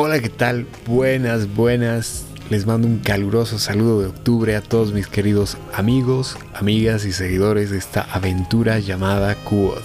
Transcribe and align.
Hola, 0.00 0.20
¿qué 0.20 0.28
tal? 0.28 0.64
Buenas, 0.86 1.52
buenas. 1.56 2.24
Les 2.50 2.66
mando 2.66 2.86
un 2.86 2.98
caluroso 2.98 3.58
saludo 3.58 4.00
de 4.00 4.06
octubre 4.06 4.54
a 4.54 4.62
todos 4.62 4.92
mis 4.92 5.08
queridos 5.08 5.56
amigos, 5.74 6.36
amigas 6.54 7.04
y 7.04 7.10
seguidores 7.10 7.70
de 7.70 7.78
esta 7.78 8.02
aventura 8.02 8.78
llamada 8.78 9.34
QOD. 9.34 9.82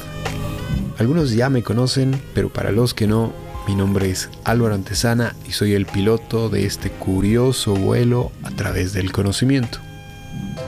Algunos 0.99 1.31
ya 1.31 1.49
me 1.49 1.63
conocen, 1.63 2.21
pero 2.35 2.53
para 2.53 2.71
los 2.71 2.93
que 2.93 3.07
no, 3.07 3.33
mi 3.67 3.73
nombre 3.73 4.11
es 4.11 4.29
Álvaro 4.43 4.75
Antesana 4.75 5.35
y 5.47 5.53
soy 5.53 5.73
el 5.73 5.87
piloto 5.87 6.47
de 6.47 6.67
este 6.67 6.91
curioso 6.91 7.73
vuelo 7.73 8.31
a 8.43 8.51
través 8.51 8.93
del 8.93 9.11
conocimiento. 9.11 9.79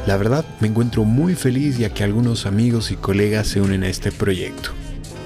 La 0.08 0.18
verdad, 0.18 0.44
me 0.60 0.70
encuentro 0.70 1.04
muy 1.04 1.36
feliz 1.36 1.78
ya 1.78 1.94
que 1.94 2.04
algunos 2.04 2.48
amigos 2.48 2.90
y 2.90 2.96
colegas 2.96 3.46
se 3.46 3.62
unen 3.62 3.84
a 3.84 3.90
este 3.90 4.12
proyecto. 4.12 4.72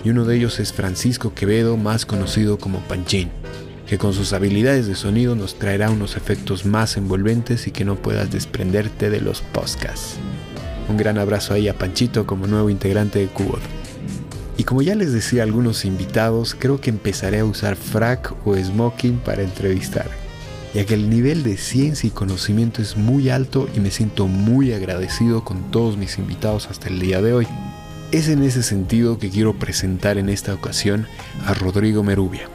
Y 0.04 0.10
uno 0.10 0.26
de 0.26 0.36
ellos 0.36 0.60
es 0.60 0.74
Francisco 0.74 1.34
Quevedo, 1.34 1.78
más 1.78 2.06
conocido 2.06 2.58
como 2.58 2.80
Panchín 2.80 3.39
que 3.90 3.98
con 3.98 4.14
sus 4.14 4.34
habilidades 4.34 4.86
de 4.86 4.94
sonido 4.94 5.36
nos 5.36 5.56
traerá 5.56 5.90
unos 5.90 6.16
efectos 6.16 6.64
más 6.64 6.96
envolventes 6.96 7.66
y 7.66 7.72
que 7.72 7.86
no 7.86 7.96
puedas 7.96 8.30
desprenderte 8.30 9.10
de 9.10 9.20
los 9.20 9.42
podcasts. 9.42 10.18
Un 10.90 10.98
gran 10.98 11.18
abrazo 11.18 11.56
ahí 11.56 11.68
a 11.68 11.76
Panchito 11.76 12.28
como 12.28 12.46
nuevo 12.46 12.70
integrante 12.70 13.18
de 13.18 13.26
Cubot. 13.26 13.62
Y 14.58 14.64
como 14.64 14.84
ya 14.84 14.94
les 14.94 15.12
decía 15.12 15.42
a 15.42 15.46
algunos 15.46 15.86
invitados, 15.86 16.54
creo 16.54 16.80
que 16.80 16.92
empezaré 16.92 17.40
a 17.40 17.46
usar 17.46 17.76
frac 17.76 18.36
o 18.46 18.56
smoking 18.56 19.18
para 19.18 19.42
entrevistar, 19.42 20.08
ya 20.76 20.86
que 20.86 20.94
el 20.94 21.10
nivel 21.10 21.42
de 21.42 21.58
ciencia 21.58 22.06
y 22.06 22.12
conocimiento 22.12 22.84
es 22.84 22.96
muy 22.96 23.32
alto 23.32 23.68
y 23.76 23.80
me 23.80 23.90
siento 23.90 24.28
muy 24.28 24.72
agradecido 24.72 25.44
con 25.44 25.72
todos 25.72 25.98
mis 25.98 26.20
invitados 26.20 26.68
hasta 26.70 26.90
el 26.90 27.00
día 27.00 27.24
de 27.24 27.34
hoy. 27.34 27.48
Es 28.12 28.30
en 28.30 28.44
ese 28.44 28.62
sentido 28.62 29.18
que 29.18 29.32
quiero 29.32 29.58
presentar 29.58 30.20
en 30.20 30.30
esta 30.30 30.54
ocasión 30.54 31.08
a 31.48 31.56
Rodrigo 31.56 32.04
Merubia 32.04 32.50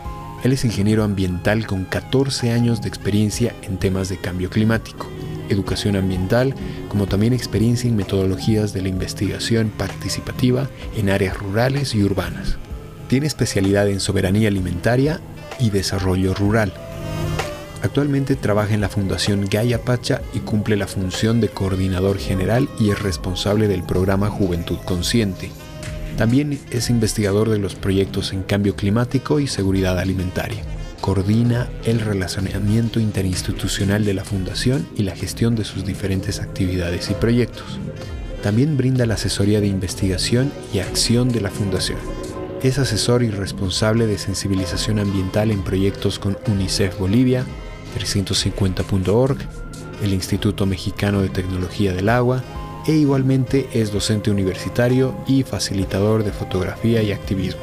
él 0.45 0.53
es 0.53 0.65
ingeniero 0.67 1.05
ambiental 1.05 1.67
con 1.67 1.85
14 1.85 2.53
años 2.53 2.83
de 2.83 2.89
experiencia 2.89 3.55
en 3.63 3.79
temas 3.79 4.11
de 4.11 4.19
cambio 4.19 4.51
climático, 4.51 5.09
educación 5.49 5.97
ambiental, 5.97 6.55
como 6.89 7.07
también 7.07 7.33
experiencia 7.33 7.89
en 7.89 7.97
metodologías 7.97 8.75
de 8.75 8.83
la 8.83 8.91
investigación 8.91 9.71
participativa 9.71 10.69
en 10.97 11.09
áreas 11.09 11.39
rurales 11.39 11.95
y 11.95 12.03
urbanas. 12.03 12.59
Tiene 13.09 13.27
especialidad 13.27 13.89
en 13.89 14.01
soberanía 14.01 14.49
alimentaria 14.49 15.19
y 15.59 15.71
desarrollo 15.71 16.35
rural. 16.35 16.75
Actualmente 17.83 18.37
trabaja 18.37 18.75
en 18.75 18.83
la 18.83 18.91
Fundación 18.91 19.47
Gaia 19.51 19.83
Pacha 19.83 20.21
y 20.35 20.41
cumple 20.41 20.77
la 20.77 20.87
función 20.87 21.41
de 21.41 21.49
coordinador 21.49 22.19
general 22.19 22.69
y 22.79 22.91
es 22.91 23.03
responsable 23.03 23.67
del 23.67 23.83
programa 23.83 24.29
Juventud 24.29 24.79
Consciente, 24.85 25.51
también 26.17 26.61
es 26.71 26.91
investigador 26.91 27.51
de 27.51 27.59
los 27.59 27.75
proyectos 27.75 28.33
en 28.33 28.43
cambio 28.43 28.77
climático 28.77 29.41
y 29.41 29.47
seguridad 29.47 29.99
alimentaria. 29.99 30.63
Coordina 31.01 31.69
el 31.85 32.01
relacionamiento 32.01 33.01
interinstitucional 33.01 34.05
de 34.05 34.15
la 34.15 34.25
Fundación 34.25 34.89
y 34.97 35.03
la 35.03 35.15
gestión 35.17 35.55
de 35.55 35.65
sus 35.65 35.85
diferentes 35.85 36.41
actividades 36.41 37.11
y 37.11 37.15
proyectos. 37.15 37.79
También 38.43 38.77
brinda 38.77 39.07
la 39.07 39.15
asesoría 39.15 39.61
de 39.61 39.67
investigación 39.67 40.53
y 40.73 40.79
acción 40.79 41.31
de 41.31 41.41
la 41.41 41.51
Fundación. 41.51 41.99
Es 42.63 42.79
asesor 42.79 43.23
y 43.23 43.31
responsable 43.31 44.07
de 44.07 44.17
sensibilización 44.17 44.99
ambiental 44.99 45.51
en 45.51 45.63
proyectos 45.63 46.19
con 46.19 46.39
UNICEF 46.47 46.99
Bolivia, 46.99 47.45
350.org, 47.99 49.39
el 50.03 50.15
Instituto 50.15 50.65
Mexicano 50.65 51.21
de 51.21 51.29
Tecnología 51.29 51.93
del 51.93 52.09
Agua, 52.09 52.43
e 52.87 52.93
igualmente 52.93 53.69
es 53.73 53.93
docente 53.93 54.31
universitario 54.31 55.15
y 55.27 55.43
facilitador 55.43 56.25
de 56.25 56.33
fotografía 56.33 57.03
y 57.03 57.13
activismo. 57.13 57.63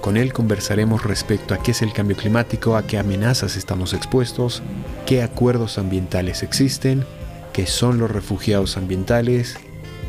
Con 0.00 0.16
él 0.16 0.32
conversaremos 0.32 1.04
respecto 1.04 1.54
a 1.54 1.58
qué 1.62 1.72
es 1.72 1.82
el 1.82 1.92
cambio 1.92 2.16
climático, 2.16 2.76
a 2.76 2.86
qué 2.86 2.98
amenazas 2.98 3.56
estamos 3.56 3.92
expuestos, 3.94 4.62
qué 5.06 5.22
acuerdos 5.22 5.76
ambientales 5.76 6.42
existen, 6.42 7.04
qué 7.52 7.66
son 7.66 7.98
los 7.98 8.10
refugiados 8.10 8.76
ambientales, 8.76 9.56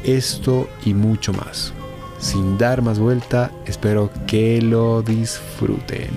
esto 0.03 0.69
y 0.85 0.93
mucho 0.93 1.33
más. 1.33 1.73
Sin 2.19 2.57
dar 2.57 2.81
más 2.81 2.99
vuelta, 2.99 3.51
espero 3.65 4.11
que 4.27 4.61
lo 4.61 5.01
disfruten. 5.01 6.09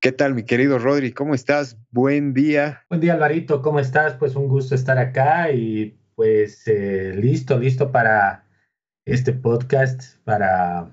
¿Qué 0.00 0.12
tal, 0.12 0.34
mi 0.34 0.44
querido 0.44 0.78
Rodri? 0.78 1.12
¿Cómo 1.12 1.34
estás? 1.34 1.76
Buen 1.94 2.32
día. 2.32 2.86
Buen 2.88 3.02
día, 3.02 3.12
Alvarito. 3.12 3.60
¿Cómo 3.60 3.78
estás? 3.78 4.14
Pues 4.14 4.34
un 4.34 4.48
gusto 4.48 4.74
estar 4.74 4.96
acá 4.96 5.52
y 5.52 5.94
pues 6.14 6.66
eh, 6.66 7.12
listo, 7.14 7.58
listo 7.58 7.92
para 7.92 8.46
este 9.04 9.34
podcast, 9.34 10.16
para 10.24 10.90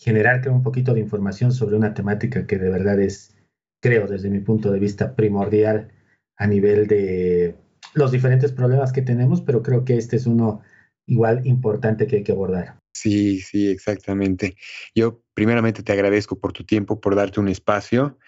generar 0.00 0.48
un 0.48 0.62
poquito 0.62 0.94
de 0.94 1.00
información 1.00 1.50
sobre 1.50 1.74
una 1.74 1.92
temática 1.92 2.46
que 2.46 2.56
de 2.56 2.70
verdad 2.70 3.00
es, 3.00 3.36
creo, 3.82 4.06
desde 4.06 4.30
mi 4.30 4.38
punto 4.38 4.70
de 4.70 4.78
vista, 4.78 5.16
primordial 5.16 5.90
a 6.36 6.46
nivel 6.46 6.86
de 6.86 7.56
los 7.94 8.12
diferentes 8.12 8.52
problemas 8.52 8.92
que 8.92 9.02
tenemos, 9.02 9.40
pero 9.40 9.64
creo 9.64 9.84
que 9.84 9.96
este 9.96 10.14
es 10.14 10.26
uno 10.26 10.62
igual 11.06 11.44
importante 11.48 12.06
que 12.06 12.14
hay 12.14 12.22
que 12.22 12.30
abordar. 12.30 12.78
Sí, 12.94 13.40
sí, 13.40 13.72
exactamente. 13.72 14.54
Yo 14.94 15.20
primeramente 15.34 15.82
te 15.82 15.90
agradezco 15.90 16.38
por 16.38 16.52
tu 16.52 16.62
tiempo, 16.62 17.00
por 17.00 17.16
darte 17.16 17.40
un 17.40 17.48
espacio 17.48 18.18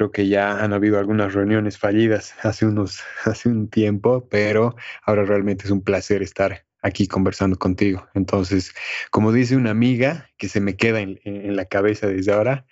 Creo 0.00 0.12
que 0.12 0.28
ya 0.28 0.64
han 0.64 0.72
habido 0.72 0.98
algunas 0.98 1.34
reuniones 1.34 1.76
fallidas 1.76 2.34
hace, 2.42 2.64
unos, 2.64 3.02
hace 3.26 3.50
un 3.50 3.68
tiempo, 3.68 4.26
pero 4.30 4.74
ahora 5.04 5.26
realmente 5.26 5.66
es 5.66 5.70
un 5.70 5.82
placer 5.82 6.22
estar 6.22 6.64
aquí 6.80 7.06
conversando 7.06 7.58
contigo. 7.58 8.08
Entonces, 8.14 8.72
como 9.10 9.30
dice 9.30 9.56
una 9.56 9.72
amiga 9.72 10.30
que 10.38 10.48
se 10.48 10.62
me 10.62 10.74
queda 10.74 11.00
en, 11.00 11.18
la 11.54 11.66
cabeza 11.66 12.06
desde 12.06 12.32
ahora, 12.32 12.64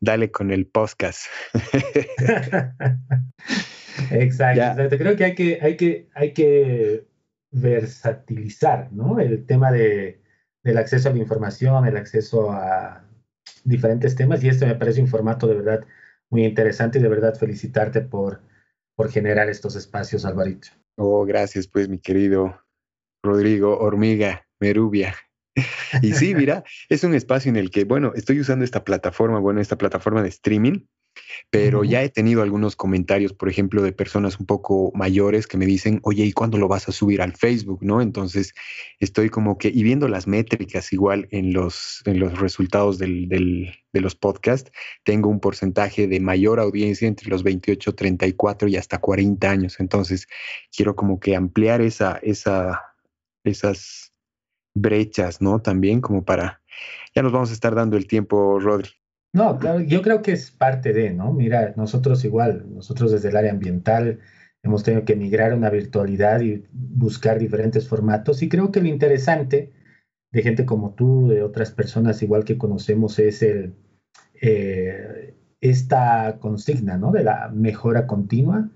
dale 0.00 0.30
con 0.30 0.50
el 0.50 0.66
podcast. 0.66 1.24
Exacto. 4.10 4.98
Creo 4.98 5.16
que 5.16 5.24
hay 5.24 5.34
que, 5.34 5.58
hay 5.62 5.78
que, 5.78 6.10
hay 6.12 6.34
que 6.34 7.06
versatilizar, 7.50 8.92
¿no? 8.92 9.20
El 9.20 9.46
tema 9.46 9.72
de, 9.72 10.20
del 10.62 10.76
acceso 10.76 11.08
a 11.08 11.12
la 11.12 11.18
información, 11.18 11.86
el 11.86 11.96
acceso 11.96 12.52
a 12.52 13.08
diferentes 13.64 14.16
temas, 14.16 14.44
y 14.44 14.50
este 14.50 14.66
me 14.66 14.74
parece 14.74 15.00
un 15.00 15.08
formato 15.08 15.46
de 15.46 15.54
verdad 15.54 15.86
muy 16.34 16.44
interesante 16.44 16.98
y 16.98 17.02
de 17.02 17.08
verdad 17.08 17.36
felicitarte 17.36 18.00
por, 18.00 18.40
por 18.96 19.08
generar 19.08 19.48
estos 19.48 19.76
espacios, 19.76 20.24
Alvarito. 20.24 20.66
Oh, 20.96 21.24
gracias, 21.24 21.68
pues, 21.68 21.88
mi 21.88 22.00
querido 22.00 22.60
Rodrigo 23.22 23.78
Hormiga 23.78 24.44
Merubia. 24.58 25.14
Y 26.02 26.12
sí, 26.12 26.34
mira, 26.34 26.64
es 26.88 27.04
un 27.04 27.14
espacio 27.14 27.50
en 27.50 27.56
el 27.56 27.70
que, 27.70 27.84
bueno, 27.84 28.12
estoy 28.16 28.40
usando 28.40 28.64
esta 28.64 28.82
plataforma, 28.82 29.38
bueno, 29.38 29.60
esta 29.60 29.78
plataforma 29.78 30.22
de 30.22 30.28
streaming 30.30 30.86
pero 31.50 31.84
ya 31.84 32.02
he 32.02 32.08
tenido 32.08 32.42
algunos 32.42 32.76
comentarios, 32.76 33.32
por 33.32 33.48
ejemplo, 33.48 33.82
de 33.82 33.92
personas 33.92 34.40
un 34.40 34.46
poco 34.46 34.90
mayores 34.94 35.46
que 35.46 35.56
me 35.56 35.66
dicen, 35.66 36.00
oye, 36.02 36.24
¿y 36.24 36.32
cuándo 36.32 36.58
lo 36.58 36.68
vas 36.68 36.88
a 36.88 36.92
subir 36.92 37.22
al 37.22 37.32
Facebook? 37.32 37.80
¿No? 37.82 38.00
Entonces 38.02 38.54
estoy 38.98 39.30
como 39.30 39.58
que, 39.58 39.68
y 39.68 39.82
viendo 39.82 40.08
las 40.08 40.26
métricas 40.26 40.92
igual 40.92 41.28
en 41.30 41.52
los, 41.52 42.02
en 42.06 42.18
los 42.18 42.38
resultados 42.38 42.98
del, 42.98 43.28
del, 43.28 43.72
de 43.92 44.00
los 44.00 44.14
podcasts, 44.14 44.72
tengo 45.04 45.28
un 45.28 45.40
porcentaje 45.40 46.08
de 46.08 46.20
mayor 46.20 46.60
audiencia 46.60 47.06
entre 47.06 47.28
los 47.30 47.42
28, 47.42 47.94
34 47.94 48.68
y 48.68 48.76
hasta 48.76 48.98
40 48.98 49.50
años. 49.50 49.80
Entonces 49.80 50.26
quiero 50.74 50.96
como 50.96 51.20
que 51.20 51.36
ampliar 51.36 51.80
esa, 51.80 52.18
esa, 52.22 52.82
esas 53.44 54.12
brechas, 54.74 55.40
¿no? 55.40 55.60
También 55.62 56.00
como 56.00 56.24
para, 56.24 56.62
ya 57.14 57.22
nos 57.22 57.32
vamos 57.32 57.50
a 57.50 57.54
estar 57.54 57.74
dando 57.74 57.96
el 57.96 58.06
tiempo, 58.06 58.58
Rodri. 58.58 58.90
No, 59.34 59.58
claro, 59.58 59.80
yo 59.80 60.00
creo 60.00 60.22
que 60.22 60.30
es 60.30 60.52
parte 60.52 60.92
de, 60.92 61.12
¿no? 61.12 61.32
Mira, 61.32 61.74
nosotros 61.76 62.24
igual, 62.24 62.72
nosotros 62.72 63.10
desde 63.10 63.30
el 63.30 63.36
área 63.36 63.50
ambiental 63.50 64.20
hemos 64.62 64.84
tenido 64.84 65.04
que 65.04 65.16
migrar 65.16 65.50
a 65.52 65.56
una 65.56 65.70
virtualidad 65.70 66.40
y 66.40 66.64
buscar 66.72 67.40
diferentes 67.40 67.88
formatos 67.88 68.42
y 68.42 68.48
creo 68.48 68.70
que 68.70 68.80
lo 68.80 68.86
interesante 68.86 69.72
de 70.30 70.42
gente 70.42 70.64
como 70.64 70.94
tú, 70.94 71.26
de 71.28 71.42
otras 71.42 71.72
personas 71.72 72.22
igual 72.22 72.44
que 72.44 72.56
conocemos, 72.56 73.18
es 73.18 73.42
el, 73.42 73.74
eh, 74.40 75.34
esta 75.60 76.38
consigna, 76.38 76.96
¿no? 76.96 77.10
De 77.10 77.24
la 77.24 77.48
mejora 77.48 78.06
continua 78.06 78.70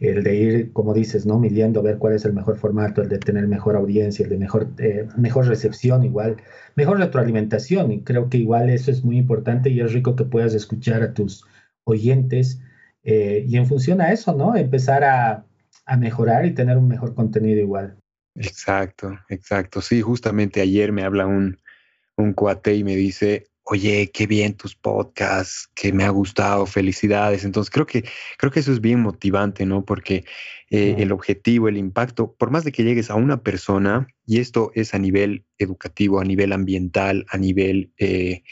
el 0.00 0.24
de 0.24 0.34
ir, 0.34 0.72
como 0.72 0.94
dices, 0.94 1.26
¿no? 1.26 1.38
Midiendo, 1.38 1.82
ver 1.82 1.98
cuál 1.98 2.14
es 2.14 2.24
el 2.24 2.32
mejor 2.32 2.56
formato, 2.56 3.02
el 3.02 3.10
de 3.10 3.18
tener 3.18 3.46
mejor 3.46 3.76
audiencia, 3.76 4.24
el 4.24 4.30
de 4.30 4.38
mejor, 4.38 4.68
eh, 4.78 5.06
mejor 5.16 5.46
recepción, 5.46 6.04
igual, 6.04 6.38
mejor 6.74 6.98
retroalimentación. 6.98 7.92
Y 7.92 8.02
creo 8.02 8.30
que 8.30 8.38
igual 8.38 8.70
eso 8.70 8.90
es 8.90 9.04
muy 9.04 9.18
importante 9.18 9.68
y 9.68 9.80
es 9.80 9.92
rico 9.92 10.16
que 10.16 10.24
puedas 10.24 10.54
escuchar 10.54 11.02
a 11.02 11.12
tus 11.12 11.44
oyentes 11.84 12.60
eh, 13.04 13.44
y 13.46 13.56
en 13.56 13.66
función 13.66 14.00
a 14.00 14.10
eso, 14.10 14.34
¿no? 14.34 14.56
Empezar 14.56 15.04
a, 15.04 15.44
a 15.84 15.96
mejorar 15.98 16.46
y 16.46 16.54
tener 16.54 16.78
un 16.78 16.88
mejor 16.88 17.14
contenido 17.14 17.60
igual. 17.60 17.96
Exacto, 18.34 19.18
exacto. 19.28 19.82
Sí, 19.82 20.00
justamente 20.00 20.62
ayer 20.62 20.92
me 20.92 21.04
habla 21.04 21.26
un, 21.26 21.58
un 22.16 22.32
cuate 22.32 22.74
y 22.74 22.84
me 22.84 22.96
dice, 22.96 23.49
oye, 23.70 24.10
qué 24.12 24.26
bien 24.26 24.54
tus 24.54 24.74
podcasts, 24.74 25.70
que 25.74 25.92
me 25.92 26.02
ha 26.02 26.10
gustado, 26.10 26.66
felicidades. 26.66 27.44
Entonces 27.44 27.70
creo 27.70 27.86
que, 27.86 28.04
creo 28.36 28.50
que 28.50 28.58
eso 28.58 28.72
es 28.72 28.80
bien 28.80 28.98
motivante, 28.98 29.64
¿no? 29.64 29.84
Porque 29.84 30.24
eh, 30.70 30.96
el 30.98 31.12
objetivo, 31.12 31.68
el 31.68 31.76
impacto, 31.76 32.34
por 32.34 32.50
más 32.50 32.64
de 32.64 32.72
que 32.72 32.82
llegues 32.82 33.10
a 33.10 33.14
una 33.14 33.44
persona, 33.44 34.08
y 34.26 34.40
esto 34.40 34.72
es 34.74 34.92
a 34.92 34.98
nivel 34.98 35.44
educativo, 35.56 36.20
a 36.20 36.24
nivel 36.24 36.52
ambiental, 36.52 37.26
a 37.30 37.38
nivel 37.38 37.92
eh, 37.98 38.42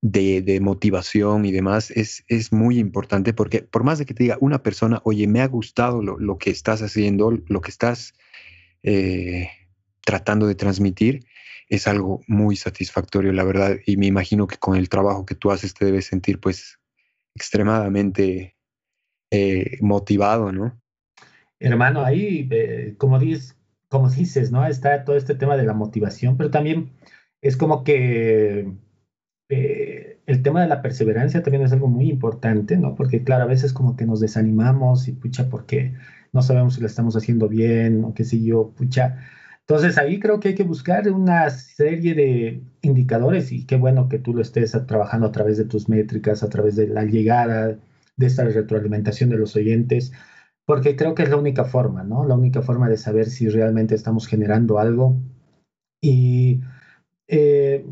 de, 0.00 0.58
motivación 0.62 1.44
y 1.44 1.52
demás, 1.52 1.90
es, 1.90 2.24
es 2.26 2.50
muy 2.50 2.78
importante 2.78 3.34
porque 3.34 3.60
por 3.60 3.84
más 3.84 3.98
de 3.98 4.06
que 4.06 4.14
te 4.14 4.22
diga 4.22 4.38
una 4.40 4.62
persona, 4.62 5.02
oye, 5.04 5.26
me 5.26 5.42
ha 5.42 5.48
gustado 5.48 6.00
lo, 6.02 6.38
que 6.38 6.48
estás 6.48 6.80
haciendo, 6.80 7.30
lo 7.30 7.60
que 7.60 7.70
estás 7.70 8.14
eh, 8.82 9.50
tratando 10.00 10.46
de 10.46 10.54
transmitir, 10.54 11.26
es 11.70 11.86
algo 11.86 12.20
muy 12.26 12.56
satisfactorio, 12.56 13.32
la 13.32 13.44
verdad. 13.44 13.76
Y 13.86 13.96
me 13.96 14.06
imagino 14.06 14.46
que 14.48 14.58
con 14.58 14.76
el 14.76 14.88
trabajo 14.88 15.24
que 15.24 15.36
tú 15.36 15.52
haces 15.52 15.72
te 15.72 15.86
debes 15.86 16.06
sentir 16.06 16.40
pues 16.40 16.80
extremadamente 17.34 18.56
eh, 19.30 19.78
motivado, 19.80 20.50
¿no? 20.50 20.78
Hermano, 21.60 22.04
ahí, 22.04 22.48
eh, 22.50 22.94
como, 22.98 23.20
dices, 23.20 23.56
como 23.88 24.10
dices, 24.10 24.50
¿no? 24.50 24.66
Está 24.66 25.04
todo 25.04 25.16
este 25.16 25.36
tema 25.36 25.56
de 25.56 25.64
la 25.64 25.72
motivación, 25.72 26.36
pero 26.36 26.50
también 26.50 26.90
es 27.40 27.56
como 27.56 27.84
que 27.84 28.72
eh, 29.48 30.20
el 30.26 30.42
tema 30.42 30.62
de 30.62 30.68
la 30.68 30.82
perseverancia 30.82 31.42
también 31.42 31.62
es 31.62 31.72
algo 31.72 31.86
muy 31.86 32.10
importante, 32.10 32.76
¿no? 32.78 32.96
Porque 32.96 33.22
claro, 33.22 33.44
a 33.44 33.46
veces 33.46 33.72
como 33.72 33.96
que 33.96 34.06
nos 34.06 34.18
desanimamos 34.18 35.06
y 35.06 35.12
pucha, 35.12 35.48
porque 35.48 35.94
no 36.32 36.42
sabemos 36.42 36.74
si 36.74 36.80
lo 36.80 36.88
estamos 36.88 37.14
haciendo 37.14 37.48
bien 37.48 38.02
o 38.04 38.12
qué 38.12 38.24
sé 38.24 38.42
yo, 38.42 38.72
pucha. 38.76 39.18
Entonces 39.70 39.98
ahí 39.98 40.18
creo 40.18 40.40
que 40.40 40.48
hay 40.48 40.54
que 40.56 40.64
buscar 40.64 41.08
una 41.12 41.48
serie 41.48 42.12
de 42.14 42.60
indicadores 42.82 43.52
y 43.52 43.66
qué 43.66 43.76
bueno 43.76 44.08
que 44.08 44.18
tú 44.18 44.34
lo 44.34 44.42
estés 44.42 44.76
trabajando 44.88 45.28
a 45.28 45.30
través 45.30 45.58
de 45.58 45.64
tus 45.64 45.88
métricas, 45.88 46.42
a 46.42 46.48
través 46.48 46.74
de 46.74 46.88
la 46.88 47.04
llegada 47.04 47.78
de 48.16 48.26
esta 48.26 48.42
retroalimentación 48.42 49.30
de 49.30 49.38
los 49.38 49.54
oyentes, 49.54 50.10
porque 50.66 50.96
creo 50.96 51.14
que 51.14 51.22
es 51.22 51.30
la 51.30 51.36
única 51.36 51.64
forma, 51.64 52.02
¿no? 52.02 52.24
La 52.26 52.34
única 52.34 52.62
forma 52.62 52.88
de 52.88 52.96
saber 52.96 53.26
si 53.26 53.48
realmente 53.48 53.94
estamos 53.94 54.26
generando 54.26 54.80
algo. 54.80 55.20
Y 56.02 56.62
eh, 57.28 57.86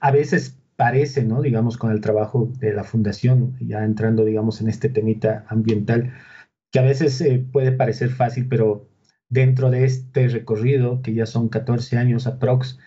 a 0.00 0.10
veces 0.10 0.58
parece, 0.76 1.24
¿no? 1.24 1.40
Digamos, 1.40 1.78
con 1.78 1.92
el 1.92 2.02
trabajo 2.02 2.52
de 2.58 2.74
la 2.74 2.84
fundación, 2.84 3.56
ya 3.58 3.84
entrando, 3.84 4.26
digamos, 4.26 4.60
en 4.60 4.68
este 4.68 4.90
temita 4.90 5.46
ambiental, 5.48 6.12
que 6.70 6.78
a 6.78 6.82
veces 6.82 7.18
eh, 7.22 7.42
puede 7.50 7.72
parecer 7.72 8.10
fácil, 8.10 8.48
pero 8.50 8.91
dentro 9.32 9.70
de 9.70 9.84
este 9.84 10.28
recorrido, 10.28 11.02
que 11.02 11.14
ya 11.14 11.26
son 11.26 11.48
14 11.48 11.96
años 11.98 12.26
aprox, 12.26 12.78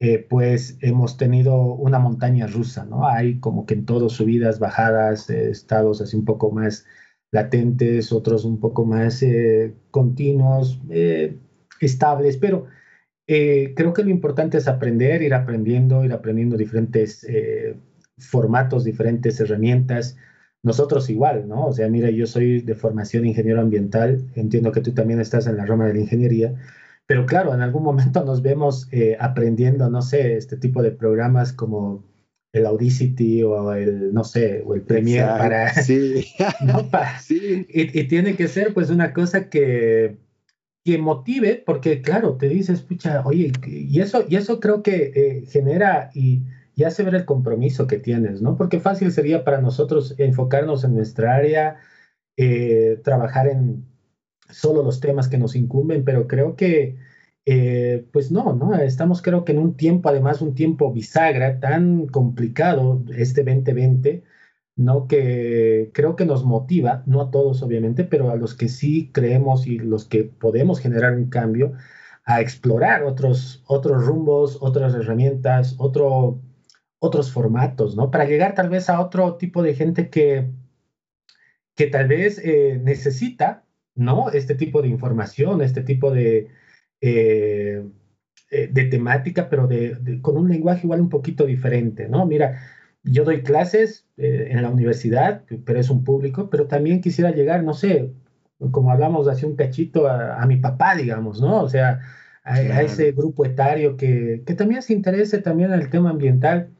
eh, 0.00 0.18
pues 0.28 0.78
hemos 0.80 1.16
tenido 1.16 1.56
una 1.56 1.98
montaña 1.98 2.46
rusa, 2.46 2.84
¿no? 2.84 3.06
Hay 3.06 3.38
como 3.40 3.66
que 3.66 3.74
en 3.74 3.86
todo 3.86 4.08
subidas, 4.08 4.58
bajadas, 4.58 5.30
eh, 5.30 5.50
estados 5.50 6.00
así 6.00 6.16
un 6.16 6.24
poco 6.24 6.50
más 6.50 6.84
latentes, 7.30 8.12
otros 8.12 8.44
un 8.44 8.60
poco 8.60 8.84
más 8.84 9.24
continuos, 9.90 10.80
estables, 11.80 12.36
pero 12.36 12.66
eh, 13.26 13.72
creo 13.76 13.92
que 13.92 14.02
lo 14.02 14.10
importante 14.10 14.58
es 14.58 14.68
aprender, 14.68 15.22
ir 15.22 15.34
aprendiendo, 15.34 16.04
ir 16.04 16.12
aprendiendo 16.12 16.56
diferentes 16.56 17.24
eh, 17.24 17.76
formatos, 18.18 18.84
diferentes 18.84 19.40
herramientas. 19.40 20.16
Nosotros 20.62 21.10
igual, 21.10 21.48
¿no? 21.48 21.66
O 21.66 21.72
sea, 21.72 21.88
mira, 21.88 22.10
yo 22.10 22.26
soy 22.26 22.60
de 22.60 22.74
formación 22.74 23.26
ingeniero 23.26 23.60
ambiental, 23.60 24.24
entiendo 24.34 24.70
que 24.70 24.80
tú 24.80 24.92
también 24.92 25.20
estás 25.20 25.46
en 25.46 25.56
la 25.56 25.66
rama 25.66 25.86
de 25.86 25.94
la 25.94 26.00
ingeniería, 26.00 26.54
pero 27.06 27.26
claro, 27.26 27.52
en 27.52 27.62
algún 27.62 27.82
momento 27.82 28.24
nos 28.24 28.42
vemos 28.42 28.88
eh, 28.92 29.16
aprendiendo, 29.18 29.90
no 29.90 30.02
sé, 30.02 30.36
este 30.36 30.56
tipo 30.56 30.82
de 30.82 30.92
programas 30.92 31.52
como 31.52 32.04
el 32.52 32.66
Audacity 32.66 33.42
o 33.42 33.72
el, 33.72 34.14
no 34.14 34.22
sé, 34.24 34.62
o 34.64 34.74
el 34.74 34.82
Premiere 34.82 35.26
para... 35.26 35.74
Sí. 35.82 36.26
¿no? 36.64 36.88
sí. 37.20 37.66
Y, 37.68 37.98
y, 37.98 38.08
tiene 38.08 38.36
que 38.36 38.46
ser 38.46 38.72
pues 38.72 38.90
una 38.90 39.12
cosa 39.12 39.48
que 39.48 40.16
que 40.84 40.98
motive, 40.98 41.62
porque 41.64 42.02
claro, 42.02 42.36
te 42.36 42.48
dices, 42.48 42.82
pucha, 42.82 43.22
oye, 43.24 43.52
y 43.66 44.00
eso, 44.00 44.24
y 44.28 44.36
eso 44.36 44.58
creo 44.58 44.82
que 44.82 45.12
eh, 45.14 45.46
genera 45.46 46.10
y, 46.14 46.42
y, 46.74 46.84
hace 46.84 47.02
ver 47.02 47.14
el 47.14 47.24
compromiso 47.24 47.86
que 47.86 47.98
tienes, 47.98 48.42
¿no? 48.42 48.56
Porque 48.56 48.80
fácil 48.80 49.12
sería 49.12 49.44
para 49.44 49.60
nosotros 49.60 50.14
enfocarnos 50.18 50.84
en 50.84 50.94
nuestra 50.94 51.34
área, 51.36 51.76
eh, 52.36 53.00
trabajar 53.04 53.48
en 53.48 53.86
solo 54.50 54.82
los 54.82 55.00
temas 55.00 55.28
que 55.28 55.38
nos 55.38 55.56
incumben, 55.56 56.04
pero 56.04 56.26
creo 56.28 56.56
que, 56.56 56.96
eh, 57.46 58.06
pues 58.12 58.30
no, 58.30 58.54
¿no? 58.54 58.74
Estamos 58.74 59.22
creo 59.22 59.44
que 59.44 59.52
en 59.52 59.58
un 59.58 59.76
tiempo, 59.76 60.08
además 60.08 60.42
un 60.42 60.54
tiempo 60.54 60.92
bisagra 60.92 61.60
tan 61.60 62.06
complicado, 62.06 63.04
este 63.16 63.44
2020, 63.44 64.24
¿no? 64.76 65.06
Que 65.08 65.90
creo 65.94 66.16
que 66.16 66.26
nos 66.26 66.44
motiva, 66.44 67.02
no 67.06 67.20
a 67.22 67.30
todos 67.30 67.62
obviamente, 67.62 68.04
pero 68.04 68.30
a 68.30 68.36
los 68.36 68.54
que 68.54 68.68
sí 68.68 69.10
creemos 69.12 69.66
y 69.66 69.78
los 69.78 70.06
que 70.06 70.24
podemos 70.24 70.80
generar 70.80 71.14
un 71.14 71.28
cambio, 71.28 71.72
a 72.24 72.40
explorar 72.40 73.02
otros, 73.04 73.62
otros 73.66 74.04
rumbos, 74.06 74.58
otras 74.60 74.94
herramientas, 74.94 75.74
otro, 75.78 76.40
otros 77.02 77.32
formatos, 77.32 77.96
¿no? 77.96 78.12
Para 78.12 78.26
llegar 78.26 78.54
tal 78.54 78.68
vez 78.68 78.88
a 78.88 79.00
otro 79.00 79.36
tipo 79.36 79.60
de 79.64 79.74
gente 79.74 80.08
que, 80.08 80.50
que 81.74 81.88
tal 81.88 82.06
vez 82.06 82.40
eh, 82.44 82.80
necesita, 82.80 83.64
¿no? 83.96 84.30
Este 84.30 84.54
tipo 84.54 84.82
de 84.82 84.88
información, 84.88 85.62
este 85.62 85.82
tipo 85.82 86.12
de, 86.12 86.48
eh, 87.00 87.84
eh, 88.52 88.68
de 88.70 88.84
temática, 88.84 89.48
pero 89.48 89.66
de, 89.66 90.20
con 90.22 90.36
un 90.36 90.48
lenguaje 90.48 90.82
igual 90.84 91.00
un 91.00 91.08
poquito 91.08 91.44
diferente, 91.44 92.08
¿no? 92.08 92.24
Mira, 92.24 92.60
yo 93.02 93.24
doy 93.24 93.42
clases 93.42 94.06
eh, 94.16 94.48
en 94.52 94.62
la 94.62 94.70
universidad, 94.70 95.42
pero 95.64 95.80
es 95.80 95.90
un 95.90 96.04
público, 96.04 96.50
pero 96.50 96.68
también 96.68 97.00
quisiera 97.00 97.32
llegar, 97.32 97.64
no 97.64 97.74
sé, 97.74 98.12
como 98.70 98.92
hablamos 98.92 99.26
hace 99.26 99.44
un 99.44 99.56
cachito, 99.56 100.06
a, 100.06 100.46
mi 100.46 100.58
papá, 100.58 100.94
digamos, 100.94 101.40
¿no? 101.40 101.62
O 101.62 101.68
sea, 101.68 102.00
a, 102.44 102.82
ese 102.82 103.10
grupo 103.10 103.44
etario 103.44 103.96
que, 103.96 104.44
que, 104.46 104.54
también 104.54 104.82
se 104.82 104.92
interese 104.92 105.38
también 105.38 105.72
en 105.72 105.80
el 105.80 105.90
tema 105.90 106.10
ambiental, 106.10 106.70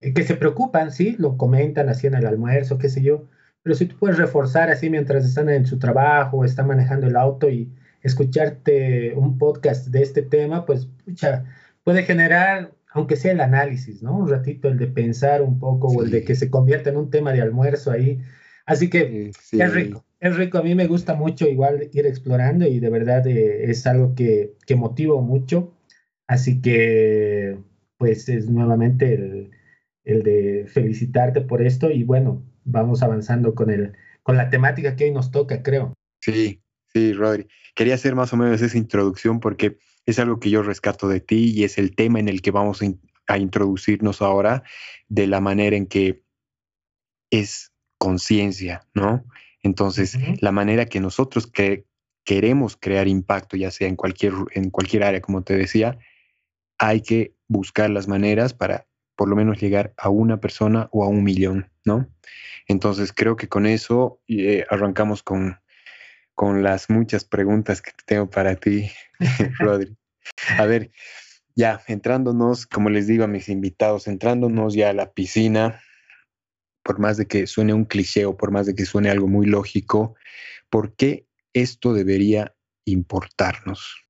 que 0.00 0.22
se 0.24 0.36
preocupan, 0.36 0.92
sí, 0.92 1.16
lo 1.18 1.36
comentan 1.36 1.88
así 1.88 2.06
en 2.06 2.14
el 2.14 2.26
almuerzo, 2.26 2.78
qué 2.78 2.88
sé 2.88 3.02
yo, 3.02 3.26
pero 3.62 3.74
si 3.74 3.86
tú 3.86 3.96
puedes 3.98 4.18
reforzar 4.18 4.70
así 4.70 4.90
mientras 4.90 5.24
están 5.24 5.48
en 5.48 5.66
su 5.66 5.78
trabajo, 5.78 6.44
están 6.44 6.68
manejando 6.68 7.06
el 7.06 7.16
auto 7.16 7.50
y 7.50 7.72
escucharte 8.02 9.14
un 9.14 9.38
podcast 9.38 9.88
de 9.88 10.02
este 10.02 10.22
tema, 10.22 10.64
pues, 10.66 10.86
pucha, 11.04 11.44
puede 11.84 12.04
generar 12.04 12.72
aunque 12.90 13.16
sea 13.16 13.32
el 13.32 13.40
análisis, 13.40 14.02
¿no? 14.02 14.16
Un 14.16 14.28
ratito 14.28 14.68
el 14.68 14.78
de 14.78 14.86
pensar 14.86 15.42
un 15.42 15.58
poco 15.58 15.88
o 15.88 16.02
el 16.02 16.10
de 16.10 16.24
que 16.24 16.34
se 16.34 16.50
convierta 16.50 16.90
en 16.90 16.96
un 16.96 17.10
tema 17.10 17.32
de 17.32 17.42
almuerzo 17.42 17.90
ahí. 17.90 18.20
Así 18.66 18.90
que 18.90 19.30
es 19.30 19.72
rico, 19.72 20.04
es 20.20 20.36
rico. 20.36 20.58
A 20.58 20.62
mí 20.62 20.74
me 20.74 20.86
gusta 20.86 21.14
mucho 21.14 21.46
igual 21.46 21.88
ir 21.92 22.06
explorando 22.06 22.66
y 22.66 22.80
de 22.80 22.90
verdad 22.90 23.26
eh, 23.26 23.70
es 23.70 23.86
algo 23.86 24.14
que, 24.14 24.54
que 24.66 24.76
motivo 24.76 25.20
mucho. 25.22 25.74
Así 26.26 26.60
que, 26.60 27.58
pues 27.96 28.28
es 28.28 28.50
nuevamente 28.50 29.14
el, 29.14 29.50
el, 30.08 30.22
de 30.22 30.66
felicitarte 30.66 31.42
por 31.42 31.62
esto 31.62 31.90
y 31.90 32.02
bueno, 32.02 32.42
vamos 32.64 33.02
avanzando 33.02 33.54
con, 33.54 33.70
el, 33.70 33.92
con 34.22 34.36
la 34.36 34.50
temática 34.50 34.96
que 34.96 35.04
hoy 35.04 35.10
nos 35.12 35.30
toca, 35.30 35.62
creo. 35.62 35.94
Sí, 36.20 36.62
sí, 36.92 37.12
Rodri. 37.12 37.46
Quería 37.74 37.94
hacer 37.94 38.14
más 38.14 38.32
o 38.32 38.36
menos 38.36 38.60
esa 38.60 38.76
introducción 38.76 39.38
porque 39.38 39.78
es 40.06 40.18
algo 40.18 40.40
que 40.40 40.50
yo 40.50 40.62
rescato 40.62 41.08
de 41.08 41.20
ti 41.20 41.52
y 41.54 41.64
es 41.64 41.78
el 41.78 41.94
tema 41.94 42.18
en 42.18 42.28
el 42.28 42.42
que 42.42 42.50
vamos 42.50 42.80
a, 42.82 43.38
introducirnos 43.38 44.22
ahora 44.22 44.62
de 45.08 45.26
la 45.26 45.40
manera 45.40 45.76
en 45.76 45.86
que 45.86 46.22
es 47.30 47.72
conciencia, 47.98 48.86
¿no? 48.94 49.26
Entonces, 49.62 50.16
la 50.40 50.50
manera 50.50 50.86
que 50.86 50.98
nosotros 50.98 51.46
que 51.46 51.84
queremos 52.24 52.78
crear 52.80 53.06
impacto, 53.06 53.58
ya 53.58 53.70
sea 53.70 53.86
en 53.86 53.96
cualquier, 53.96 54.32
en 54.52 54.70
cualquier 54.70 55.04
área, 55.04 55.20
como 55.20 55.42
te 55.42 55.58
decía, 55.58 55.98
hay 56.78 57.02
que 57.02 57.34
buscar 57.48 57.90
las 57.90 58.08
maneras 58.08 58.54
para 58.54 58.86
por 59.18 59.28
lo 59.28 59.34
menos 59.34 59.60
llegar 59.60 59.92
a 59.96 60.10
una 60.10 60.38
persona 60.38 60.88
o 60.92 61.02
a 61.02 61.08
un 61.08 61.24
millón, 61.24 61.68
¿no? 61.84 62.08
Entonces, 62.68 63.12
creo 63.12 63.34
que 63.34 63.48
con 63.48 63.66
eso 63.66 64.22
eh, 64.28 64.64
arrancamos 64.70 65.24
con, 65.24 65.58
con 66.36 66.62
las 66.62 66.88
muchas 66.88 67.24
preguntas 67.24 67.82
que 67.82 67.90
tengo 68.06 68.30
para 68.30 68.54
ti, 68.54 68.92
Rodri. 69.58 69.96
A 70.56 70.66
ver, 70.66 70.92
ya 71.56 71.82
entrándonos, 71.88 72.68
como 72.68 72.90
les 72.90 73.08
digo 73.08 73.24
a 73.24 73.26
mis 73.26 73.48
invitados, 73.48 74.06
entrándonos 74.06 74.74
ya 74.74 74.90
a 74.90 74.92
la 74.92 75.10
piscina, 75.10 75.80
por 76.84 77.00
más 77.00 77.16
de 77.16 77.26
que 77.26 77.48
suene 77.48 77.74
un 77.74 77.86
cliché 77.86 78.24
o 78.24 78.36
por 78.36 78.52
más 78.52 78.66
de 78.66 78.76
que 78.76 78.86
suene 78.86 79.10
algo 79.10 79.26
muy 79.26 79.46
lógico, 79.46 80.14
¿por 80.70 80.94
qué 80.94 81.26
esto 81.52 81.92
debería 81.92 82.54
importarnos? 82.84 84.08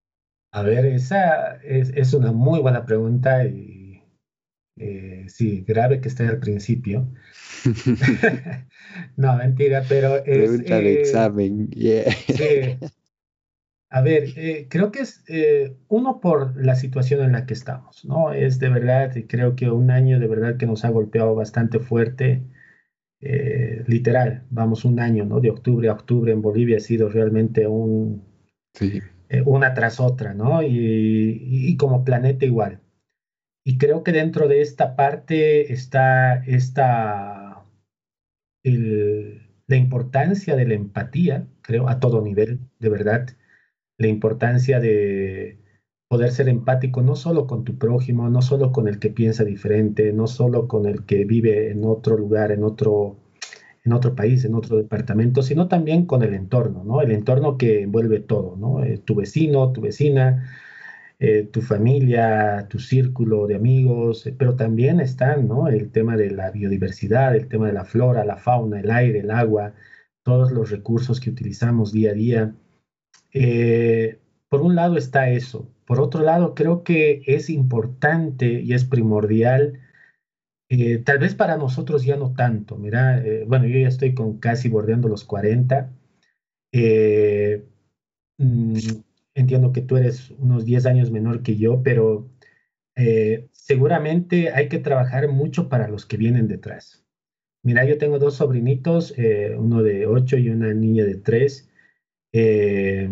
A 0.53 0.61
ver, 0.63 0.85
esa 0.85 1.57
es, 1.63 2.13
una 2.13 2.33
muy 2.33 2.61
buena 2.61 2.85
pregunta 2.85 3.47
y 3.47 3.78
eh, 4.81 5.25
sí, 5.29 5.65
grave 5.67 6.01
que 6.01 6.09
esté 6.09 6.27
al 6.27 6.39
principio. 6.39 7.09
no, 9.17 9.37
mentira, 9.37 9.83
pero 9.89 10.17
es... 10.17 10.25
Pregunta 10.25 10.77
de 10.77 10.93
eh, 10.93 11.01
examen, 11.01 11.71
yeah. 11.71 12.11
sí, 12.11 12.79
A 13.91 14.03
ver, 14.03 14.25
eh, 14.37 14.67
creo 14.69 14.93
que 14.93 15.01
es 15.01 15.25
eh, 15.29 15.75
uno 15.89 16.21
por 16.21 16.63
la 16.63 16.75
situación 16.75 17.23
en 17.23 17.33
la 17.33 17.47
que 17.47 17.55
estamos, 17.55 18.05
¿no? 18.05 18.33
Es 18.33 18.59
de 18.59 18.69
verdad, 18.69 19.13
creo 19.27 19.57
que 19.57 19.71
un 19.71 19.91
año 19.91 20.21
de 20.21 20.27
verdad 20.27 20.59
que 20.59 20.67
nos 20.67 20.85
ha 20.85 20.91
golpeado 20.91 21.35
bastante 21.35 21.79
fuerte, 21.81 22.43
eh, 23.21 23.85
literal, 23.87 24.45
vamos 24.51 24.85
un 24.85 25.01
año, 25.01 25.25
¿no? 25.25 25.41
De 25.41 25.51
octubre 25.51 25.89
a 25.89 25.95
octubre 25.95 26.33
en 26.33 26.43
Bolivia 26.43 26.77
ha 26.77 26.81
sido 26.81 27.09
realmente 27.09 27.67
un, 27.67 28.25
una 29.47 29.75
tras 29.75 30.01
otra, 30.01 30.35
¿no? 30.35 30.63
Y, 30.63 31.77
como 31.79 32.05
planeta 32.05 32.45
igual. 32.45 32.81
Y 33.69 33.77
creo 33.77 34.03
que 34.03 34.13
dentro 34.13 34.49
de 34.49 34.63
esta 34.63 34.97
parte 34.97 35.75
está 35.75 36.37
esta, 36.47 37.67
la 38.65 39.77
importancia 39.77 40.57
de 40.57 40.67
la 40.67 40.73
empatía, 40.73 41.47
creo, 41.61 41.87
a 41.91 42.01
todo 42.01 42.23
nivel, 42.23 42.61
de 42.79 42.89
verdad 42.89 43.29
la 43.99 44.07
importancia 44.07 44.81
de 44.81 45.59
poder 46.09 46.31
ser 46.31 46.49
empático 46.49 47.03
no 47.03 47.15
solo 47.15 47.47
con 47.47 47.65
tu 47.65 47.77
prójimo, 47.77 48.31
no 48.31 48.41
solo 48.41 48.73
con 48.73 48.89
el 48.89 48.99
que 48.99 49.11
piensa 49.11 49.45
diferente, 49.45 50.15
no 50.15 50.29
solo 50.29 50.67
con 50.67 50.87
el 50.87 51.05
que 51.05 51.27
vive 51.27 51.71
en 51.71 51.85
otro 51.85 52.17
lugar, 52.17 52.53
en 52.53 52.65
otro, 52.65 53.19
en 53.85 53.93
otro 53.93 54.15
país, 54.15 54.47
en 54.47 54.55
otro 54.55 54.79
departamento, 54.79 55.43
sino 55.43 55.69
también 55.69 56.07
con 56.07 56.23
el 56.23 56.33
entorno, 56.33 56.85
¿no? 56.85 57.03
El 57.03 57.13
entorno 57.13 57.59
que 57.59 57.83
envuelve 57.83 58.21
todo, 58.21 58.57
¿no? 58.57 58.83
Eh, 58.83 58.97
tu 58.97 59.15
vecino, 59.15 59.73
tu 59.73 59.83
vecina, 59.83 60.49
eh, 61.21 61.49
tu 61.53 61.63
familia, 61.63 62.69
tu 62.69 62.79
círculo 62.79 63.49
de 63.49 63.57
amigos, 63.57 64.25
eh, 64.27 64.35
pero 64.39 64.55
también 64.55 65.01
están, 65.01 65.49
¿no? 65.49 65.67
El 65.67 65.91
tema 65.91 66.17
de 66.17 66.31
la 66.31 66.53
biodiversidad, 66.53 67.35
el 67.35 67.49
tema 67.49 67.67
de 67.67 67.73
la 67.73 67.85
flora, 67.85 68.25
la 68.25 68.37
fauna, 68.37 68.79
el 68.79 68.91
aire, 68.91 69.21
el 69.21 69.33
agua, 69.33 69.75
todos 70.23 70.53
los 70.53 70.71
recursos 70.71 71.19
que 71.21 71.31
utilizamos 71.31 71.93
día 71.93 72.13
a 72.13 72.15
día. 72.15 72.55
Eh, 73.33 74.21
por 74.49 74.63
un 74.63 74.77
lado 74.77 74.97
está 74.97 75.31
eso. 75.31 75.69
Por 75.87 76.01
otro 76.01 76.23
lado, 76.23 76.55
creo 76.55 76.85
que 76.85 77.23
es 77.27 77.51
importante 77.51 78.61
y 78.61 78.73
es 78.75 78.85
primordial, 78.85 79.81
tal 81.05 81.19
vez 81.19 81.35
para 81.35 81.57
nosotros 81.57 82.05
ya 82.05 82.17
no 82.17 82.35
tanto. 82.35 82.77
Mira, 82.77 83.23
bueno, 83.47 83.67
yo 83.67 83.79
ya 83.81 83.89
estoy 83.89 84.15
con 84.15 84.39
casi 84.39 84.69
bordeando 84.69 85.09
los 85.09 85.25
40. 85.25 85.91
Mm, 88.39 88.75
entiendo 89.41 89.73
que 89.73 89.83
tú 89.83 89.97
eres 89.97 90.31
unos 90.33 90.65
10 90.65 90.87
años 90.87 91.11
menor 91.11 91.43
que 91.43 91.57
yo, 91.57 91.83
pero 91.83 92.29
seguramente 93.53 94.51
hay 94.53 94.69
que 94.69 94.81
trabajar 94.81 95.29
mucho 95.29 95.69
para 95.69 95.87
los 95.87 96.05
que 96.05 96.17
vienen 96.17 96.49
detrás. 96.49 97.05
Mira, 97.63 97.85
yo 97.85 97.97
tengo 97.97 98.19
dos 98.19 98.35
sobrinitos, 98.35 99.15
uno 99.57 99.85
de 99.85 100.07
8 100.07 100.37
y 100.39 100.51
una 100.51 100.75
niña 100.75 101.05
de 101.05 101.15
3 101.15 101.69
eh, 102.33 103.09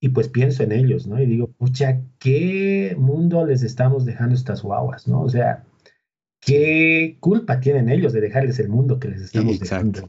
y 0.00 0.08
pues 0.10 0.28
pienso 0.28 0.62
en 0.62 0.72
ellos, 0.72 1.06
¿no? 1.06 1.20
Y 1.20 1.26
digo, 1.26 1.48
pucha, 1.48 2.00
¿qué 2.18 2.94
mundo 2.98 3.44
les 3.46 3.62
estamos 3.62 4.04
dejando 4.04 4.34
estas 4.34 4.62
guaguas, 4.62 5.08
¿no? 5.08 5.22
O 5.22 5.28
sea, 5.28 5.64
¿qué 6.40 7.16
culpa 7.20 7.60
tienen 7.60 7.88
ellos 7.88 8.12
de 8.12 8.20
dejarles 8.20 8.58
el 8.58 8.68
mundo 8.68 9.00
que 9.00 9.08
les 9.08 9.22
estamos 9.22 9.58
dejando? 9.58 10.08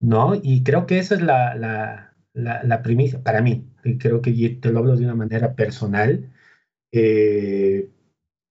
¿No? 0.00 0.34
Y 0.34 0.62
creo 0.62 0.86
que 0.86 0.98
esa 0.98 1.14
es 1.14 1.22
la, 1.22 1.54
la, 1.54 2.09
la, 2.32 2.82
primicia 2.82 3.22
para 3.22 3.42
mí. 3.42 3.66
Y 3.84 3.98
creo 3.98 4.22
que 4.22 4.32
te 4.60 4.70
lo 4.70 4.80
hablo 4.80 4.96
de 4.96 5.04
una 5.04 5.14
manera 5.14 5.54
personal. 5.54 6.32
Eh, 6.92 7.90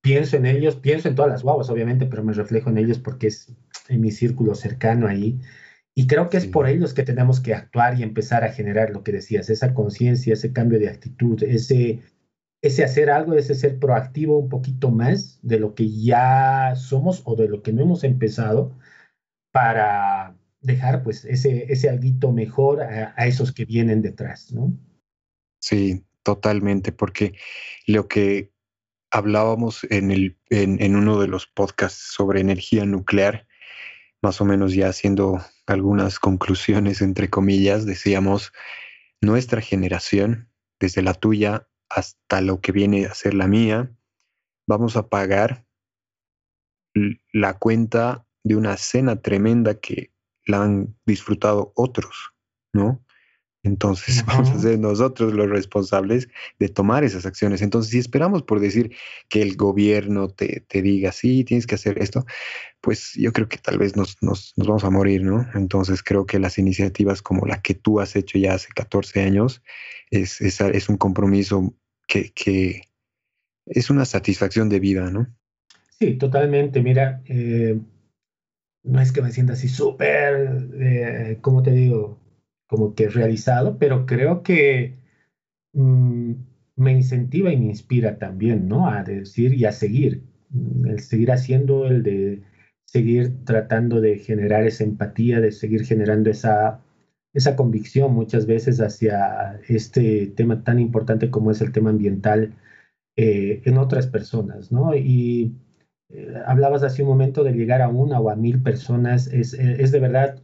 pienso 0.02 0.38
en 0.38 0.46
ellos, 0.46 0.76
pienso 0.76 1.08
en 1.08 1.16
todas 1.16 1.32
las 1.32 1.44
guaguas, 1.44 1.70
obviamente, 1.70 2.06
pero 2.06 2.24
me 2.24 2.34
reflejo 2.34 2.70
en 2.70 2.78
ellos 2.78 3.00
porque 3.00 3.28
es 3.28 3.54
en 3.90 4.02
mi 4.02 4.12
círculo 4.12 4.56
cercano 4.56 5.08
ahí. 5.08 5.40
Y 5.96 6.08
creo 6.08 6.30
que 6.30 6.38
es 6.38 6.48
por 6.48 6.68
ellos 6.68 6.94
que 6.94 7.04
tenemos 7.04 7.40
que 7.42 7.54
actuar 7.54 8.00
y 8.00 8.04
empezar 8.04 8.44
a 8.44 8.54
generar 8.54 8.92
lo 8.92 9.04
que 9.04 9.12
decías, 9.12 9.50
esa 9.50 9.74
conciencia, 9.74 10.34
ese 10.34 10.54
cambio 10.54 10.80
de 10.80 10.90
actitud, 10.90 11.44
ese, 11.44 12.02
ese 12.62 12.84
hacer 12.84 13.10
algo, 13.10 13.34
ese 13.34 13.56
ser 13.56 13.80
proactivo 13.80 14.38
un 14.38 14.50
poquito 14.50 14.92
más 14.92 15.40
de 15.42 15.60
lo 15.60 15.76
que 15.76 15.90
ya 15.90 16.74
somos 16.76 17.22
o 17.26 17.36
de 17.36 17.50
lo 17.50 17.64
que 17.64 17.74
no 17.74 17.82
hemos 17.82 18.04
empezado 18.06 18.72
para 19.52 20.39
dejar 20.62 21.04
pues 21.04 21.26
ese, 21.26 21.72
ese 21.72 21.90
mejor 22.32 22.82
a, 22.82 23.14
esos 23.26 23.52
que 23.52 23.66
vienen 23.66 24.02
detrás, 24.02 24.52
¿no? 24.52 24.74
Sí, 25.60 26.06
totalmente, 26.24 26.92
porque 26.92 27.34
lo 27.88 28.08
que 28.08 28.52
hablábamos 29.12 29.86
en, 29.90 30.12
el, 30.12 30.38
en 30.50 30.96
uno 30.96 31.20
de 31.20 31.28
los 31.28 31.48
podcasts 31.48 32.14
sobre 32.14 32.42
energía 32.42 32.86
nuclear, 32.86 33.48
más 34.22 34.42
o 34.42 34.46
menos 34.46 34.74
ya 34.74 34.90
haciendo 34.90 35.42
algunas 35.66 36.20
conclusiones, 36.20 37.02
entre 37.02 37.30
comillas, 37.30 37.86
decíamos, 37.86 38.52
nuestra 39.22 39.62
generación, 39.62 40.50
desde 40.80 41.02
la 41.02 41.14
tuya 41.14 41.68
hasta 41.90 42.42
lo 42.42 42.62
que 42.62 42.72
viene 42.72 43.06
a 43.06 43.14
ser 43.14 43.34
la 43.34 43.48
mía, 43.48 43.92
vamos 44.68 44.96
a 44.96 45.10
pagar 45.10 45.66
la 47.34 47.58
cuenta 47.58 48.26
de 48.44 48.56
una 48.56 48.78
cena 48.78 49.22
tremenda 49.22 49.80
que 49.80 50.12
la 50.50 50.64
han 50.64 50.96
disfrutado 51.06 51.72
otros, 51.76 52.34
¿no? 52.74 53.04
Entonces 53.64 54.24
vamos 54.26 54.50
a 54.50 54.60
ser 54.60 54.80
nosotros 54.80 55.34
los 55.34 55.50
responsables 55.50 56.30
de 56.60 56.70
tomar 56.70 57.04
esas 57.04 57.26
acciones. 57.26 57.62
Entonces, 57.62 57.92
si 57.92 57.98
esperamos 57.98 58.44
por 58.44 58.60
decir 58.60 58.96
que 59.28 59.42
el 59.42 59.56
gobierno 59.56 60.30
te, 60.30 60.66
diga, 60.72 61.12
sí, 61.12 61.44
tienes 61.44 61.68
que 61.68 61.76
hacer 61.76 62.02
esto, 62.02 62.26
pues 62.82 63.14
yo 63.16 63.34
creo 63.34 63.50
que 63.50 63.58
tal 63.58 63.78
vez 63.78 63.96
nos, 63.96 64.18
vamos 64.56 64.84
a 64.84 64.90
morir, 64.90 65.24
¿no? 65.24 65.46
Entonces 65.54 66.04
creo 66.04 66.26
que 66.26 66.40
las 66.40 66.58
iniciativas 66.58 67.22
como 67.22 67.46
la 67.46 67.62
que 67.62 67.74
tú 67.74 68.00
has 68.00 68.16
hecho 68.16 68.38
ya 68.38 68.54
hace 68.54 68.70
14 68.74 69.22
años 69.22 69.62
es, 70.10 70.42
es, 70.42 70.90
un 70.90 70.98
compromiso 70.98 71.76
que, 72.08 72.82
es 73.66 73.90
una 73.90 74.06
satisfacción 74.06 74.70
de 74.70 74.80
vida, 74.80 75.12
¿no? 75.12 75.28
Sí, 76.00 76.16
totalmente. 76.16 76.82
Mira, 76.82 77.22
eh, 77.26 77.78
no 78.90 79.02
es 79.02 79.12
que 79.12 79.22
me 79.22 79.32
sienta 79.32 79.54
así 79.54 79.68
súper, 79.70 80.68
eh, 80.80 81.38
¿cómo 81.42 81.64
te 81.64 81.72
digo? 81.72 82.20
como 82.70 82.94
que 82.96 83.10
realizado, 83.10 83.80
pero 83.80 84.06
creo 84.06 84.44
que 84.44 84.96
mm, 85.74 86.34
me 86.78 86.92
incentiva 86.94 87.52
y 87.52 87.58
me 87.58 87.66
inspira 87.66 88.20
también, 88.20 88.68
¿no? 88.70 88.88
A 88.90 89.04
decir 89.04 89.56
y 89.56 89.66
a 89.66 89.72
seguir, 89.72 90.24
mm, 90.52 90.86
el 90.88 91.00
seguir 91.00 91.32
haciendo, 91.32 91.88
el 91.88 92.04
de 92.04 92.44
seguir 92.86 93.44
tratando 93.46 94.02
de 94.02 94.20
generar 94.20 94.66
esa 94.68 94.84
empatía, 94.84 95.42
de 95.42 95.52
seguir 95.52 95.84
generando 95.86 96.30
esa, 96.30 96.82
esa 97.34 97.56
convicción 97.56 98.14
muchas 98.14 98.46
veces 98.46 98.82
hacia 98.82 99.60
este 99.68 100.28
tema 100.28 100.64
tan 100.64 100.80
importante 100.80 101.32
como 101.32 101.52
es 101.52 101.62
el 101.62 101.72
tema 101.72 101.90
ambiental 101.92 102.56
eh, 103.16 103.62
en 103.66 103.78
otras 103.80 104.08
personas, 104.08 104.72
¿no? 104.72 104.96
Y 104.96 105.56
eh, 106.10 106.34
hablabas 106.46 106.84
hace 106.84 107.04
un 107.04 107.10
momento 107.10 107.44
de 107.44 107.54
llegar 107.54 107.82
a 107.82 107.90
una 107.90 108.20
o 108.20 108.30
a 108.30 108.36
mil 108.36 108.62
personas, 108.62 109.28
es, 109.28 109.54
es 109.54 109.92
de 109.92 110.00
verdad 110.00 110.42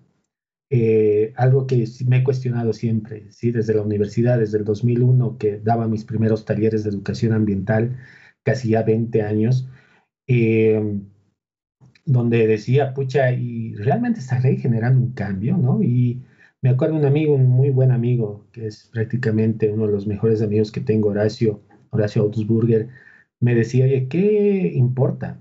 eh, 0.70 1.34
algo 1.36 1.68
que 1.68 1.86
me 2.08 2.18
he 2.18 2.24
cuestionado 2.24 2.74
siempre, 2.74 3.32
¿sí? 3.32 3.52
desde 3.52 3.76
la 3.76 3.84
universidad, 3.84 4.40
desde 4.40 4.58
el 4.58 4.66
2001, 4.66 5.38
que 5.38 5.60
daba 5.60 5.88
mis 5.88 6.06
primeros 6.06 6.46
talleres 6.46 6.84
de 6.84 6.90
educación 6.90 7.34
ambiental, 7.34 7.98
casi 8.44 8.70
ya 8.70 8.84
20 8.84 9.22
años, 9.22 9.68
eh, 10.28 11.00
donde 12.06 12.48
decía, 12.48 12.94
pucha, 12.94 13.32
y 13.32 13.74
realmente 13.76 14.20
estaré 14.20 14.58
generando 14.58 15.02
un 15.02 15.14
cambio, 15.14 15.58
¿no? 15.58 15.82
Y 15.84 16.24
me 16.62 16.70
acuerdo 16.70 16.96
un 16.96 17.06
amigo, 17.06 17.36
un 17.36 17.48
muy 17.48 17.70
buen 17.70 17.92
amigo, 17.92 18.48
que 18.52 18.68
es 18.68 18.90
prácticamente 18.92 19.72
uno 19.72 19.88
de 19.88 19.94
los 19.94 20.08
mejores 20.08 20.42
amigos 20.42 20.72
que 20.72 20.82
tengo, 20.82 21.10
Horacio, 21.10 21.62
Horacio 21.92 22.24
Augsburger, 22.24 22.90
me 23.40 23.56
decía, 23.56 23.86
oye, 23.86 24.08
¿qué 24.08 24.72
importa? 24.76 25.40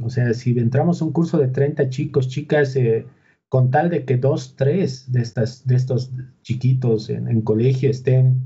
O 0.00 0.10
sea, 0.10 0.32
si 0.34 0.58
entramos 0.58 1.02
a 1.02 1.04
un 1.04 1.12
curso 1.12 1.38
de 1.38 1.48
30 1.48 1.88
chicos, 1.88 2.28
chicas, 2.28 2.74
eh, 2.76 3.06
con 3.48 3.70
tal 3.70 3.90
de 3.90 4.04
que 4.04 4.16
dos, 4.16 4.56
tres 4.56 5.12
de, 5.12 5.20
estas, 5.20 5.66
de 5.66 5.74
estos 5.74 6.10
chiquitos 6.42 7.10
en, 7.10 7.42
colegio 7.42 7.90
estén, 7.90 8.40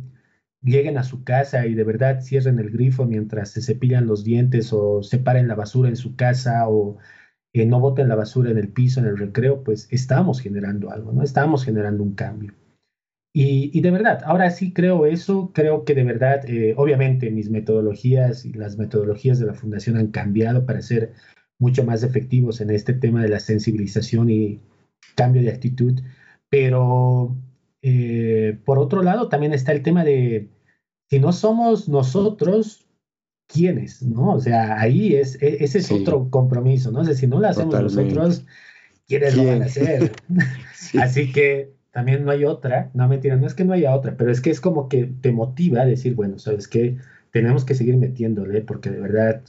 lleguen 0.62 0.98
a 0.98 1.04
su 1.04 1.22
casa 1.22 1.66
y 1.66 1.74
de 1.74 1.84
verdad 1.84 2.22
cierren 2.22 2.58
el 2.58 2.70
grifo 2.70 3.06
mientras 3.06 3.50
se 3.50 3.62
cepillan 3.62 4.06
los 4.06 4.24
dientes 4.24 4.72
o 4.72 5.02
separen 5.04 5.46
la 5.46 5.54
basura 5.54 5.88
en 5.88 5.96
su 5.96 6.16
casa 6.16 6.68
o 6.68 6.96
eh, 7.52 7.66
no 7.66 7.78
boten 7.78 8.08
la 8.08 8.16
basura 8.16 8.50
en 8.50 8.58
el 8.58 8.68
piso, 8.68 8.98
en 9.00 9.06
el 9.06 9.16
recreo, 9.16 9.62
pues 9.62 9.86
estamos 9.92 10.40
generando 10.40 10.90
algo, 10.90 11.12
¿no? 11.12 11.22
Estamos 11.22 11.64
generando 11.64 12.02
un 12.02 12.14
cambio. 12.14 12.52
Y, 13.38 13.82
de 13.82 13.90
verdad, 13.90 14.22
ahora 14.24 14.50
sí 14.50 14.72
creo 14.72 15.04
eso, 15.04 15.52
creo 15.54 15.84
que 15.84 15.94
de 15.94 16.04
verdad, 16.04 16.48
eh, 16.48 16.72
obviamente 16.74 17.30
mis 17.30 17.50
metodologías 17.50 18.46
y 18.46 18.54
las 18.54 18.78
metodologías 18.78 19.38
de 19.38 19.44
la 19.44 19.52
fundación 19.52 19.98
han 19.98 20.06
cambiado 20.06 20.64
para 20.64 20.80
ser 20.80 21.12
mucho 21.58 21.84
más 21.84 22.02
efectivos 22.02 22.60
en 22.60 22.70
este 22.70 22.92
tema 22.92 23.22
de 23.22 23.28
la 23.28 23.40
sensibilización 23.40 24.30
y, 24.30 24.60
cambio 25.16 25.42
de 25.42 25.50
actitud. 25.50 26.00
Pero 26.48 27.36
eh, 27.82 28.58
por 28.64 28.78
otro 28.78 29.02
lado, 29.02 29.28
también 29.28 29.52
está 29.52 29.72
el 29.72 29.82
tema 29.82 30.04
de 30.04 30.48
si 31.08 31.18
no 31.18 31.32
somos 31.32 31.88
nosotros, 31.88 32.86
¿quiénes? 33.48 34.02
¿No? 34.02 34.34
O 34.34 34.40
sea, 34.40 34.80
ahí 34.80 35.14
es, 35.14 35.40
e, 35.42 35.64
ese 35.64 35.78
es 35.78 35.90
otro 35.90 36.30
compromiso, 36.30 36.92
¿no? 36.92 37.00
O 37.00 37.04
sea, 37.04 37.14
si 37.14 37.26
no 37.26 37.40
lo 37.40 37.48
hacemos 37.48 37.80
nosotros, 37.80 38.44
¿quiénes 39.08 39.36
lo 39.36 39.44
van 39.44 39.62
a 39.62 39.66
hacer? 39.66 40.12
Así 41.00 41.32
que 41.32 41.72
también 41.92 42.24
no 42.24 42.30
hay 42.30 42.44
otra, 42.44 42.90
no 42.94 43.08
mentira, 43.08 43.36
no 43.36 43.46
es 43.46 43.54
que 43.54 43.64
no 43.64 43.72
haya 43.72 43.94
otra, 43.94 44.16
pero 44.16 44.30
es 44.30 44.40
que 44.40 44.50
es 44.50 44.60
como 44.60 44.88
que 44.88 45.06
te 45.20 45.32
motiva 45.32 45.82
a 45.82 45.86
decir, 45.86 46.14
bueno, 46.14 46.38
sabes 46.38 46.68
que 46.68 46.98
tenemos 47.30 47.64
que 47.64 47.74
seguir 47.74 47.96
metiéndole, 47.96 48.60
porque 48.60 48.90
de 48.90 49.00
verdad 49.00 49.42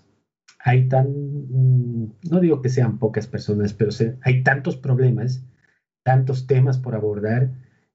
hay 0.60 0.88
tan, 0.88 1.08
mm, 1.08 2.14
no 2.30 2.40
digo 2.40 2.62
que 2.62 2.70
sean 2.70 3.00
pocas 3.00 3.28
personas, 3.28 3.74
pero 3.74 3.92
hay 4.22 4.44
tantos 4.44 4.78
problemas, 4.78 5.44
tantos 6.04 6.48
temas 6.48 6.78
por 6.78 6.96
abordar, 6.96 7.52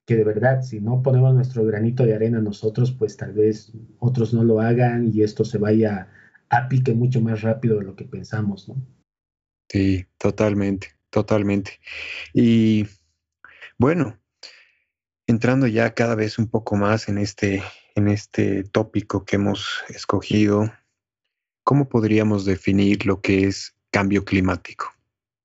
que 0.06 0.16
de 0.16 0.24
verdad, 0.24 0.62
si 0.62 0.80
no 0.80 1.02
ponemos 1.02 1.34
nuestro 1.34 1.64
granito 1.64 2.04
de 2.04 2.14
arena 2.14 2.40
nosotros, 2.40 2.92
pues 2.92 3.16
tal 3.16 3.32
vez 3.32 3.72
otros 3.98 4.34
no 4.34 4.42
lo 4.42 4.60
hagan 4.60 5.10
y 5.12 5.22
esto 5.22 5.44
se 5.44 5.58
vaya 5.58 6.08
a 6.48 6.68
pique 6.68 6.92
mucho 6.92 7.20
más 7.20 7.42
rápido 7.42 7.78
de 7.78 7.84
lo 7.84 7.96
que 7.96 8.04
pensamos, 8.04 8.68
¿no? 8.68 8.76
Sí, 9.68 10.04
totalmente, 10.18 10.88
totalmente. 11.08 11.80
Y 12.34 12.86
bueno, 13.78 14.18
entrando 15.26 15.66
ya 15.66 15.94
cada 15.94 16.14
vez 16.14 16.38
un 16.38 16.48
poco 16.48 16.76
más 16.76 17.08
en 17.08 17.18
este, 17.18 17.62
en 17.94 18.08
este 18.08 18.64
tópico 18.64 19.24
que 19.24 19.36
hemos 19.36 19.82
escogido, 19.88 20.70
¿cómo 21.64 21.88
podríamos 21.88 22.44
definir 22.44 23.06
lo 23.06 23.20
que 23.20 23.44
es 23.44 23.74
cambio 23.90 24.24
climático? 24.24 24.86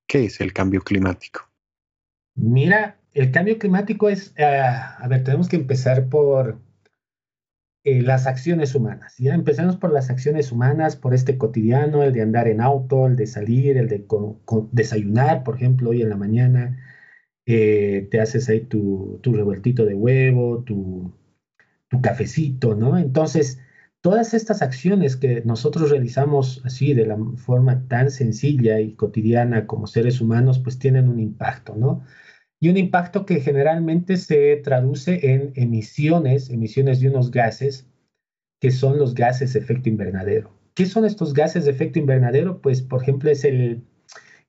¿Qué 0.07 0.25
es 0.25 0.41
el 0.41 0.53
cambio 0.53 0.81
climático? 0.81 1.41
Mira, 2.36 2.97
el 3.13 3.31
cambio 3.31 3.57
climático 3.57 4.09
es, 4.09 4.33
eh, 4.38 4.45
a 4.45 5.07
ver, 5.09 5.24
tenemos 5.24 5.50
que 5.50 5.55
empezar 5.55 6.07
por 6.07 6.59
eh, 7.83 8.01
las 8.01 8.27
acciones 8.27 8.75
humanas. 8.75 9.15
Ya 9.17 9.33
empecemos 9.33 9.77
por 9.77 9.93
las 9.93 10.09
acciones 10.09 10.51
humanas, 10.51 10.95
por 10.95 11.13
este 11.13 11.38
cotidiano, 11.38 12.03
el 12.03 12.13
de 12.13 12.21
andar 12.21 12.47
en 12.47 12.62
auto, 12.62 13.07
el 13.07 13.15
de 13.15 13.27
salir, 13.27 13.77
el 13.77 13.88
de 13.88 14.05
desayunar, 14.71 15.43
por 15.43 15.55
ejemplo, 15.55 15.91
hoy 15.91 16.01
en 16.01 16.09
la 16.09 16.17
mañana, 16.17 16.77
eh, 17.45 18.07
te 18.12 18.19
haces 18.19 18.50
ahí 18.50 18.62
tu, 18.62 19.21
revueltito 19.24 19.86
de 19.86 19.93
huevo, 19.95 20.63
tu 20.65 21.13
cafecito, 22.01 22.75
¿no? 22.75 22.97
Entonces, 22.97 23.59
todas 24.01 24.33
estas 24.33 24.61
acciones 24.61 25.15
que 25.17 25.41
nosotros 25.45 25.89
realizamos 25.91 26.61
así 26.65 26.93
de 26.93 27.05
la 27.05 27.17
forma 27.37 27.87
tan 27.87 28.11
sencilla 28.11 28.79
y 28.79 28.93
cotidiana 28.95 29.67
como 29.67 29.87
seres 29.87 30.21
humanos, 30.21 30.59
pues 30.59 30.79
tienen 30.79 31.09
un 31.09 31.19
impacto, 31.19 31.75
¿no? 31.75 32.03
y 32.59 32.69
un 32.69 32.77
impacto 32.77 33.25
que 33.25 33.39
generalmente 33.39 34.17
se 34.17 34.55
traduce 34.57 35.33
en 35.33 35.53
emisiones, 35.55 36.49
emisiones 36.49 36.99
de 36.99 37.09
unos 37.09 37.31
gases 37.31 37.87
que 38.59 38.71
son 38.71 38.97
los 38.97 39.13
gases 39.13 39.53
de 39.53 39.59
efecto 39.59 39.89
invernadero. 39.89 40.51
¿Qué 40.73 40.85
son 40.85 41.05
estos 41.05 41.33
gases 41.33 41.65
de 41.65 41.71
efecto 41.71 41.99
invernadero? 41.99 42.61
Pues, 42.61 42.81
por 42.81 43.01
ejemplo, 43.01 43.29
es 43.29 43.43
el, 43.43 43.83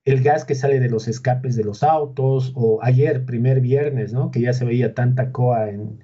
el 0.05 0.23
gas 0.23 0.45
que 0.45 0.55
sale 0.55 0.79
de 0.79 0.89
los 0.89 1.07
escapes 1.07 1.55
de 1.55 1.63
los 1.63 1.83
autos, 1.83 2.51
o 2.55 2.79
ayer, 2.81 3.25
primer 3.25 3.61
viernes, 3.61 4.13
¿no? 4.13 4.31
Que 4.31 4.41
ya 4.41 4.53
se 4.53 4.65
veía 4.65 4.95
tanta 4.95 5.31
coa 5.31 5.69
en, 5.69 6.03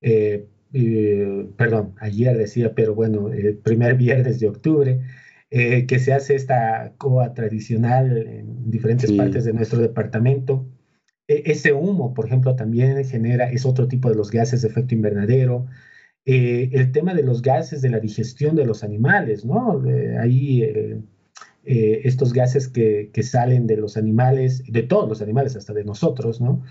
eh, 0.00 0.48
eh, 0.72 1.46
perdón, 1.56 1.94
ayer 2.00 2.36
decía, 2.36 2.74
pero 2.74 2.94
bueno, 2.94 3.30
el 3.32 3.58
primer 3.58 3.96
viernes 3.96 4.40
de 4.40 4.48
octubre, 4.48 5.00
eh, 5.50 5.86
que 5.86 5.98
se 5.98 6.12
hace 6.12 6.34
esta 6.34 6.94
coa 6.98 7.34
tradicional 7.34 8.16
en 8.16 8.70
diferentes 8.70 9.12
partes 9.12 9.44
de 9.44 9.52
nuestro 9.52 9.80
departamento. 9.80 10.66
E, 11.28 11.42
ese 11.46 11.72
humo, 11.72 12.14
por 12.14 12.26
ejemplo, 12.26 12.56
también 12.56 13.04
genera, 13.04 13.50
es 13.50 13.66
otro 13.66 13.88
tipo 13.88 14.08
de 14.08 14.16
los 14.16 14.30
gases 14.30 14.62
de 14.62 14.68
efecto 14.68 14.94
invernadero. 14.94 15.66
Eh, 16.24 16.70
el 16.72 16.92
tema 16.92 17.14
de 17.14 17.22
los 17.24 17.42
gases 17.42 17.82
de 17.82 17.90
la 17.90 17.98
digestión 18.00 18.54
de 18.56 18.64
los 18.64 18.84
animales, 18.84 19.44
¿no? 19.44 19.84
Eh, 19.88 20.16
ahí 20.18 20.62
eh, 21.64 22.00
estos 22.04 22.32
gases 22.32 22.68
que, 22.68 23.10
que, 23.12 23.22
salen 23.22 23.66
de 23.66 23.76
los 23.76 23.96
animales, 23.96 24.62
de 24.66 24.82
todos 24.82 25.08
los 25.08 25.22
animales, 25.22 25.56
hasta 25.56 25.72
de 25.72 25.84
nosotros, 25.84 26.40
¿no? 26.40 26.62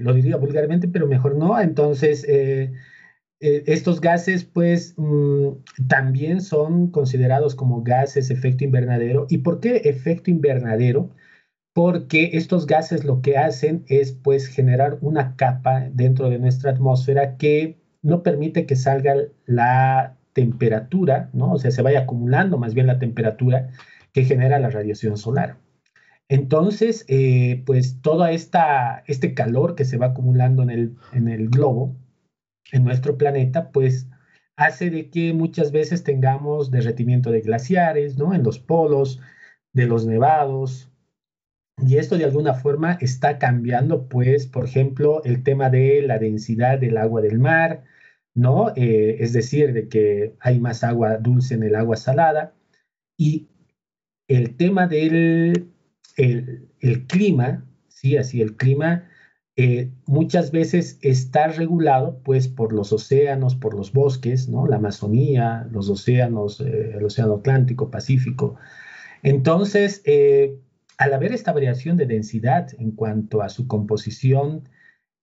Lo 0.00 0.14
diría 0.14 0.36
vulgarmente, 0.36 0.88
pero 0.88 1.06
mejor 1.06 1.36
no. 1.36 1.60
Entonces, 1.60 2.26
estos 3.40 4.00
gases, 4.00 4.44
pues, 4.44 4.94
mm, 4.96 5.48
también 5.88 6.40
son 6.40 6.90
considerados 6.90 7.54
como 7.54 7.82
gases 7.82 8.30
efecto 8.30 8.64
invernadero. 8.64 9.26
¿Y 9.28 9.38
por 9.38 9.60
qué 9.60 9.76
efecto 9.84 10.30
invernadero? 10.30 11.10
porque 11.74 12.30
estos 12.34 12.66
gases 12.66 13.04
lo 13.04 13.20
que 13.20 13.36
hacen 13.36 13.84
es 13.88 14.12
pues 14.12 14.46
generar 14.46 14.96
una 15.02 15.36
capa 15.36 15.88
dentro 15.92 16.30
de 16.30 16.38
nuestra 16.38 16.70
atmósfera 16.70 17.36
que 17.36 17.78
no 18.00 18.22
permite 18.22 18.64
que 18.64 18.76
salga 18.76 19.16
la 19.44 20.16
temperatura, 20.32 21.30
¿no? 21.32 21.52
O 21.52 21.58
sea, 21.58 21.72
se 21.72 21.82
vaya 21.82 22.00
acumulando 22.00 22.58
más 22.58 22.74
bien 22.74 22.86
la 22.86 23.00
temperatura 23.00 23.70
que 24.12 24.24
genera 24.24 24.60
la 24.60 24.70
radiación 24.70 25.18
solar. 25.18 25.56
Entonces, 26.28 27.04
eh, 27.08 27.62
pues 27.66 28.00
todo 28.00 28.26
esta, 28.26 29.04
este 29.06 29.34
calor 29.34 29.74
que 29.74 29.84
se 29.84 29.98
va 29.98 30.06
acumulando 30.06 30.62
en 30.62 30.70
el, 30.70 30.96
en 31.12 31.28
el 31.28 31.48
globo, 31.48 31.96
en 32.72 32.84
nuestro 32.84 33.18
planeta, 33.18 33.70
pues 33.70 34.08
hace 34.56 34.90
de 34.90 35.10
que 35.10 35.34
muchas 35.34 35.72
veces 35.72 36.04
tengamos 36.04 36.70
derretimiento 36.70 37.30
de 37.30 37.40
glaciares, 37.42 38.16
¿no? 38.16 38.34
En 38.34 38.42
los 38.42 38.58
polos, 38.58 39.20
de 39.72 39.86
los 39.86 40.06
nevados, 40.06 40.90
y 41.78 41.96
esto 41.96 42.16
de 42.16 42.24
alguna 42.24 42.54
forma 42.54 42.98
está 43.00 43.38
cambiando, 43.38 44.08
pues, 44.08 44.46
por 44.46 44.64
ejemplo, 44.64 45.22
el 45.24 45.42
tema 45.42 45.70
de 45.70 46.02
la 46.02 46.18
densidad 46.18 46.78
del 46.78 46.96
agua 46.96 47.20
del 47.20 47.38
mar, 47.38 47.84
¿no? 48.34 48.70
Eh, 48.76 49.16
es 49.20 49.32
decir, 49.32 49.72
de 49.72 49.88
que 49.88 50.34
hay 50.40 50.60
más 50.60 50.84
agua 50.84 51.18
dulce 51.18 51.54
en 51.54 51.64
el 51.64 51.74
agua 51.74 51.96
salada. 51.96 52.54
Y 53.16 53.48
el 54.28 54.56
tema 54.56 54.86
del 54.86 55.73
el, 56.16 57.06
clima, 57.06 57.64
sí, 57.88 58.16
así 58.16 58.40
el 58.40 58.56
clima, 58.56 59.08
eh, 59.56 59.90
muchas 60.06 60.50
veces 60.50 60.98
está 61.02 61.48
regulado, 61.48 62.20
pues, 62.24 62.48
por 62.48 62.72
los 62.72 62.92
océanos, 62.92 63.54
por 63.54 63.74
los 63.74 63.92
bosques, 63.92 64.48
¿no? 64.48 64.66
La 64.66 64.76
Amazonía, 64.76 65.68
los 65.70 65.88
océanos, 65.88 66.60
eh, 66.60 66.92
el 66.96 67.04
Océano 67.04 67.36
Atlántico, 67.36 67.90
Pacífico. 67.90 68.56
Entonces, 69.22 70.02
al 70.98 71.12
haber 71.12 71.32
esta 71.32 71.52
variación 71.52 71.96
de 71.96 72.06
densidad 72.06 72.68
en 72.78 72.92
cuanto 72.92 73.42
a 73.42 73.48
su 73.48 73.66
composición, 73.66 74.68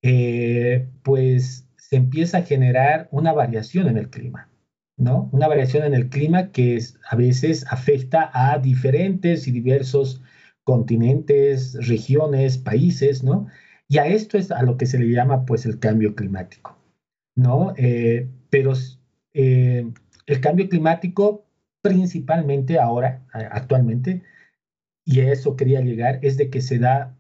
eh, 0.02 0.90
pues 1.04 1.68
se 1.78 1.96
empieza 1.96 2.40
a 2.40 2.44
generar 2.44 3.08
una 3.12 3.34
variación 3.34 3.88
en 3.88 3.98
el 3.98 4.10
clima, 4.10 4.50
¿no? 4.98 5.30
Una 5.32 5.48
variación 5.48 5.86
en 5.86 5.94
el 5.94 6.10
clima 6.10 6.52
que 6.52 6.80
a 7.10 7.16
veces 7.16 7.66
afecta 7.70 8.32
a 8.34 8.58
diferentes 8.58 9.48
y 9.48 9.52
diversos 9.52 10.22
continentes, 10.64 11.76
regiones, 11.88 12.58
países, 12.58 13.24
¿no? 13.24 13.48
Y 13.88 13.98
a 13.98 14.08
esto 14.08 14.38
es 14.38 14.52
a 14.52 14.64
lo 14.64 14.78
que 14.78 14.86
se 14.86 15.00
le 15.00 15.12
llama, 15.12 15.46
pues, 15.46 15.66
el 15.66 15.80
cambio 15.80 16.16
climático, 16.16 16.78
¿no? 17.36 17.74
Eh, 17.78 18.30
pero 18.50 18.74
eh, 19.34 19.92
el 20.28 20.42
cambio 20.42 20.70
climático 20.70 21.46
principalmente 21.82 22.80
ahora, 22.80 23.26
actualmente, 23.34 24.24
y 25.06 25.20
a 25.22 25.32
eso 25.32 25.56
quería 25.56 25.82
llegar, 25.82 26.20
es 26.22 26.38
de 26.38 26.50
que 26.50 26.62
se 26.62 26.78
da 26.80 27.18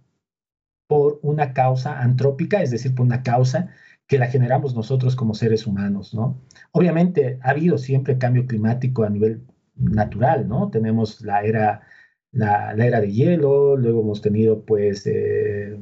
por 0.88 1.20
una 1.24 1.54
causa 1.54 2.00
antrópica, 2.00 2.62
es 2.62 2.70
decir, 2.72 2.94
por 2.94 3.06
una 3.06 3.24
causa 3.24 3.70
que 4.08 4.20
la 4.20 4.28
generamos 4.28 4.76
nosotros 4.76 5.16
como 5.16 5.34
seres 5.34 5.66
humanos, 5.66 6.14
¿no? 6.14 6.42
Obviamente 6.74 7.40
ha 7.42 7.52
habido 7.52 7.78
siempre 7.78 8.18
cambio 8.18 8.46
climático 8.46 9.04
a 9.04 9.10
nivel 9.10 9.42
natural, 9.76 10.48
¿no? 10.48 10.70
Tenemos 10.70 11.22
la 11.22 11.44
era, 11.44 11.82
la, 12.32 12.74
era 12.74 13.02
de 13.02 13.12
hielo, 13.12 13.76
luego 13.78 14.02
hemos 14.02 14.22
tenido 14.22 14.64
pues 14.66 15.06
eh, 15.06 15.78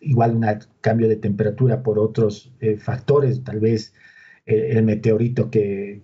igual 0.00 0.36
un 0.36 0.46
cambio 0.80 1.08
de 1.08 1.16
temperatura 1.16 1.82
por 1.82 1.98
otros 1.98 2.52
eh, 2.60 2.76
factores, 2.76 3.44
tal 3.44 3.60
vez 3.60 3.94
eh, 4.46 4.70
el 4.72 4.84
meteorito 4.84 5.50
que, 5.50 6.02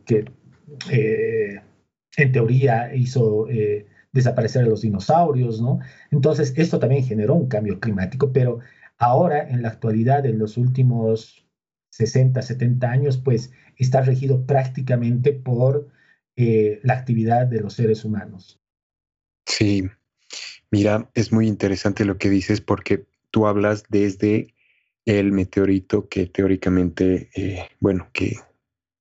en 2.17 2.33
teoría 2.33 2.95
hizo 2.95 3.47
desaparecer 4.13 4.65
a 4.65 4.69
los 4.69 4.83
dinosaurios, 4.83 5.61
¿no? 5.61 5.81
Entonces, 6.11 6.55
esto 6.57 6.79
también 6.79 7.05
generó 7.05 7.35
un 7.35 7.49
cambio 7.49 7.81
climático, 7.81 8.33
pero 8.33 8.61
ahora, 8.99 9.49
en 9.49 9.63
la 9.63 9.69
actualidad, 9.69 10.27
en 10.27 10.39
los 10.39 10.57
últimos 10.57 11.47
60, 11.91 12.43
70 12.43 12.91
años, 12.91 13.19
pues 13.19 13.53
está 13.77 14.03
regido 14.03 14.47
prácticamente 14.47 15.33
por 15.33 15.89
la 16.37 16.95
actividad 16.95 17.47
de 17.47 17.61
los 17.61 17.75
seres 17.75 18.05
humanos. 18.05 18.60
Sí, 19.47 19.89
mira, 20.71 21.11
es 21.15 21.33
muy 21.33 21.47
interesante 21.49 22.05
lo 22.05 22.19
que 22.19 22.31
dices 22.31 22.61
porque 22.61 23.07
tú 23.31 23.47
hablas 23.47 23.85
desde 23.89 24.55
el 25.05 25.33
meteorito 25.33 26.09
que 26.09 26.27
teóricamente, 26.27 27.31
eh, 27.35 27.69
bueno, 27.81 28.09
que 28.13 28.37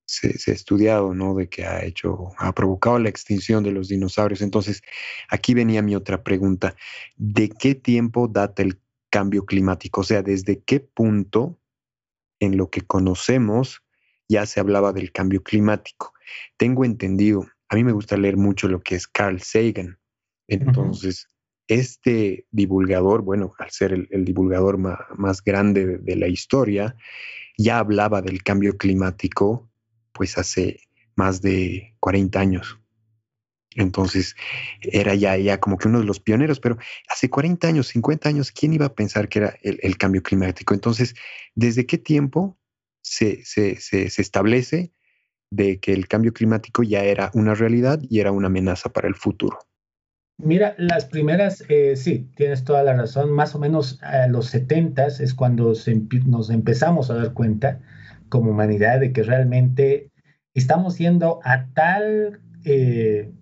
se, 0.10 0.52
ha 0.52 0.54
estudiado, 0.54 1.14
¿no? 1.14 1.36
De 1.36 1.50
que 1.50 1.66
ha 1.66 1.84
hecho, 1.86 2.32
ha 2.38 2.54
provocado 2.54 2.98
la 3.00 3.10
extinción 3.10 3.64
de 3.64 3.72
los 3.72 3.90
dinosaurios. 3.90 4.42
Entonces, 4.42 4.82
aquí 5.30 5.54
venía 5.54 5.82
mi 5.82 5.96
otra 5.96 6.24
pregunta. 6.24 6.76
¿De 7.16 7.50
qué 7.50 7.76
tiempo 7.76 8.28
data 8.28 8.64
el 8.64 8.80
cambio 9.10 9.46
climático? 9.46 10.02
O 10.02 10.04
sea, 10.04 10.24
¿desde 10.24 10.62
qué 10.64 10.80
punto 10.80 11.60
en 12.40 12.58
lo 12.58 12.70
que 12.70 12.82
conocemos 12.82 13.84
ya 14.28 14.46
se 14.46 14.60
hablaba 14.60 14.94
del 14.94 15.12
cambio 15.12 15.44
climático? 15.44 16.14
Tengo 16.58 16.86
entendido, 16.86 17.48
a 17.70 17.76
mí 17.76 17.84
me 17.84 17.92
gusta 17.92 18.18
leer 18.18 18.38
mucho 18.38 18.68
lo 18.68 18.82
que 18.82 18.96
es 18.96 19.08
Carl 19.08 19.42
Sagan. 19.42 19.99
Entonces, 20.50 21.28
este 21.70 22.48
divulgador, 22.50 23.22
bueno, 23.22 23.54
al 23.60 23.70
ser 23.70 23.94
el, 23.94 24.26
divulgador 24.26 24.78
más, 24.80 25.44
grande 25.44 26.00
de, 26.00 26.16
la 26.16 26.28
historia, 26.28 26.96
ya 27.58 27.78
hablaba 27.78 28.22
del 28.22 28.44
cambio 28.44 28.78
climático 28.78 29.70
pues 30.12 30.38
hace 30.38 30.82
más 31.16 31.42
de 31.42 31.96
40 32.00 32.40
años. 32.40 32.80
Entonces 33.76 34.36
era 34.82 35.14
ya, 35.14 35.38
ya 35.38 35.60
como 35.60 35.78
que 35.78 35.88
uno 35.88 36.00
de 36.00 36.06
los 36.06 36.20
pioneros, 36.20 36.60
pero 36.60 36.78
hace 37.08 37.30
40 37.30 37.68
años, 37.68 37.88
50 37.90 38.28
años, 38.28 38.52
¿quién 38.52 38.74
iba 38.74 38.88
a 38.88 38.96
pensar 38.96 39.30
que 39.30 39.40
era 39.40 39.56
el, 39.62 39.98
cambio 39.98 40.24
climático? 40.24 40.74
Entonces, 40.74 41.14
¿desde 41.54 41.86
qué 41.86 42.00
tiempo 42.00 42.58
se, 43.04 43.46
se, 43.46 43.76
se, 43.76 44.08
establece 44.08 44.92
de 45.52 45.80
que 45.80 45.94
el 45.94 46.08
cambio 46.08 46.34
climático 46.34 46.82
ya 46.82 47.04
era 47.04 47.30
una 47.36 47.54
realidad 47.54 48.02
y 48.10 48.20
era 48.20 48.32
una 48.32 48.48
amenaza 48.48 48.92
para 48.92 49.08
el 49.08 49.16
futuro? 49.16 49.60
Mira, 50.42 50.74
las 50.78 51.04
primeras, 51.04 51.66
eh, 51.68 51.98
sí, 51.98 52.30
tienes 52.38 52.64
toda 52.64 52.82
la 52.84 52.94
razón, 52.94 53.30
más 53.30 53.56
o 53.56 53.60
menos 53.60 54.02
a 54.02 54.26
los 54.28 54.46
70 54.48 55.08
es 55.08 55.34
cuando 55.34 55.74
nos 56.26 56.50
empezamos 56.50 57.12
a 57.12 57.16
dar 57.16 57.34
cuenta 57.34 57.82
como 58.30 58.52
humanidad 58.52 59.02
de 59.02 59.12
que 59.12 59.24
realmente 59.24 60.12
estamos 60.54 60.98
yendo 60.98 61.42
a 61.44 61.68
tal, 61.74 62.40
eh, 62.64 63.34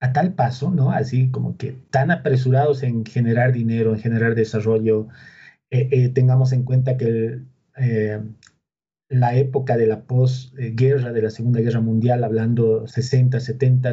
a 0.00 0.12
tal 0.12 0.34
paso, 0.34 0.70
¿no? 0.70 0.90
Así 0.90 1.30
como 1.30 1.56
que 1.56 1.72
tan 1.90 2.10
apresurados 2.10 2.82
en 2.82 3.06
generar 3.06 3.52
dinero, 3.52 3.94
en 3.94 4.00
generar 4.00 4.34
desarrollo, 4.34 5.08
eh, 5.70 6.10
tengamos 6.10 6.52
en 6.52 6.64
cuenta 6.64 6.98
que 6.98 7.40
la 9.08 9.34
época 9.36 9.76
de 9.78 9.86
la 9.86 10.02
posguerra, 10.02 11.12
de 11.12 11.22
la 11.22 11.30
Segunda 11.30 11.60
Guerra 11.60 11.80
Mundial, 11.80 12.24
hablando 12.24 12.86
60, 12.86 13.40
70, 13.40 13.92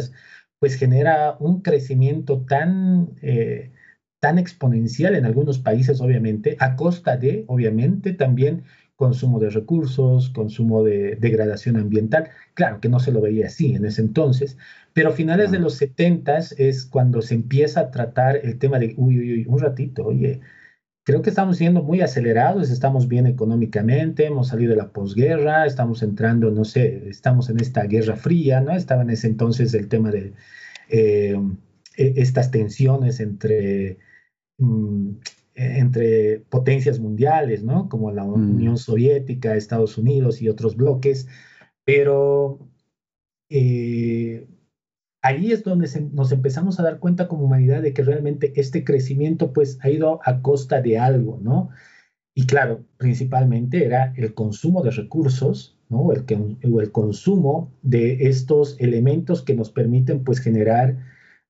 pues 0.59 0.75
genera 0.75 1.37
un 1.39 1.61
crecimiento 1.61 2.41
tan, 2.45 3.11
eh, 3.21 3.71
tan 4.19 4.39
exponencial 4.39 5.15
en 5.15 5.25
algunos 5.25 5.59
países, 5.59 6.01
obviamente, 6.01 6.57
a 6.59 6.75
costa 6.75 7.17
de, 7.17 7.45
obviamente, 7.47 8.13
también 8.13 8.63
consumo 8.95 9.39
de 9.39 9.51
recursos, 9.51 10.29
consumo 10.31 10.83
de 10.83 11.15
degradación 11.17 11.77
ambiental. 11.77 12.29
Claro 12.55 12.79
que 12.81 12.89
no 12.89 12.99
se 12.99 13.11
lo 13.11 13.21
veía 13.21 13.45
así 13.47 13.75
en 13.75 13.85
ese 13.85 14.01
entonces, 14.01 14.57
pero 14.93 15.09
a 15.09 15.11
finales 15.13 15.51
de 15.51 15.59
los 15.59 15.75
70 15.75 16.39
es 16.57 16.85
cuando 16.85 17.21
se 17.21 17.35
empieza 17.35 17.81
a 17.81 17.91
tratar 17.91 18.37
el 18.37 18.57
tema 18.57 18.79
de, 18.79 18.95
uy, 18.97 19.19
uy, 19.19 19.33
uy, 19.33 19.45
un 19.47 19.59
ratito, 19.59 20.03
oye, 20.05 20.41
creo 21.07 21.21
que 21.21 21.29
estamos 21.29 21.55
siendo 21.55 21.83
muy 21.83 22.01
acelerados, 22.01 22.69
estamos 22.69 23.07
bien 23.07 23.27
económicamente, 23.27 24.25
hemos 24.25 24.49
salido 24.49 24.71
de 24.71 24.75
la 24.75 24.91
posguerra, 24.91 25.65
estamos 25.65 26.03
entrando, 26.03 26.51
no 26.51 26.65
sé, 26.65 27.07
estamos 27.07 27.49
en 27.49 27.61
esta 27.61 27.83
guerra 27.83 28.17
fría, 28.17 28.59
¿no? 28.59 28.75
Estaba 28.75 29.03
en 29.03 29.11
ese 29.11 29.27
entonces 29.27 29.73
el 29.73 29.87
tema 29.87 30.11
de 30.11 30.33
eh, 30.89 31.39
e, 31.95 32.13
estas 32.17 32.51
tensiones 32.51 33.21
entre, 33.21 33.99
mm, 34.57 35.11
entre 35.55 36.39
potencias 36.49 36.99
mundiales, 36.99 37.63
¿no? 37.63 37.87
Como 37.87 38.11
la 38.11 38.25
mm. 38.25 38.55
Unión 38.55 38.77
Soviética, 38.77 39.55
Estados 39.55 39.97
Unidos 39.97 40.41
y 40.41 40.49
otros 40.49 40.75
bloques, 40.75 41.29
pero 41.85 42.59
eh, 43.49 44.45
ahí 45.21 45.51
es 45.51 45.63
donde 45.63 45.89
nos 46.13 46.32
empezamos 46.32 46.80
a 46.80 46.84
dar 46.84 46.99
cuenta 46.99 47.27
como 47.27 47.45
humanidad 47.45 47.82
de 47.82 47.93
que 47.93 48.03
realmente 48.03 48.53
este 48.56 48.84
crecimiento 48.84 49.53
pues 49.53 49.80
ha 49.82 49.89
ido 49.89 50.19
a 50.23 50.41
costa 50.41 50.82
de 50.82 50.99
algo, 50.99 51.39
¿no? 51.41 51.69
Y 52.36 52.45
claro, 52.45 52.86
principalmente 52.97 53.84
era 53.86 54.13
el 54.15 54.34
consumo 54.34 54.84
de 54.84 54.91
recursos, 54.91 55.77
¿no? 55.89 56.12
El, 56.12 56.58
el 56.62 56.91
consumo 56.91 57.71
de 57.82 58.27
estos 58.27 58.75
elementos 58.80 59.41
que 59.41 59.56
nos 59.56 59.71
permiten 59.71 60.23
pues 60.23 60.39
generar 60.39 60.97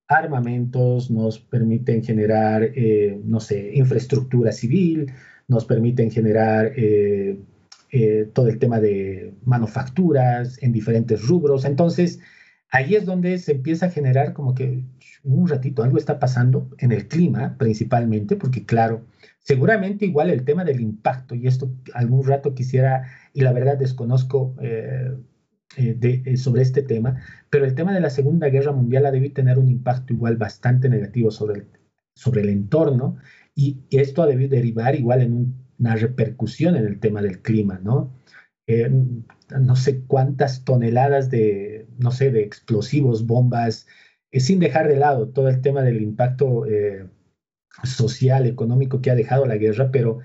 armamentos, 0.08 1.12
nos 1.12 1.40
permiten 1.40 2.04
generar, 2.04 2.64
eh, 2.64 3.20
no 3.26 3.40
sé, 3.40 3.72
infraestructura 3.74 4.52
civil, 4.52 5.12
nos 5.48 5.66
permiten 5.66 6.12
generar 6.12 6.72
eh, 6.76 7.40
eh, 7.92 8.30
todo 8.34 8.48
el 8.48 8.60
tema 8.60 8.80
de 8.80 9.34
manufacturas 9.46 10.62
en 10.64 10.72
diferentes 10.72 11.28
rubros. 11.28 11.66
Entonces, 11.66 12.20
ahí 12.70 12.96
es 12.96 13.06
donde 13.06 13.38
se 13.38 13.54
empieza 13.54 13.88
a 13.88 13.92
generar 13.92 14.34
como 14.34 14.54
que 14.54 14.84
un 15.24 15.48
ratito 15.48 15.84
algo 15.84 15.98
está 15.98 16.20
pasando 16.20 16.70
en 16.78 16.92
el 16.92 17.08
clima 17.08 17.56
principalmente, 17.58 18.36
porque 18.36 18.66
claro, 18.66 19.06
seguramente 19.40 20.06
igual 20.06 20.30
el 20.30 20.46
tema 20.46 20.64
del 20.64 20.80
impacto, 20.82 21.36
y 21.36 21.48
esto 21.48 21.72
algún 21.94 22.26
rato 22.26 22.54
quisiera, 22.54 23.04
y 23.34 23.42
la 23.42 23.54
verdad 23.54 23.78
desconozco 23.78 24.56
eh, 24.62 25.12
eh, 25.78 26.22
eh, 26.26 26.38
sobre 26.38 26.62
este 26.62 26.82
tema, 26.82 27.22
pero 27.50 27.66
el 27.66 27.76
tema 27.76 27.94
de 27.94 28.00
la 28.00 28.10
Segunda 28.10 28.50
Guerra 28.50 28.72
Mundial 28.72 29.06
ha 29.06 29.12
debido 29.12 29.34
tener 29.34 29.58
un 29.60 29.70
impacto 29.70 30.14
igual 30.14 30.38
bastante 30.38 30.90
negativo 30.90 31.32
sobre 31.32 31.60
el, 31.60 31.68
sobre 32.16 32.42
el 32.42 32.50
entorno, 32.50 33.18
y 33.56 33.80
esto 33.90 34.22
ha 34.22 34.28
debido 34.28 34.52
derivar 34.52 34.96
igual 34.96 35.22
en 35.22 35.56
una 35.80 35.96
repercusión 35.96 36.76
en 36.76 36.86
el 36.86 37.00
tema 37.00 37.22
del 37.22 37.42
clima, 37.42 37.80
¿no? 37.84 38.14
no 39.58 39.78
sé 39.78 40.02
cuántas 40.02 40.66
toneladas 40.66 41.30
de, 41.30 41.77
no 42.00 42.12
sé, 42.12 42.32
de 42.32 42.44
explosivos, 42.44 43.26
bombas, 43.26 43.88
eh, 44.32 44.40
sin 44.40 44.60
dejar 44.60 44.88
de 44.88 44.98
lado 44.98 45.30
todo 45.30 45.50
el 45.50 45.62
tema 45.62 45.82
del 45.84 46.02
impacto 46.02 46.66
eh, 46.66 47.08
social, 47.84 48.46
económico 48.48 49.02
que 49.02 49.12
ha 49.12 49.16
dejado 49.16 49.46
la 49.46 49.58
guerra, 49.58 49.92
pero 49.92 50.20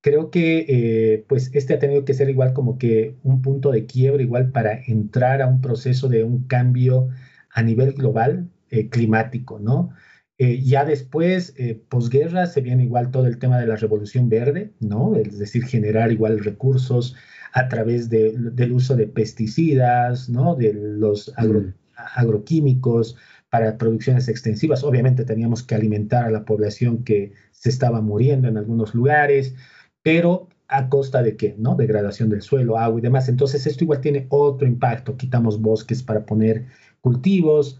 creo 0.00 0.30
que 0.30 0.66
eh, 0.68 1.24
pues 1.28 1.50
este 1.54 1.74
ha 1.74 1.78
tenido 1.78 2.04
que 2.04 2.14
ser 2.14 2.30
igual 2.30 2.52
como 2.54 2.78
que 2.78 3.16
un 3.22 3.42
punto 3.42 3.70
de 3.70 3.86
quiebra 3.86 4.22
igual 4.22 4.52
para 4.52 4.82
entrar 4.86 5.42
a 5.42 5.46
un 5.46 5.60
proceso 5.60 6.08
de 6.08 6.24
un 6.24 6.46
cambio 6.46 7.08
a 7.50 7.62
nivel 7.62 7.92
global 7.94 8.50
climático, 8.90 9.58
¿no? 9.58 9.90
ya 10.38 10.84
después, 10.84 11.54
posguerra, 11.88 12.46
se 12.46 12.62
viene 12.62 12.84
igual 12.84 13.10
todo 13.12 13.26
el 13.26 13.38
tema 13.38 13.60
de 13.60 13.66
la 13.66 13.76
revolución 13.76 14.28
verde, 14.28 14.72
¿no? 14.80 15.14
Es 15.14 15.38
decir, 15.38 15.64
generar 15.66 16.10
igual 16.10 16.42
recursos, 16.42 17.14
a 17.52 17.68
través 17.68 18.08
del 18.08 18.72
uso 18.72 18.96
de 18.96 19.06
pesticidas, 19.06 20.28
¿no? 20.28 20.54
de 20.54 20.72
los 20.72 21.32
mm. 21.36 21.74
agroquímicos 22.16 23.16
para 23.50 23.76
producciones 23.76 24.28
extensivas. 24.28 24.82
Obviamente 24.82 25.24
teníamos 25.24 25.62
que 25.62 25.74
alimentar 25.74 26.24
a 26.24 26.30
la 26.30 26.44
población 26.44 27.04
que 27.04 27.32
se 27.50 27.68
estaba 27.68 28.00
muriendo 28.00 28.48
en 28.48 28.56
algunos 28.56 28.94
lugares, 28.94 29.54
pero 30.02 30.48
a 30.68 30.88
costa 30.88 31.22
de 31.22 31.36
qué, 31.36 31.54
¿no? 31.58 31.74
Degradación 31.74 32.30
del 32.30 32.40
suelo, 32.40 32.78
agua 32.78 32.98
y 32.98 33.02
demás. 33.02 33.28
Entonces 33.28 33.66
esto 33.66 33.84
igual 33.84 34.00
tiene 34.00 34.26
otro 34.30 34.66
impacto. 34.66 35.18
Quitamos 35.18 35.60
bosques 35.60 36.02
para 36.02 36.24
poner 36.24 36.64
cultivos. 37.02 37.78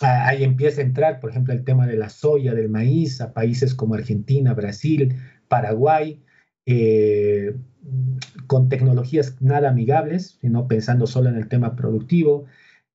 Ahí 0.00 0.44
empieza 0.44 0.80
a 0.80 0.84
entrar, 0.84 1.18
por 1.18 1.30
ejemplo, 1.30 1.52
el 1.52 1.64
tema 1.64 1.88
de 1.88 1.96
la 1.96 2.08
soya, 2.08 2.54
del 2.54 2.68
maíz, 2.68 3.20
a 3.20 3.34
países 3.34 3.74
como 3.74 3.94
Argentina, 3.94 4.54
Brasil, 4.54 5.16
Paraguay, 5.48 6.22
eh, 6.66 7.54
con 8.46 8.68
tecnologías 8.68 9.40
nada 9.40 9.70
amigables, 9.70 10.38
sino 10.40 10.68
pensando 10.68 11.06
solo 11.06 11.28
en 11.28 11.36
el 11.36 11.48
tema 11.48 11.76
productivo. 11.76 12.46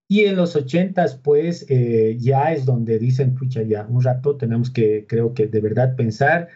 Y 0.08 0.26
en 0.26 0.36
los 0.36 0.56
80 0.56 1.06
pues 1.24 1.66
eh, 1.70 2.18
ya 2.20 2.54
es 2.54 2.66
donde 2.66 3.00
dicen, 3.00 3.36
pucha, 3.36 3.64
ya 3.64 3.86
un 3.90 4.04
rato 4.04 4.38
tenemos 4.38 4.70
que, 4.70 5.06
creo 5.08 5.34
que 5.34 5.48
de 5.48 5.62
verdad 5.62 5.96
pensar. 5.96 6.50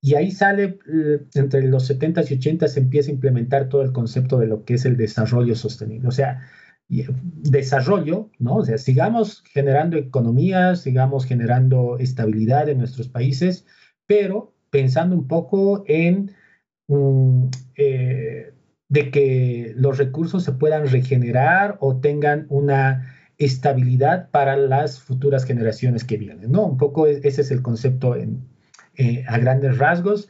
Y 0.00 0.14
ahí 0.14 0.30
sale, 0.30 0.78
eh, 0.92 1.20
entre 1.34 1.62
los 1.62 1.86
70 1.86 2.22
y 2.28 2.34
80 2.34 2.68
se 2.68 2.80
empieza 2.80 3.10
a 3.10 3.14
implementar 3.14 3.68
todo 3.68 3.82
el 3.82 3.92
concepto 3.92 4.38
de 4.38 4.46
lo 4.46 4.64
que 4.64 4.74
es 4.74 4.84
el 4.84 4.96
desarrollo 4.96 5.54
sostenible. 5.54 6.08
O 6.08 6.12
sea, 6.12 6.40
desarrollo, 6.88 8.30
¿no? 8.38 8.56
O 8.56 8.64
sea, 8.64 8.78
sigamos 8.78 9.42
generando 9.52 9.96
economías, 9.96 10.82
sigamos 10.82 11.26
generando 11.26 11.98
estabilidad 11.98 12.68
en 12.68 12.78
nuestros 12.78 13.08
países, 13.08 13.66
pero 14.06 14.54
pensando 14.70 15.16
un 15.16 15.26
poco 15.26 15.84
en 15.86 16.32
Eh, 16.88 18.52
de 18.88 19.10
que 19.10 19.72
los 19.76 19.98
recursos 19.98 20.44
se 20.44 20.52
puedan 20.52 20.88
regenerar 20.88 21.78
o 21.80 22.00
tengan 22.00 22.46
una 22.48 23.14
estabilidad 23.38 24.30
para 24.30 24.56
las 24.56 25.00
futuras 25.00 25.44
generaciones 25.44 26.04
que 26.04 26.16
vienen, 26.16 26.52
¿no? 26.52 26.64
Un 26.64 26.76
poco 26.76 27.06
e, 27.06 27.20
ese 27.24 27.40
es 27.40 27.50
el 27.50 27.62
concepto 27.62 28.14
eh, 28.16 29.24
a 29.26 29.38
grandes 29.38 29.78
rasgos. 29.78 30.28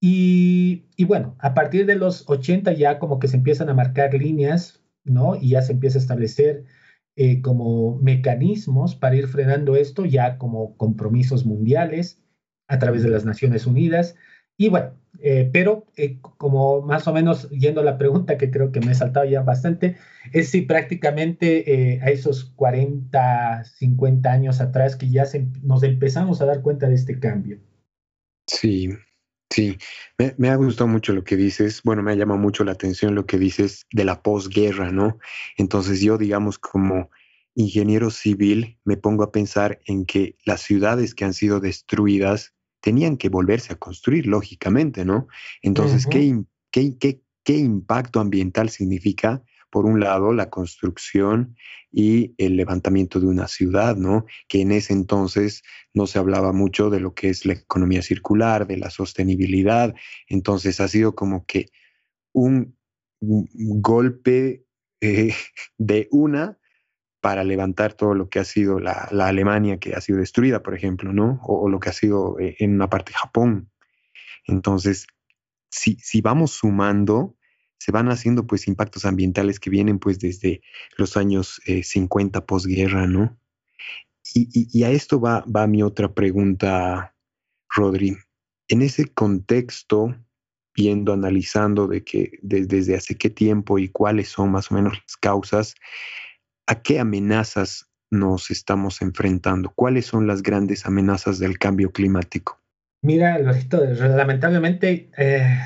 Y, 0.00 0.84
y, 0.96 1.04
bueno, 1.04 1.34
a 1.38 1.54
partir 1.54 1.86
de 1.86 1.96
los 1.96 2.28
80 2.28 2.72
ya 2.74 2.98
como 2.98 3.18
que 3.18 3.28
se 3.28 3.36
empiezan 3.38 3.70
a 3.70 3.74
marcar 3.74 4.14
líneas, 4.14 4.82
¿no? 5.04 5.36
Y 5.36 5.50
ya 5.50 5.62
se 5.62 5.72
empieza 5.72 5.98
a 5.98 6.02
establecer 6.02 6.64
eh, 7.16 7.42
como 7.42 7.98
mecanismos 8.00 8.96
para 8.96 9.14
ir 9.16 9.28
frenando 9.28 9.76
esto, 9.76 10.04
ya 10.04 10.36
como 10.36 10.76
compromisos 10.76 11.46
mundiales 11.46 12.20
a 12.66 12.78
través 12.80 13.02
de 13.04 13.10
las 13.10 13.24
Naciones 13.24 13.66
Unidas. 13.66 14.16
Y 14.56 14.68
bueno, 14.68 14.92
eh, 15.20 15.48
pero 15.52 15.86
eh, 15.96 16.18
como 16.20 16.82
más 16.82 17.06
o 17.06 17.12
menos 17.12 17.48
yendo 17.50 17.80
a 17.80 17.84
la 17.84 17.98
pregunta 17.98 18.36
que 18.36 18.50
creo 18.50 18.72
que 18.72 18.80
me 18.80 18.92
he 18.92 18.94
saltado 18.94 19.24
ya 19.26 19.42
bastante, 19.42 19.96
es 20.32 20.50
si 20.50 20.62
prácticamente 20.62 21.72
eh, 21.72 22.00
a 22.02 22.10
esos 22.10 22.44
40, 22.56 23.64
50 23.64 24.30
años 24.30 24.60
atrás 24.60 24.96
que 24.96 25.10
ya 25.10 25.24
nos 25.62 25.82
empezamos 25.82 26.40
a 26.40 26.46
dar 26.46 26.62
cuenta 26.62 26.88
de 26.88 26.94
este 26.94 27.18
cambio. 27.18 27.58
Sí, 28.46 28.90
sí, 29.50 29.78
me, 30.18 30.34
me, 30.36 30.50
ha 30.50 30.56
gustado 30.56 30.88
mucho 30.88 31.12
lo 31.12 31.24
que 31.24 31.36
dices, 31.36 31.80
bueno, 31.84 32.02
me 32.02 32.12
ha 32.12 32.16
llamado 32.16 32.38
mucho 32.38 32.64
la 32.64 32.72
atención 32.72 33.14
lo 33.14 33.24
que 33.24 33.38
dices 33.38 33.86
de 33.92 34.04
la 34.04 34.22
posguerra, 34.22 34.92
¿no? 34.92 35.18
Entonces 35.56 36.00
yo, 36.00 36.18
digamos, 36.18 36.58
como 36.58 37.08
ingeniero 37.54 38.10
civil, 38.10 38.78
me 38.84 38.96
pongo 38.96 39.22
a 39.22 39.32
pensar 39.32 39.80
en 39.86 40.04
que 40.04 40.36
las 40.44 40.60
ciudades 40.60 41.14
que 41.14 41.24
han 41.24 41.34
sido 41.34 41.60
destruidas 41.60 42.54
tenían 42.84 43.16
que 43.16 43.30
volverse 43.30 43.72
a 43.72 43.76
construir, 43.76 44.26
lógicamente, 44.26 45.06
¿no? 45.06 45.26
Entonces, 45.62 46.06
¿qué, 46.06 46.44
qué, 46.70 47.22
qué 47.42 47.56
impacto 47.56 48.20
ambiental 48.20 48.68
significa 48.68 49.42
por 49.70 49.86
un 49.86 50.00
lado, 50.00 50.34
la 50.34 50.50
construcción 50.50 51.56
y 51.90 52.34
el 52.36 52.56
levantamiento 52.56 53.20
de 53.20 53.26
una 53.26 53.48
ciudad, 53.48 53.96
¿no? 53.96 54.26
Que 54.48 54.60
en 54.60 54.70
ese 54.70 54.92
entonces 54.92 55.62
no 55.94 56.06
se 56.06 56.18
hablaba 56.18 56.52
mucho 56.52 56.90
de 56.90 57.00
lo 57.00 57.14
que 57.14 57.30
es 57.30 57.46
la 57.46 57.54
economía 57.54 58.02
circular, 58.02 58.66
de 58.66 58.76
la 58.76 58.90
sostenibilidad. 58.90 59.94
Entonces 60.28 60.78
ha 60.78 60.88
sido 60.88 61.14
como 61.14 61.46
que 61.46 61.70
un, 62.32 62.76
golpe 63.20 64.66
eh, 65.00 65.32
de 65.78 66.06
una 66.10 66.58
para 67.24 67.42
levantar 67.42 67.94
todo 67.94 68.12
lo 68.12 68.28
que 68.28 68.38
ha 68.38 68.44
sido 68.44 68.78
la, 68.80 69.08
Alemania 69.10 69.78
que 69.78 69.94
ha 69.94 70.02
sido 70.02 70.18
destruida, 70.18 70.62
por 70.62 70.74
ejemplo, 70.74 71.10
¿no? 71.10 71.40
O, 71.42 71.70
lo 71.70 71.80
que 71.80 71.88
ha 71.88 71.94
sido 71.94 72.38
eh, 72.38 72.54
en 72.58 72.74
una 72.74 72.90
parte 72.90 73.12
de 73.12 73.16
Japón. 73.16 73.70
Entonces, 74.46 75.06
si, 75.70 75.96
si 76.02 76.20
vamos 76.20 76.50
sumando, 76.50 77.34
se 77.78 77.92
van 77.92 78.10
haciendo 78.10 78.46
pues 78.46 78.68
impactos 78.68 79.06
ambientales 79.06 79.58
que 79.58 79.70
vienen 79.70 80.00
pues 80.00 80.18
desde 80.18 80.60
los 80.98 81.16
años 81.16 81.62
50 81.64 82.38
eh, 82.38 82.42
posguerra, 82.42 83.06
¿no? 83.06 83.38
Y, 84.34 84.82
a 84.82 84.90
esto 84.90 85.18
va, 85.18 85.46
va 85.46 85.66
mi 85.66 85.82
otra 85.82 86.12
pregunta, 86.12 87.16
Rodri. 87.74 88.18
En 88.68 88.82
ese 88.82 89.06
contexto, 89.14 90.14
viendo, 90.76 91.14
analizando 91.14 91.86
de 91.86 92.04
que 92.04 92.38
desde 92.42 92.96
hace 92.96 93.16
qué 93.16 93.30
tiempo 93.30 93.78
y 93.78 93.88
cuáles 93.88 94.28
son 94.28 94.50
más 94.50 94.70
o 94.70 94.74
menos 94.74 94.92
las 94.92 95.16
causas, 95.16 95.74
¿a 96.66 96.82
qué 96.82 97.00
amenazas 97.00 97.88
nos 98.10 98.50
estamos 98.50 99.02
enfrentando? 99.02 99.72
¿Cuáles 99.74 100.06
son 100.06 100.26
las 100.26 100.42
grandes 100.42 100.86
amenazas 100.86 101.38
del 101.38 101.58
cambio 101.58 101.90
climático? 101.92 102.60
Mira, 103.02 103.38
lamentablemente 103.38 105.10
eh, 105.18 105.58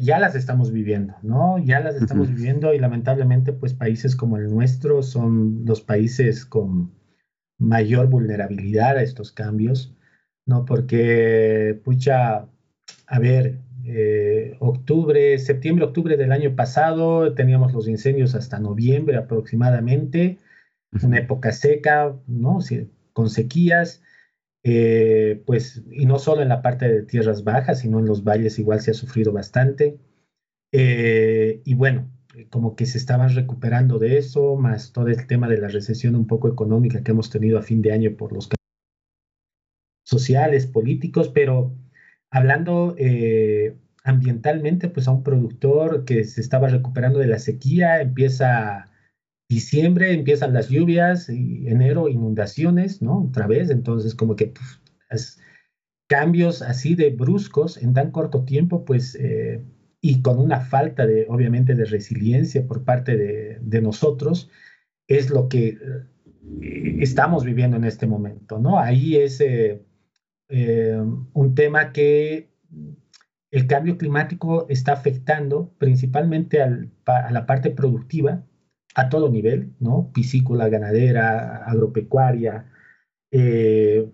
ya, 0.00 0.18
las 0.18 0.34
estamos 0.34 0.72
viviendo, 0.72 1.14
¿no? 1.22 1.58
Ya 1.58 1.80
las 1.80 1.96
estamos 1.96 2.28
viviendo 2.28 2.72
y 2.74 2.78
lamentablemente 2.78 3.52
pues 3.52 3.74
países 3.74 4.16
como 4.16 4.36
el 4.36 4.50
nuestro 4.50 5.02
son 5.02 5.64
los 5.64 5.80
países 5.80 6.44
con 6.44 6.92
mayor 7.58 8.08
vulnerabilidad 8.08 8.96
a 8.96 9.02
estos 9.02 9.32
cambios, 9.32 9.94
¿no? 10.46 10.64
Porque, 10.64 11.80
pucha, 11.84 12.46
a 13.06 13.18
ver, 13.18 13.60
eh, 13.88 14.56
octubre, 14.58 15.38
septiembre, 15.38 15.84
octubre 15.84 16.16
del 16.16 16.32
año 16.32 16.56
pasado 16.56 17.34
teníamos 17.34 17.72
los 17.72 17.86
incendios 17.86 18.34
hasta 18.34 18.58
noviembre 18.58 19.16
aproximadamente, 19.16 20.38
una 21.02 21.18
época 21.18 21.52
seca, 21.52 22.16
¿no? 22.26 22.58
Con 23.12 23.30
sequías. 23.30 24.02
Eh, 24.64 25.42
pues, 25.46 25.84
y 25.92 26.06
no 26.06 26.18
solo 26.18 26.42
en 26.42 26.48
la 26.48 26.62
parte 26.62 26.88
de 26.88 27.02
tierras 27.02 27.44
bajas, 27.44 27.80
sino 27.80 28.00
en 28.00 28.06
los 28.06 28.24
valles 28.24 28.58
igual 28.58 28.80
se 28.80 28.90
ha 28.90 28.94
sufrido 28.94 29.32
bastante. 29.32 29.98
Eh, 30.72 31.62
y 31.64 31.74
bueno, 31.74 32.10
como 32.50 32.74
que 32.74 32.86
se 32.86 32.98
estaban 32.98 33.34
recuperando 33.34 34.00
de 34.00 34.18
eso, 34.18 34.56
más 34.56 34.92
todo 34.92 35.06
el 35.08 35.26
tema 35.28 35.48
de 35.48 35.58
la 35.58 35.68
recesión 35.68 36.16
un 36.16 36.26
poco 36.26 36.48
económica 36.48 37.04
que 37.04 37.12
hemos 37.12 37.30
tenido 37.30 37.58
a 37.58 37.62
fin 37.62 37.82
de 37.82 37.92
año 37.92 38.16
por 38.16 38.32
los 38.32 38.48
sociales, 40.04 40.66
políticos, 40.66 41.30
pero 41.32 41.72
hablando 42.36 42.94
eh, 42.98 43.76
ambientalmente, 44.04 44.88
pues 44.88 45.08
a 45.08 45.12
un 45.12 45.22
productor 45.22 46.04
que 46.04 46.24
se 46.24 46.40
estaba 46.40 46.68
recuperando 46.68 47.18
de 47.18 47.26
la 47.26 47.38
sequía, 47.38 48.00
empieza 48.00 48.90
Diciembre 49.48 50.12
empiezan 50.12 50.52
las 50.52 50.68
lluvias, 50.70 51.28
y 51.28 51.68
enero 51.68 52.08
inundaciones, 52.08 53.00
¿no? 53.00 53.26
Otra 53.28 53.46
vez, 53.46 53.70
entonces 53.70 54.16
como 54.16 54.34
que 54.34 54.52
cambios 56.08 56.62
así 56.62 56.96
de 56.96 57.10
bruscos 57.10 57.76
en 57.76 57.94
tan 57.94 58.10
corto 58.10 58.44
tiempo, 58.44 58.84
pues, 58.84 59.14
eh, 59.20 59.62
y 60.00 60.20
con 60.20 60.40
una 60.40 60.60
falta 60.60 61.06
de, 61.06 61.26
obviamente, 61.28 61.76
de 61.76 61.84
resiliencia 61.84 62.66
por 62.66 62.84
parte 62.84 63.16
de, 63.16 63.80
nosotros, 63.80 64.50
es 65.06 65.30
lo 65.30 65.48
que 65.48 65.68
eh, 65.68 66.96
estamos 67.00 67.44
viviendo 67.44 67.76
en 67.76 67.84
este 67.84 68.08
momento, 68.08 68.58
¿no? 68.58 68.80
Ahí 68.80 69.16
es 69.16 69.40
eh, 69.40 69.85
un 70.48 71.54
tema 71.54 71.92
que 71.92 72.48
el 73.50 73.66
cambio 73.66 73.96
climático 73.98 74.66
está 74.68 74.92
afectando 74.92 75.72
principalmente 75.78 76.62
a 76.62 77.30
la 77.30 77.46
parte 77.46 77.70
productiva, 77.70 78.44
a 78.94 79.08
todo 79.08 79.30
nivel, 79.30 79.74
¿no? 79.78 80.10
Piscícola, 80.12 80.68
ganadera, 80.68 81.64
agropecuaria, 81.64 82.70
eh, 83.30 84.10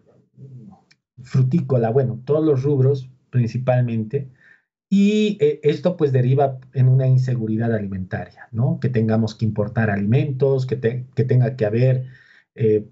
frutícola, 1.22 1.90
bueno, 1.90 2.22
todos 2.24 2.44
los 2.44 2.62
rubros 2.62 3.10
principalmente. 3.30 4.30
Y 4.88 5.38
eh, 5.40 5.60
esto 5.62 5.96
pues 5.96 6.12
deriva 6.12 6.58
en 6.74 6.88
una 6.88 7.06
inseguridad 7.06 7.74
alimentaria, 7.74 8.48
¿no? 8.52 8.78
Que 8.80 8.90
tengamos 8.90 9.34
que 9.34 9.44
importar 9.44 9.90
alimentos, 9.90 10.66
que, 10.66 10.76
tenga 10.76 11.56
que 11.56 11.64
haber 11.64 12.06
eh, 12.54 12.86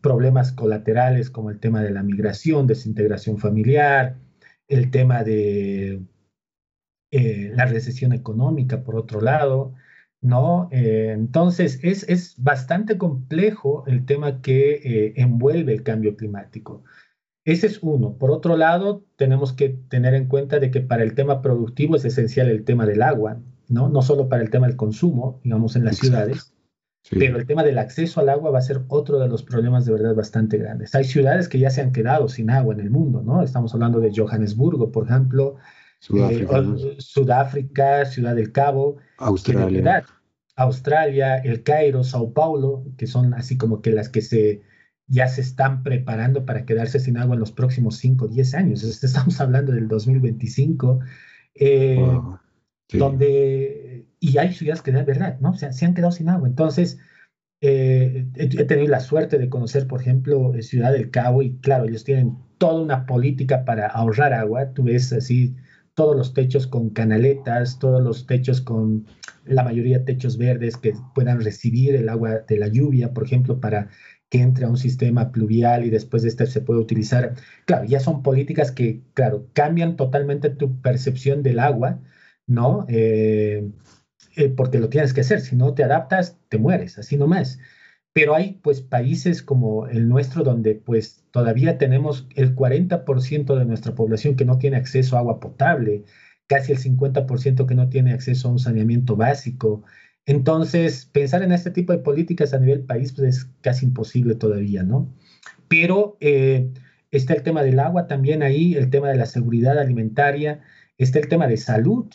problemas 0.00 0.52
colaterales 0.52 1.30
como 1.30 1.50
el 1.50 1.58
tema 1.60 1.82
de 1.82 1.90
la 1.90 2.02
migración, 2.02 2.66
desintegración 2.66 3.38
familiar, 3.38 4.16
el 4.68 4.90
tema 4.90 5.24
de 5.24 6.02
la 7.10 7.66
recesión 7.66 8.14
económica, 8.14 8.84
por 8.84 8.96
otro 8.96 9.20
lado, 9.20 9.74
¿no? 10.22 10.68
Eh, 10.70 11.10
entonces, 11.12 11.80
es, 11.82 12.08
es, 12.08 12.34
bastante 12.38 12.96
complejo 12.96 13.84
el 13.86 14.06
tema 14.06 14.40
que 14.40 14.74
eh, 14.74 15.12
envuelve 15.16 15.74
el 15.74 15.82
cambio 15.82 16.16
climático. 16.16 16.84
Ese 17.44 17.66
es 17.66 17.80
uno. 17.82 18.16
Por 18.16 18.30
otro 18.30 18.56
lado, 18.56 19.04
tenemos 19.16 19.52
que 19.52 19.68
tener 19.68 20.14
en 20.14 20.28
cuenta 20.28 20.60
de 20.60 20.70
que 20.70 20.80
para 20.80 21.02
el 21.02 21.14
tema 21.14 21.42
productivo 21.42 21.96
es 21.96 22.04
esencial 22.04 22.48
el 22.48 22.64
tema 22.64 22.86
del 22.86 23.02
agua, 23.02 23.40
¿no? 23.68 23.88
No 23.88 24.00
solo 24.00 24.28
para 24.28 24.42
el 24.42 24.50
tema 24.50 24.68
del 24.68 24.76
consumo, 24.76 25.40
digamos, 25.42 25.74
en 25.74 25.84
las 25.84 25.98
ciudades, 25.98 26.54
pero 27.10 27.36
el 27.36 27.46
tema 27.46 27.62
del 27.62 27.78
acceso 27.78 28.20
al 28.20 28.28
agua 28.28 28.50
va 28.50 28.58
a 28.58 28.62
ser 28.62 28.82
otro 28.88 29.18
de 29.18 29.28
los 29.28 29.42
problemas 29.42 29.84
de 29.84 29.92
verdad 29.92 30.14
bastante 30.14 30.56
grandes. 30.58 30.94
Hay 30.94 31.04
ciudades 31.04 31.48
que 31.48 31.58
ya 31.58 31.70
se 31.70 31.80
han 31.80 31.92
quedado 31.92 32.28
sin 32.28 32.50
agua 32.50 32.74
en 32.74 32.80
el 32.80 32.90
mundo, 32.90 33.22
¿no? 33.22 33.42
Estamos 33.42 33.74
hablando 33.74 34.00
de 34.00 34.12
Johannesburgo, 34.14 34.90
por 34.92 35.06
ejemplo, 35.06 35.56
Sudáfrica, 36.98 38.04
Ciudad 38.06 38.34
del 38.34 38.52
Cabo, 38.52 38.96
Australia. 39.18 40.04
Australia, 40.56 41.36
el 41.38 41.62
Cairo, 41.62 42.04
Sao 42.04 42.32
Paulo, 42.32 42.84
que 42.96 43.06
son 43.06 43.34
así 43.34 43.56
como 43.56 43.80
que 43.80 43.90
las 43.90 44.08
que 44.08 44.22
se 44.22 44.62
ya 45.06 45.28
se 45.28 45.42
están 45.42 45.82
preparando 45.82 46.46
para 46.46 46.64
quedarse 46.64 46.98
sin 46.98 47.18
agua 47.18 47.34
en 47.34 47.40
los 47.40 47.52
próximos 47.52 47.96
5 47.96 48.24
o 48.24 48.28
10 48.28 48.54
años. 48.54 48.82
Estamos 48.82 49.40
hablando 49.40 49.72
del 49.72 49.88
2025, 49.88 51.00
eh, 51.54 52.18
donde, 52.92 54.01
y 54.22 54.38
hay 54.38 54.52
ciudades 54.52 54.82
que 54.82 54.92
de 54.92 55.02
verdad, 55.02 55.40
¿no? 55.40 55.52
Se, 55.54 55.72
se 55.72 55.84
han 55.84 55.94
quedado 55.94 56.12
sin 56.12 56.28
agua. 56.28 56.46
Entonces, 56.46 57.00
eh, 57.60 58.28
he, 58.36 58.64
tenido 58.64 58.88
la 58.88 59.00
suerte 59.00 59.36
de 59.36 59.48
conocer, 59.48 59.88
por 59.88 60.00
ejemplo, 60.00 60.52
Ciudad 60.62 60.92
del 60.92 61.10
Cabo, 61.10 61.42
y 61.42 61.58
claro, 61.58 61.86
ellos 61.86 62.04
tienen 62.04 62.38
toda 62.58 62.80
una 62.82 63.04
política 63.04 63.64
para 63.64 63.88
ahorrar 63.88 64.32
agua. 64.32 64.72
Tú 64.74 64.84
ves 64.84 65.12
así 65.12 65.56
todos 65.94 66.16
los 66.16 66.34
techos 66.34 66.68
con 66.68 66.90
canaletas, 66.90 67.80
todos 67.80 68.00
los 68.00 68.26
techos 68.26 68.60
con 68.60 69.06
la 69.44 69.64
mayoría 69.64 70.04
techos 70.04 70.38
verdes 70.38 70.76
que 70.76 70.94
puedan 71.16 71.40
recibir 71.40 71.96
el 71.96 72.08
agua 72.08 72.40
de 72.48 72.58
la 72.58 72.68
lluvia, 72.68 73.12
por 73.12 73.24
ejemplo, 73.24 73.58
para 73.58 73.88
que 74.30 74.40
entre 74.40 74.66
a 74.66 74.68
un 74.68 74.78
sistema 74.78 75.32
pluvial 75.32 75.84
y 75.84 75.90
después 75.90 76.22
de 76.22 76.28
este 76.28 76.46
se 76.46 76.60
puede 76.60 76.78
utilizar. 76.80 77.34
Claro, 77.66 77.86
ya 77.86 77.98
son 77.98 78.22
políticas 78.22 78.70
que, 78.70 79.02
claro, 79.14 79.48
cambian 79.52 79.96
totalmente 79.96 80.48
tu 80.48 80.80
percepción 80.80 81.42
del 81.42 81.58
agua, 81.58 82.00
¿no? 82.46 82.86
Eh, 82.88 83.68
eh, 84.36 84.48
porque 84.48 84.78
lo 84.78 84.88
tienes 84.88 85.12
que 85.12 85.22
hacer, 85.22 85.40
si 85.40 85.56
no 85.56 85.74
te 85.74 85.84
adaptas, 85.84 86.38
te 86.48 86.58
mueres, 86.58 86.98
así 86.98 87.16
nomás. 87.16 87.58
Pero 88.12 88.34
hay 88.34 88.60
pues 88.62 88.82
países 88.82 89.42
como 89.42 89.86
el 89.86 90.08
nuestro 90.08 90.44
donde 90.44 90.74
pues 90.74 91.24
todavía 91.30 91.78
tenemos 91.78 92.28
el 92.34 92.54
40% 92.54 93.58
de 93.58 93.64
nuestra 93.64 93.94
población 93.94 94.36
que 94.36 94.44
no 94.44 94.58
tiene 94.58 94.76
acceso 94.76 95.16
a 95.16 95.20
agua 95.20 95.40
potable, 95.40 96.04
casi 96.46 96.72
el 96.72 96.78
50% 96.78 97.66
que 97.66 97.74
no 97.74 97.88
tiene 97.88 98.12
acceso 98.12 98.48
a 98.48 98.52
un 98.52 98.58
saneamiento 98.58 99.16
básico. 99.16 99.84
Entonces, 100.26 101.06
pensar 101.06 101.42
en 101.42 101.52
este 101.52 101.70
tipo 101.70 101.92
de 101.92 101.98
políticas 101.98 102.54
a 102.54 102.58
nivel 102.58 102.84
país 102.84 103.12
pues, 103.12 103.36
es 103.36 103.44
casi 103.62 103.86
imposible 103.86 104.34
todavía, 104.34 104.82
¿no? 104.82 105.12
Pero 105.68 106.16
eh, 106.20 106.70
está 107.10 107.34
el 107.34 107.42
tema 107.42 107.62
del 107.62 107.80
agua 107.80 108.06
también 108.06 108.42
ahí, 108.42 108.74
el 108.74 108.90
tema 108.90 109.08
de 109.08 109.16
la 109.16 109.26
seguridad 109.26 109.78
alimentaria, 109.78 110.60
está 110.98 111.18
el 111.18 111.28
tema 111.28 111.46
de 111.46 111.56
salud, 111.56 112.06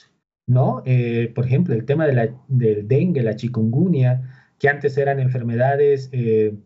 ¿no? 0.47 0.81
Eh, 0.85 1.31
por 1.35 1.45
ejemplo, 1.45 1.75
el 1.75 1.85
tema 1.85 2.07
de 2.07 2.13
la, 2.13 2.29
del 2.47 2.87
dengue, 2.87 3.21
la 3.21 3.35
chikungunya, 3.35 4.53
que 4.57 4.69
antes 4.69 4.97
eran 4.97 5.19
enfermedades 5.19 6.09
eh, 6.13 6.57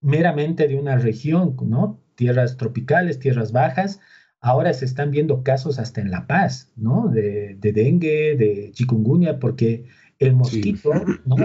meramente 0.00 0.66
de 0.66 0.76
una 0.76 0.96
región, 0.96 1.54
¿no? 1.62 2.02
Tierras 2.16 2.56
tropicales, 2.56 3.18
tierras 3.20 3.52
bajas, 3.52 4.00
ahora 4.40 4.72
se 4.72 4.86
están 4.86 5.10
viendo 5.10 5.44
casos 5.44 5.78
hasta 5.78 6.00
en 6.00 6.10
La 6.10 6.26
Paz, 6.26 6.72
¿no? 6.76 7.08
De, 7.08 7.56
dengue, 7.60 8.36
de 8.36 8.70
chikungunya, 8.72 9.38
porque 9.38 9.84
el 10.18 10.34
mosquito 10.34 10.90
¿no? 11.26 11.36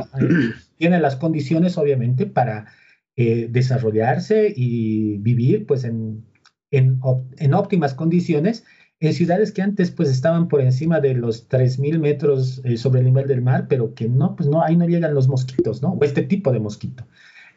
tiene 0.78 1.00
las 1.00 1.18
condiciones, 1.18 1.78
obviamente, 1.78 2.26
para 2.26 2.68
desarrollarse 3.16 4.52
y 4.56 5.18
vivir 5.20 5.68
pues, 5.68 5.84
en, 5.84 6.26
en, 6.72 7.00
en 7.38 7.54
óptimas 7.54 7.94
condiciones 7.94 8.64
en 9.04 9.14
ciudades 9.14 9.52
que 9.52 9.62
antes 9.62 9.92
pues 9.92 10.10
estaban 10.10 10.48
por 10.48 10.62
encima 10.62 11.02
de 11.02 11.14
los 11.14 11.50
3.000 11.50 12.00
metros 12.00 12.62
eh, 12.64 12.78
sobre 12.78 13.02
el 13.02 13.08
nivel 13.08 13.28
del 13.28 13.42
mar, 13.42 13.68
pero 13.68 13.94
que 13.94 14.08
no, 14.08 14.38
pues 14.38 14.48
no, 14.48 14.64
ahí 14.64 14.78
no 14.78 14.88
llegan 14.88 15.14
los 15.14 15.28
mosquitos, 15.28 15.82
¿no? 15.82 15.90
O 15.90 16.04
este 16.06 16.22
tipo 16.22 16.54
de 16.54 16.62
mosquito. 16.62 17.06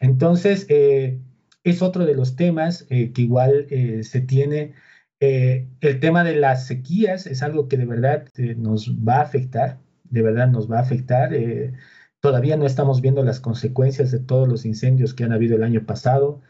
Entonces, 0.01 0.65
eh, 0.67 1.19
es 1.63 1.81
otro 1.81 2.05
de 2.05 2.15
los 2.15 2.35
temas 2.35 2.85
eh, 2.89 3.13
que 3.13 3.21
igual 3.21 3.67
se 4.01 4.21
tiene. 4.21 4.73
el 5.19 5.99
tema 6.01 6.23
de 6.25 6.35
las 6.35 6.67
sequías 6.67 7.27
es 7.27 7.41
algo 7.41 7.67
que 7.69 7.77
de 7.77 7.85
verdad 7.85 8.27
nos 8.57 8.89
va 8.97 9.17
a 9.17 9.21
afectar, 9.21 9.79
de 10.03 10.21
verdad 10.21 10.49
nos 10.49 10.69
va 10.69 10.79
a 10.79 10.81
afectar. 10.81 11.31
todavía 12.19 12.57
no 12.57 12.65
estamos 12.65 13.01
viendo 13.01 13.23
las 13.23 13.39
consecuencias 13.39 14.11
de 14.11 14.19
todos 14.19 14.47
los 14.49 14.65
incendios 14.65 15.13
que 15.13 15.23
han 15.23 15.31
habido 15.33 15.55
el 15.55 15.63
año 15.63 15.85
pasado. 15.85 16.41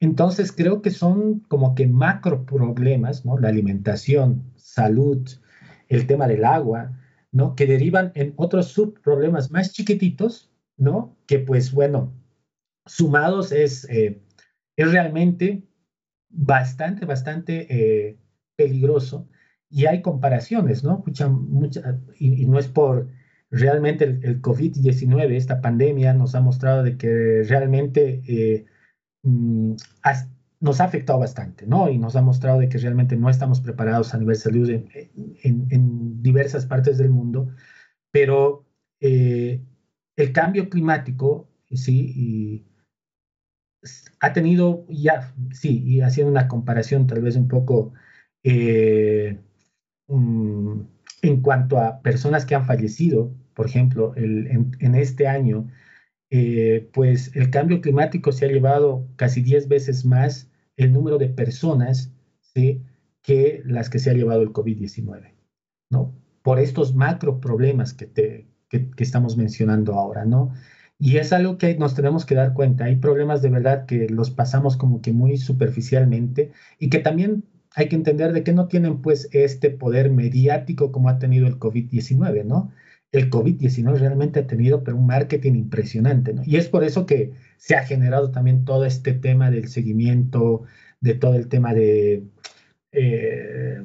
Entonces 0.00 0.50
creo 0.50 0.80
que 0.80 0.90
son 0.90 1.40
como 1.40 1.74
que 1.74 1.86
macro 1.86 2.46
problemas, 2.46 3.26
¿no? 3.26 3.38
La 3.38 3.48
alimentación, 3.48 4.50
salud, 4.56 5.28
el 5.88 6.06
tema 6.06 6.26
del 6.26 6.44
agua, 6.44 6.98
¿no? 7.32 7.54
Que 7.54 7.66
derivan 7.66 8.12
en 8.14 8.32
otros 8.36 8.68
subproblemas 8.68 9.50
más 9.50 9.72
chiquititos, 9.72 10.50
¿no? 10.78 11.16
Que 11.26 11.38
pues 11.38 11.72
bueno, 11.72 12.14
sumados 12.86 13.52
es, 13.52 13.84
eh, 13.90 14.22
es 14.76 14.90
realmente 14.90 15.62
bastante, 16.30 17.04
bastante 17.04 17.66
eh, 17.68 18.18
peligroso 18.56 19.28
y 19.68 19.86
hay 19.86 20.00
comparaciones, 20.02 20.82
¿no? 20.82 21.02
Mucha, 21.06 21.28
mucha, 21.28 22.00
y, 22.18 22.46
no 22.46 22.58
es 22.58 22.68
por 22.68 23.08
realmente 23.50 24.04
el, 24.04 24.40
COVID-19, 24.40 25.32
esta 25.32 25.60
pandemia 25.60 26.14
nos 26.14 26.34
ha 26.34 26.40
mostrado 26.40 26.82
de 26.82 26.96
que 26.96 27.44
realmente 27.48 28.22
eh, 28.26 28.66
Mm, 29.22 29.74
nos 30.60 30.80
ha 30.80 30.84
afectado 30.84 31.18
bastante, 31.18 31.66
¿no? 31.66 31.88
Y 31.88 31.98
nos 31.98 32.16
ha 32.16 32.22
mostrado 32.22 32.60
de 32.60 32.68
que 32.68 32.78
realmente 32.78 33.16
no 33.16 33.30
estamos 33.30 33.60
preparados 33.60 34.14
a 34.14 34.18
nivel 34.18 34.36
salud 34.36 34.70
en, 34.70 36.22
diversas 36.22 36.66
partes 36.66 36.98
del 36.98 37.10
mundo, 37.10 37.48
pero 38.10 38.66
eh, 39.00 39.62
el 40.16 40.32
cambio 40.32 40.68
climático, 40.68 41.48
sí, 41.70 42.66
ha 44.20 44.32
tenido 44.32 44.86
ya, 44.88 45.34
sí, 45.52 45.82
y 45.84 46.00
haciendo 46.02 46.30
una 46.30 46.48
comparación 46.48 47.06
tal 47.06 47.22
vez 47.22 47.36
un 47.36 47.48
poco 47.48 47.94
eh, 48.42 49.38
mm, 50.08 50.80
en 51.22 51.42
cuanto 51.42 51.78
a 51.78 52.02
personas 52.02 52.44
que 52.46 52.54
han 52.54 52.66
fallecido, 52.66 53.34
por 53.54 53.66
ejemplo, 53.66 54.14
en 54.16 54.94
este 54.94 55.28
año, 55.28 55.68
eh, 56.30 56.88
pues 56.92 57.34
el 57.34 57.50
cambio 57.50 57.80
climático 57.80 58.30
se 58.30 58.44
ha 58.44 58.48
llevado 58.48 59.06
casi 59.16 59.42
10 59.42 59.66
veces 59.68 60.04
más 60.04 60.48
el 60.76 60.92
número 60.92 61.18
de 61.18 61.28
personas 61.28 62.12
¿sí? 62.54 62.82
que 63.22 63.62
las 63.64 63.90
que 63.90 63.98
se 63.98 64.10
ha 64.10 64.14
llevado 64.14 64.42
el 64.42 64.52
COVID-19, 64.52 65.34
¿no? 65.90 66.14
Por 66.42 66.58
estos 66.58 66.94
macro 66.94 67.40
problemas 67.40 67.92
que, 67.92 68.06
te, 68.06 68.46
que, 68.68 68.88
estamos 68.98 69.36
mencionando 69.36 69.94
ahora, 69.94 70.24
¿no? 70.24 70.54
Y 70.98 71.16
es 71.16 71.32
algo 71.32 71.58
que 71.58 71.76
nos 71.76 71.94
tenemos 71.94 72.24
que 72.24 72.34
dar 72.34 72.54
cuenta. 72.54 72.84
Hay 72.84 72.96
problemas 72.96 73.42
de 73.42 73.50
verdad 73.50 73.86
que 73.86 74.08
los 74.08 74.30
pasamos 74.30 74.76
como 74.76 75.02
que 75.02 75.12
muy 75.12 75.36
superficialmente 75.36 76.52
y 76.78 76.90
que 76.90 76.98
también 76.98 77.44
hay 77.74 77.88
que 77.88 77.96
entender 77.96 78.32
de 78.32 78.44
que 78.44 78.52
no 78.52 78.68
tienen 78.68 79.02
pues 79.02 79.28
este 79.32 79.70
poder 79.70 80.10
mediático 80.10 80.92
como 80.92 81.08
ha 81.08 81.18
tenido 81.18 81.46
el 81.46 81.58
COVID-19, 81.58 82.44
¿no? 82.44 82.72
El 83.12 83.30
COVID-19 83.30 83.98
realmente 83.98 84.40
ha 84.40 84.46
tenido 84.46 84.84
pero 84.84 84.96
un 84.96 85.06
marketing 85.06 85.54
impresionante, 85.54 86.32
¿no? 86.32 86.42
Y 86.44 86.56
es 86.56 86.68
por 86.68 86.84
eso 86.84 87.06
que 87.06 87.32
se 87.56 87.74
ha 87.74 87.84
generado 87.84 88.30
también 88.30 88.64
todo 88.64 88.84
este 88.84 89.12
tema 89.12 89.50
del 89.50 89.68
seguimiento, 89.68 90.62
de 91.00 91.14
todo 91.14 91.34
el 91.34 91.48
tema 91.48 91.74
de, 91.74 92.24
eh, 92.92 93.84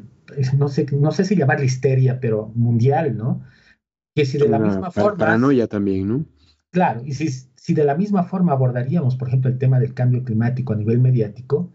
no, 0.57 0.67
sé, 0.67 0.85
no 0.91 1.11
sé 1.11 1.25
si 1.25 1.35
llamarle 1.35 1.65
histeria, 1.65 2.19
pero 2.19 2.51
mundial, 2.55 3.17
¿no? 3.17 3.41
Que 4.15 4.25
si 4.25 4.37
de 4.37 4.47
la 4.47 4.59
misma 4.59 4.91
forma... 4.91 5.17
Paranoia 5.17 5.67
también, 5.67 6.07
¿no? 6.07 6.25
Claro, 6.71 7.01
y 7.05 7.13
si, 7.13 7.29
si 7.29 7.73
de 7.73 7.83
la 7.83 7.95
misma 7.95 8.23
forma 8.23 8.51
abordaríamos, 8.51 9.15
por 9.15 9.27
ejemplo, 9.27 9.49
el 9.49 9.57
tema 9.57 9.79
del 9.79 9.93
cambio 9.93 10.23
climático 10.23 10.73
a 10.73 10.75
nivel 10.75 10.99
mediático, 10.99 11.71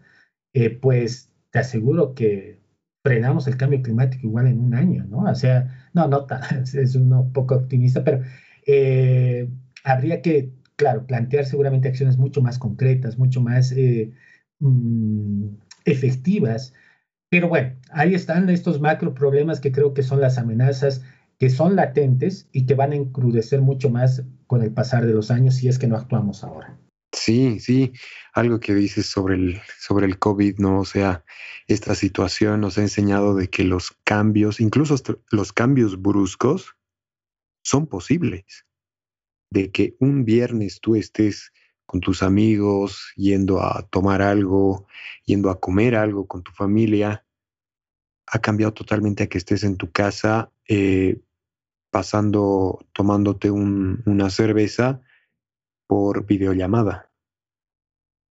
eh, 0.53 0.69
pues 0.69 1.31
te 1.49 1.59
aseguro 1.59 2.13
que 2.13 2.61
frenamos 3.03 3.47
el 3.47 3.57
cambio 3.57 3.81
climático 3.81 4.27
igual 4.27 4.47
en 4.47 4.59
un 4.59 4.75
año, 4.75 5.05
¿no? 5.05 5.23
O 5.23 5.35
sea, 5.35 5.80
no, 5.93 6.07
no, 6.07 6.27
es 6.73 6.95
uno 6.95 7.29
poco 7.33 7.55
optimista, 7.55 8.03
pero 8.03 8.21
eh, 8.65 9.49
habría 9.83 10.21
que, 10.21 10.51
claro, 10.75 11.05
plantear 11.05 11.45
seguramente 11.45 11.87
acciones 11.87 12.17
mucho 12.17 12.41
más 12.41 12.59
concretas, 12.59 13.17
mucho 13.17 13.41
más 13.41 13.71
eh, 13.71 14.11
mm, 14.59 15.47
efectivas. 15.85 16.73
Pero 17.29 17.49
bueno, 17.49 17.75
ahí 17.91 18.13
están 18.13 18.49
estos 18.49 18.81
macro 18.81 19.13
problemas 19.13 19.59
que 19.61 19.71
creo 19.71 19.93
que 19.93 20.03
son 20.03 20.21
las 20.21 20.37
amenazas 20.37 21.01
que 21.41 21.49
son 21.49 21.75
latentes 21.75 22.47
y 22.51 22.67
que 22.67 22.75
van 22.75 22.91
a 22.91 22.95
encrudecer 22.95 23.61
mucho 23.61 23.89
más 23.89 24.23
con 24.45 24.61
el 24.61 24.71
pasar 24.73 25.07
de 25.07 25.13
los 25.13 25.31
años 25.31 25.55
si 25.55 25.67
es 25.69 25.79
que 25.79 25.87
no 25.87 25.95
actuamos 25.97 26.43
ahora. 26.43 26.77
Sí, 27.23 27.59
sí, 27.59 27.93
algo 28.33 28.59
que 28.59 28.73
dices 28.73 29.05
sobre 29.05 29.35
el, 29.35 29.61
sobre 29.79 30.07
el 30.07 30.17
COVID, 30.17 30.57
¿no? 30.57 30.79
O 30.79 30.85
sea, 30.85 31.23
esta 31.67 31.93
situación 31.93 32.61
nos 32.61 32.79
ha 32.79 32.81
enseñado 32.81 33.35
de 33.35 33.47
que 33.47 33.63
los 33.63 33.95
cambios, 34.03 34.59
incluso 34.59 34.95
los 35.29 35.53
cambios 35.53 36.01
bruscos, 36.01 36.75
son 37.61 37.85
posibles. 37.85 38.65
De 39.51 39.71
que 39.71 39.95
un 39.99 40.25
viernes 40.25 40.79
tú 40.81 40.95
estés 40.95 41.53
con 41.85 41.99
tus 41.99 42.23
amigos, 42.23 43.13
yendo 43.15 43.61
a 43.61 43.87
tomar 43.91 44.23
algo, 44.23 44.87
yendo 45.23 45.51
a 45.51 45.59
comer 45.59 45.95
algo 45.95 46.25
con 46.25 46.41
tu 46.41 46.51
familia, 46.53 47.23
ha 48.25 48.39
cambiado 48.39 48.73
totalmente 48.73 49.21
a 49.21 49.27
que 49.27 49.37
estés 49.37 49.63
en 49.63 49.77
tu 49.77 49.91
casa 49.91 50.51
eh, 50.67 51.21
pasando, 51.91 52.83
tomándote 52.93 53.51
una 53.51 54.31
cerveza 54.31 55.01
por 55.85 56.25
videollamada 56.25 57.10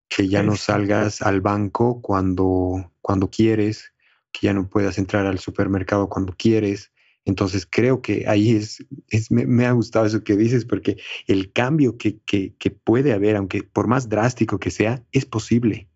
que 0.09 0.27
ya 0.27 0.43
no 0.43 0.57
salgas 0.57 1.21
al 1.21 1.39
banco 1.39 2.01
cuando, 2.01 2.91
cuando 3.01 3.29
quieres, 3.29 3.93
que 4.31 4.47
ya 4.47 4.53
no 4.53 4.67
puedas 4.67 4.97
entrar 4.97 5.25
al 5.27 5.39
supermercado 5.39 6.09
cuando 6.09 6.33
quieres. 6.35 6.91
Entonces 7.25 7.67
creo 7.69 8.01
que 8.01 8.25
ahí 8.27 8.55
es, 8.55 8.85
es 9.07 9.29
me, 9.31 9.65
ha 9.65 9.71
gustado 9.71 10.07
eso 10.07 10.23
que 10.23 10.35
dices, 10.35 10.65
porque 10.65 10.97
el 11.27 11.53
cambio 11.53 11.97
que, 11.97 12.19
que, 12.25 12.71
puede 12.71 13.13
haber, 13.13 13.35
aunque 13.35 13.61
por 13.61 13.87
más 13.87 14.09
drástico 14.09 14.59
que 14.59 14.71
sea, 14.71 15.03
es 15.11 15.25
posible. 15.25 15.87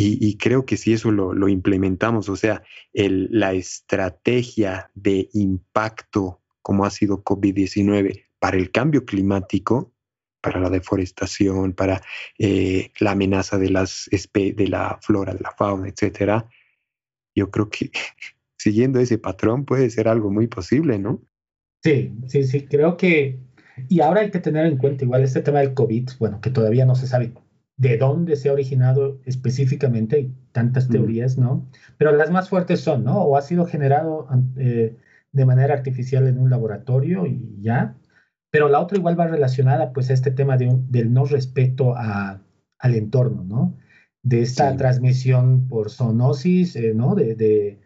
Y, 0.00 0.36
creo 0.36 0.64
que 0.64 0.76
si 0.76 0.92
eso 0.92 1.10
lo, 1.10 1.34
lo 1.34 1.48
implementamos, 1.48 2.28
o 2.28 2.36
sea, 2.36 2.62
el, 2.92 3.28
la 3.32 3.52
estrategia 3.52 4.92
de 4.94 5.28
impacto 5.32 6.40
como 6.62 6.84
ha 6.84 6.90
sido 6.90 7.24
COVID-19 7.24 8.26
para 8.38 8.58
el 8.58 8.70
cambio 8.70 9.04
climático, 9.04 9.92
para 10.40 10.60
la 10.60 10.70
deforestación, 10.70 11.72
para 11.72 12.00
eh, 12.38 12.92
la 13.00 13.12
amenaza 13.12 13.58
de, 13.58 13.70
las 13.70 14.08
de 14.10 14.68
la 14.68 14.98
flora, 15.02 15.34
de 15.34 15.40
la 15.40 15.52
fauna, 15.52 15.88
etcétera, 15.88 16.48
yo 17.34 17.50
creo 17.50 17.68
que 17.68 17.90
siguiendo 18.56 19.00
ese 19.00 19.18
patrón 19.18 19.64
puede 19.64 19.90
ser 19.90 20.08
algo 20.08 20.30
muy 20.30 20.46
posible, 20.46 20.98
¿no? 20.98 21.22
Sí, 21.82 22.12
sí, 22.26 22.44
sí, 22.44 22.66
creo 22.66 22.96
que, 22.96 23.38
y 23.88 24.00
ahora 24.00 24.22
hay 24.22 24.30
que 24.30 24.40
tener 24.40 24.66
en 24.66 24.78
cuenta 24.78 25.04
igual 25.04 25.22
este 25.22 25.42
tema 25.42 25.60
del 25.60 25.74
COVID, 25.74 26.10
bueno, 26.18 26.40
que 26.40 26.50
todavía 26.50 26.84
no 26.84 26.96
se 26.96 27.06
sabe 27.06 27.32
de 27.76 27.96
dónde 27.96 28.34
se 28.34 28.48
ha 28.48 28.52
originado 28.52 29.20
específicamente, 29.24 30.16
hay 30.16 30.34
tantas 30.50 30.88
teorías, 30.88 31.38
¿no? 31.38 31.70
Pero 31.96 32.10
las 32.10 32.30
más 32.32 32.48
fuertes 32.48 32.80
son, 32.80 33.04
¿no? 33.04 33.22
O 33.22 33.36
ha 33.36 33.42
sido 33.42 33.66
generado 33.66 34.28
eh, 34.56 34.96
de 35.30 35.46
manera 35.46 35.74
artificial 35.74 36.26
en 36.26 36.40
un 36.40 36.50
laboratorio 36.50 37.24
y 37.26 37.56
ya, 37.60 37.94
pero 38.50 38.68
la 38.68 38.80
otra 38.80 38.98
igual 38.98 39.18
va 39.18 39.26
relacionada 39.26 39.92
pues 39.92 40.10
a 40.10 40.14
este 40.14 40.30
tema 40.30 40.56
de 40.56 40.74
del 40.88 41.12
no 41.12 41.24
respeto 41.24 41.94
a, 41.96 42.42
al 42.78 42.94
entorno, 42.94 43.44
¿no? 43.44 43.76
De 44.22 44.42
esta 44.42 44.76
transmisión 44.76 45.68
por 45.68 45.90
zoonosis, 45.90 46.76
eh, 46.76 46.92
¿no? 46.94 47.14
De, 47.14 47.34
de, 47.34 47.80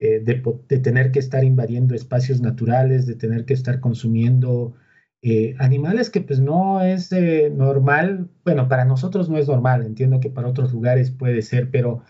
eh, 0.00 0.20
de, 0.20 0.78
tener 0.78 1.12
que 1.12 1.18
estar 1.18 1.44
invadiendo 1.44 1.94
espacios 1.94 2.40
naturales, 2.40 3.06
de 3.06 3.16
tener 3.16 3.44
que 3.44 3.54
estar 3.54 3.80
consumiendo 3.80 4.74
eh, 5.22 5.54
animales 5.58 6.10
que 6.10 6.20
pues 6.20 6.40
no 6.40 6.82
es 6.82 7.10
normal, 7.52 8.28
bueno, 8.44 8.68
para 8.68 8.84
nosotros 8.84 9.30
no 9.30 9.38
es 9.38 9.48
normal, 9.48 9.84
entiendo 9.84 10.20
que 10.20 10.30
para 10.30 10.48
otros 10.48 10.72
lugares 10.72 11.10
puede 11.10 11.42
ser, 11.42 11.70
pero 11.70 12.02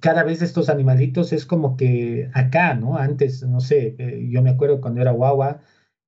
cada 0.00 0.24
vez 0.24 0.40
estos 0.40 0.70
animalitos 0.70 1.34
es 1.34 1.44
como 1.44 1.76
que 1.76 2.30
acá, 2.32 2.72
¿no? 2.74 2.96
Antes, 2.96 3.42
no 3.42 3.60
sé, 3.60 3.94
yo 4.30 4.40
me 4.42 4.48
acuerdo 4.48 4.80
cuando 4.80 5.02
era 5.02 5.10
guagua, 5.10 5.60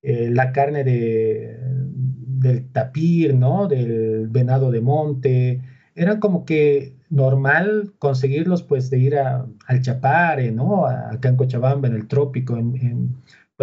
eh, 0.03 0.31
la 0.31 0.53
carne 0.53 0.85
de, 0.85 1.59
del 2.41 2.71
tapir, 2.73 3.35
¿no? 3.35 3.69
Del 3.69 4.29
venado 4.29 4.71
de 4.71 4.81
monte. 4.81 5.63
Era 5.95 6.21
como 6.21 6.45
que 6.45 6.95
normal 7.11 7.93
conseguirlos, 7.99 8.63
pues, 8.63 8.91
de 8.91 8.99
ir 8.99 9.17
a, 9.19 9.47
al 9.67 9.83
Chapare, 9.83 10.53
¿no? 10.53 10.87
Acá 10.87 11.29
en 11.29 11.37
Cochabamba, 11.37 11.89
en 11.89 11.95
el 11.95 12.09
trópico, 12.09 12.57
en, 12.57 13.17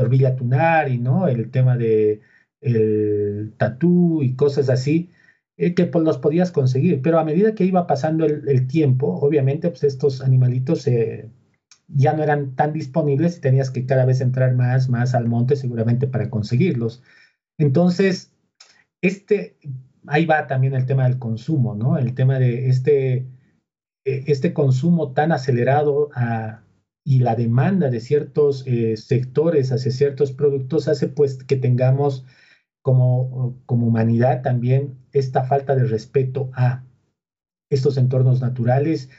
Villa 0.10 0.36
Tunari, 0.36 1.00
¿no? 1.00 1.28
El 1.28 1.50
tema 1.50 1.76
de 1.76 2.22
el 2.62 3.54
tatú 3.58 4.22
y 4.22 4.36
cosas 4.36 4.70
así, 4.70 5.10
eh, 5.58 5.74
que 5.74 5.86
pues 5.86 6.04
los 6.06 6.20
podías 6.20 6.52
conseguir. 6.52 7.02
Pero 7.02 7.20
a 7.20 7.24
medida 7.24 7.56
que 7.56 7.66
iba 7.66 7.88
pasando 7.88 8.26
el, 8.26 8.68
tiempo, 8.68 9.08
obviamente, 9.22 9.70
pues 9.70 9.84
estos 9.84 10.22
animalitos 10.22 10.88
ya 11.88 12.14
no 12.14 12.24
eran 12.24 12.56
tan 12.56 12.74
disponibles 12.74 13.38
y 13.38 13.42
tenías 13.42 13.72
que 13.72 13.86
cada 13.86 14.06
vez 14.06 14.22
entrar 14.22 14.54
más, 14.56 14.90
más 14.90 15.16
al 15.16 15.28
monte 15.28 15.56
seguramente 15.56 16.08
para 16.08 16.30
conseguirlos. 16.30 17.02
Entonces, 17.58 18.34
este, 19.02 19.58
ahí 20.08 20.26
va 20.26 20.48
también 20.48 20.74
el 20.74 20.86
tema 20.86 21.06
del 21.06 21.20
consumo, 21.20 21.76
¿no? 21.76 21.98
El 21.98 22.14
tema 22.14 22.40
de 22.40 22.70
este, 22.70 23.28
e, 24.06 24.24
este 24.28 24.54
consumo 24.54 25.14
tan 25.14 25.32
acelerado 25.32 26.10
a, 26.14 26.64
y 27.06 27.20
la 27.20 27.36
demanda 27.36 27.90
de 27.90 28.02
ciertos 28.02 28.66
eh, 28.68 28.98
sectores 28.98 29.72
hacia 29.72 29.92
ciertos 29.92 30.34
productos 30.34 30.90
hace 30.90 31.08
pues 31.08 31.44
que 31.44 31.56
tengamos 31.56 32.26
como, 32.82 33.62
como 33.66 33.88
humanidad 33.88 34.42
también 34.42 34.98
esta 35.14 35.44
falta 35.44 35.76
de 35.76 35.86
respeto 35.86 36.50
a 36.54 36.84
estos 37.70 37.98
entornos 37.98 38.42
naturales. 38.42 39.10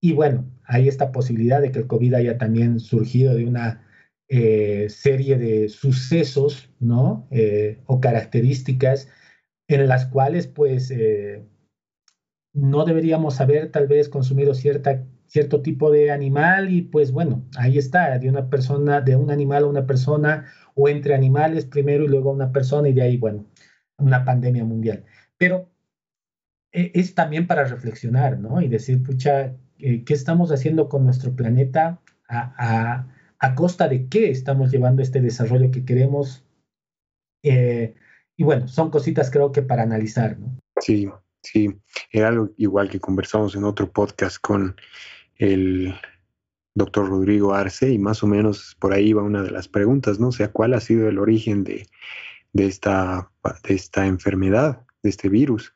Y 0.00 0.12
bueno, 0.12 0.44
hay 0.64 0.88
esta 0.88 1.12
posibilidad 1.12 1.60
de 1.60 1.72
que 1.72 1.80
el 1.80 1.86
COVID 1.86 2.14
haya 2.14 2.38
también 2.38 2.80
surgido 2.80 3.34
de 3.34 3.46
una 3.46 3.86
eh, 4.28 4.88
serie 4.88 5.38
de 5.38 5.68
sucesos, 5.68 6.70
¿no? 6.80 7.26
Eh, 7.30 7.80
o 7.86 8.00
características 8.00 9.08
en 9.68 9.88
las 9.88 10.06
cuales 10.06 10.46
pues 10.46 10.92
no 12.52 12.84
deberíamos 12.84 13.40
haber 13.40 13.70
tal 13.70 13.86
vez 13.86 14.08
consumido 14.08 14.54
cierta 14.54 15.04
cierto 15.32 15.62
tipo 15.62 15.90
de 15.90 16.10
animal 16.10 16.70
y 16.70 16.82
pues 16.82 17.10
bueno, 17.10 17.48
ahí 17.56 17.78
está, 17.78 18.18
de 18.18 18.28
una 18.28 18.50
persona, 18.50 19.00
de 19.00 19.16
un 19.16 19.30
animal 19.30 19.64
a 19.64 19.66
una 19.66 19.86
persona 19.86 20.44
o 20.74 20.90
entre 20.90 21.14
animales 21.14 21.64
primero 21.64 22.04
y 22.04 22.08
luego 22.08 22.28
a 22.28 22.34
una 22.34 22.52
persona 22.52 22.90
y 22.90 22.92
de 22.92 23.00
ahí, 23.00 23.16
bueno, 23.16 23.46
una 23.96 24.26
pandemia 24.26 24.62
mundial. 24.62 25.06
Pero 25.38 25.70
es 26.70 27.14
también 27.14 27.46
para 27.46 27.64
reflexionar, 27.64 28.38
¿no? 28.38 28.60
Y 28.60 28.68
decir, 28.68 29.02
pucha, 29.02 29.56
eh, 29.82 30.04
¿qué 30.04 30.14
estamos 30.14 30.52
haciendo 30.52 30.88
con 30.88 31.04
nuestro 31.04 31.34
planeta? 31.34 32.00
A, 32.28 33.08
costa 33.56 33.88
de 33.88 34.08
qué 34.08 34.30
estamos 34.30 34.70
llevando 34.70 35.02
este 35.02 35.20
desarrollo 35.20 35.72
que 35.72 35.84
queremos? 35.84 36.44
Eh, 37.42 37.94
y 38.36 38.44
bueno, 38.44 38.68
son 38.68 38.90
cositas 38.90 39.30
creo 39.30 39.50
que 39.50 39.62
para 39.62 39.82
analizar, 39.82 40.38
¿no? 40.38 40.56
Sí, 40.80 41.10
sí, 41.42 41.76
era 42.12 42.28
algo 42.28 42.50
igual 42.56 42.88
que 42.88 43.00
conversamos 43.00 43.56
en 43.56 43.64
otro 43.64 43.90
podcast 43.90 44.38
con 44.40 44.76
el 45.36 45.92
doctor 46.74 47.08
Rodrigo 47.08 47.52
Arce 47.52 47.90
y 47.90 47.98
más 47.98 48.22
o 48.22 48.28
menos 48.28 48.76
por 48.78 48.92
ahí 48.92 49.12
va 49.12 49.22
una 49.22 49.42
de 49.42 49.50
las 49.50 49.66
preguntas, 49.66 50.20
¿no? 50.20 50.28
O 50.28 50.32
sea, 50.32 50.52
¿cuál 50.52 50.72
ha 50.74 50.80
sido 50.80 51.08
el 51.08 51.18
origen 51.18 51.64
de, 51.64 51.88
esta, 52.54 53.30
de 53.64 53.74
esta 53.74 54.06
enfermedad, 54.06 54.86
de 55.02 55.10
este 55.10 55.28
virus? 55.28 55.74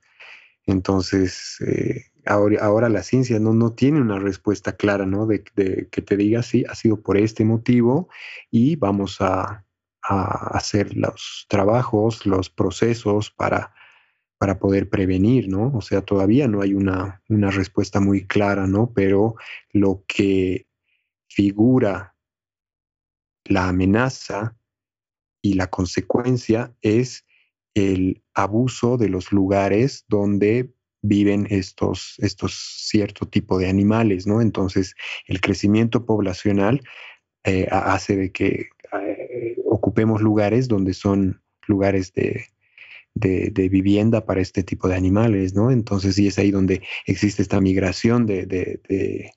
Entonces, 0.66 1.60
eh, 1.66 2.04
ahora, 2.26 2.88
la 2.88 3.02
ciencia 3.02 3.38
no, 3.38 3.54
no 3.54 3.72
tiene 3.72 4.00
una 4.00 4.18
respuesta 4.18 4.76
clara, 4.76 5.06
¿no? 5.06 5.26
De, 5.26 5.44
que 5.44 6.02
te 6.02 6.16
diga, 6.16 6.42
sí, 6.42 6.64
ha 6.68 6.74
sido 6.74 7.00
por 7.00 7.16
este 7.16 7.44
motivo 7.44 8.08
y 8.50 8.76
vamos 8.76 9.20
a 9.20 9.64
hacer 10.02 10.96
los 10.96 11.46
trabajos, 11.48 12.26
los 12.26 12.48
procesos 12.50 13.30
para 13.30 13.72
para 14.38 14.58
poder 14.58 14.88
prevenir, 14.88 15.48
¿no? 15.48 15.72
O 15.74 15.80
sea, 15.80 16.02
todavía 16.02 16.46
no 16.46 16.60
hay 16.60 16.74
una, 16.74 17.22
una 17.28 17.50
respuesta 17.50 18.00
muy 18.00 18.26
clara, 18.26 18.66
¿no? 18.66 18.92
Pero 18.92 19.36
lo 19.72 20.04
que 20.06 20.66
figura 21.28 22.14
la 23.44 23.68
amenaza 23.68 24.56
y 25.40 25.54
la 25.54 25.68
consecuencia 25.68 26.74
es 26.82 27.24
el 27.74 28.22
abuso 28.34 28.96
de 28.96 29.08
los 29.08 29.32
lugares 29.32 30.04
donde 30.08 30.74
viven 31.06 31.46
estos, 31.50 32.14
estos 32.18 32.54
cierto 32.54 33.26
tipo 33.26 33.58
de 33.58 33.68
animales, 33.68 34.26
¿no? 34.26 34.40
Entonces, 34.40 34.94
el 35.26 35.40
crecimiento 35.40 36.04
poblacional 36.04 36.82
eh, 37.44 37.66
hace 37.70 38.16
de 38.16 38.32
que 38.32 38.68
eh, 38.92 39.56
ocupemos 39.66 40.20
lugares 40.20 40.68
donde 40.68 40.94
son 40.94 41.40
lugares 41.66 42.12
de, 42.12 42.46
de, 43.14 43.68
vivienda 43.68 44.24
para 44.26 44.40
este 44.40 44.62
tipo 44.62 44.88
de 44.88 44.96
animales, 44.96 45.54
¿no? 45.54 45.70
Entonces 45.70 46.16
sí 46.16 46.26
es 46.26 46.38
ahí 46.38 46.50
donde 46.50 46.82
existe 47.06 47.42
esta 47.42 47.60
migración 47.60 48.26
de, 48.26 48.46
de, 48.46 49.32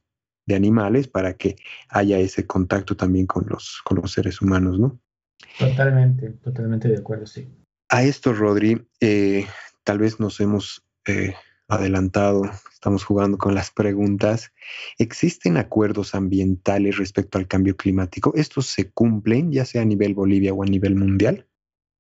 animales 0.52 1.08
para 1.08 1.36
que 1.36 1.58
haya 1.90 2.18
ese 2.18 2.48
contacto 2.48 2.98
también 2.98 3.28
con 3.28 3.46
los, 3.48 3.82
con 3.84 4.00
los 4.02 4.12
seres 4.12 4.42
humanos, 4.42 4.80
¿no? 4.80 5.00
Totalmente, 5.60 6.32
totalmente 6.44 6.88
de 6.88 6.98
acuerdo, 6.98 7.28
sí. 7.28 7.48
A 7.90 8.04
esto, 8.04 8.34
Rodri, 8.34 8.88
eh, 9.00 9.46
tal 9.84 10.00
vez 10.00 10.20
nos 10.20 10.40
hemos 10.40 10.84
eh, 11.06 11.36
adelantado, 11.70 12.44
estamos 12.74 13.04
jugando 13.04 13.38
con 13.38 13.56
las 13.56 13.72
preguntas. 13.72 14.52
¿Existen 14.98 15.58
acuerdos 15.58 16.16
ambientales 16.16 16.98
respecto 16.98 17.38
al 17.38 17.48
cambio 17.48 17.78
climático? 17.78 18.34
¿Estos 18.36 18.66
se 18.66 18.90
cumplen, 18.90 19.52
ya 19.52 19.66
sea 19.66 19.84
a 19.84 19.86
nivel 19.86 20.16
Bolivia 20.16 20.54
o 20.54 20.64
a 20.64 20.66
nivel 20.66 20.96
mundial? 20.96 21.46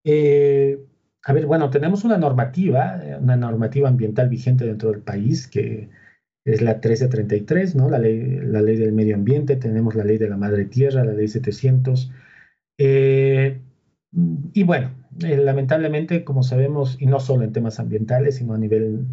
Eh, 0.04 0.80
a 1.24 1.34
ver, 1.34 1.46
bueno, 1.46 1.70
tenemos 1.70 2.04
una 2.04 2.18
normativa, 2.18 3.00
eh, 3.04 3.18
una 3.22 3.36
normativa 3.36 3.88
ambiental 3.88 4.28
vigente 4.28 4.66
dentro 4.66 4.92
del 4.92 5.02
país 5.02 5.48
que 5.48 5.90
es 6.46 6.62
la 6.62 6.74
1333, 6.74 7.76
¿no? 7.76 7.90
La 7.90 8.00
ley, 8.00 8.40
la 8.42 8.62
ley 8.62 8.78
del 8.78 8.94
medio 8.94 9.16
ambiente, 9.16 9.56
tenemos 9.56 9.94
la 9.94 10.04
ley 10.04 10.18
de 10.18 10.30
la 10.30 10.38
madre 10.38 10.66
tierra, 10.66 11.04
la 11.04 11.14
ley 11.14 11.28
700. 11.28 12.12
Eh, 12.78 13.60
y 14.12 14.64
bueno, 14.64 14.92
eh, 15.24 15.38
lamentablemente, 15.38 16.24
como 16.24 16.44
sabemos, 16.44 16.98
y 17.00 17.06
no 17.06 17.20
solo 17.20 17.44
en 17.44 17.54
temas 17.54 17.80
ambientales, 17.80 18.38
sino 18.38 18.54
a 18.54 18.58
nivel 18.58 19.06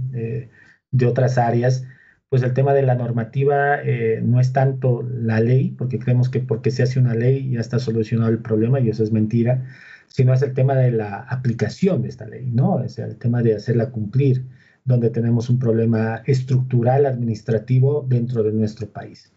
de 0.91 1.07
otras 1.07 1.39
áreas, 1.39 1.85
pues 2.29 2.43
el 2.43 2.55
tema 2.55 2.75
de 2.75 2.83
la 2.83 2.95
normativa 2.95 3.79
no 4.23 4.41
es 4.41 4.53
tanto 4.53 5.03
la 5.03 5.41
ley, 5.41 5.75
porque 5.79 5.99
creemos 5.99 6.29
que 6.29 6.41
porque 6.41 6.71
se 6.71 6.83
hace 6.83 6.99
una 6.99 7.15
ley 7.15 7.51
ya 7.51 7.61
está 7.61 7.79
solucionado 7.79 8.31
el 8.31 8.39
problema 8.39 8.81
y 8.81 8.89
eso 8.89 9.03
es 9.03 9.13
mentira 9.13 9.65
sino 10.17 10.33
es 10.33 10.41
el 10.41 10.55
tema 10.55 10.75
de 10.75 10.93
la 10.93 11.19
aplicación 11.29 12.01
de 12.01 12.09
esta 12.09 12.27
ley, 12.27 12.51
¿no? 12.51 12.83
Es 12.83 12.99
el 12.99 13.17
tema 13.17 13.43
de 13.43 13.55
hacerla 13.55 13.91
cumplir, 13.91 14.47
donde 14.85 15.11
tenemos 15.11 15.51
un 15.51 15.59
problema 15.59 16.23
estructural 16.25 17.05
administrativo 17.05 18.07
dentro 18.09 18.43
de 18.43 18.53
nuestro 18.53 18.89
país. 18.89 19.35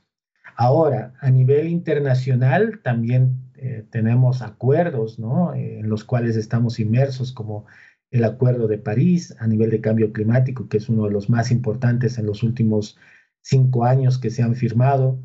Ahora, 0.56 1.14
a 1.20 1.32
nivel 1.32 1.68
internacional 1.68 2.80
también 2.82 3.49
eh, 3.62 3.86
tenemos 3.90 4.42
acuerdos, 4.42 5.20
¿no? 5.20 5.54
en 5.54 5.90
los 5.90 6.04
cuales 6.04 6.36
estamos 6.36 6.80
inmersos, 6.80 7.34
como 7.34 7.66
el 8.12 8.24
Acuerdo 8.24 8.68
de 8.68 8.78
París 8.78 9.36
a 9.40 9.48
nivel 9.48 9.70
de 9.70 9.82
cambio 9.82 10.12
climático, 10.14 10.68
que 10.68 10.78
es 10.78 10.90
uno 10.90 11.06
de 11.06 11.12
los 11.12 11.30
más 11.30 11.52
importantes 11.52 12.18
en 12.18 12.26
los 12.26 12.42
últimos 12.44 12.98
cinco 13.42 13.86
años 13.86 14.18
que 14.18 14.30
se 14.30 14.44
han 14.44 14.56
firmado, 14.56 15.20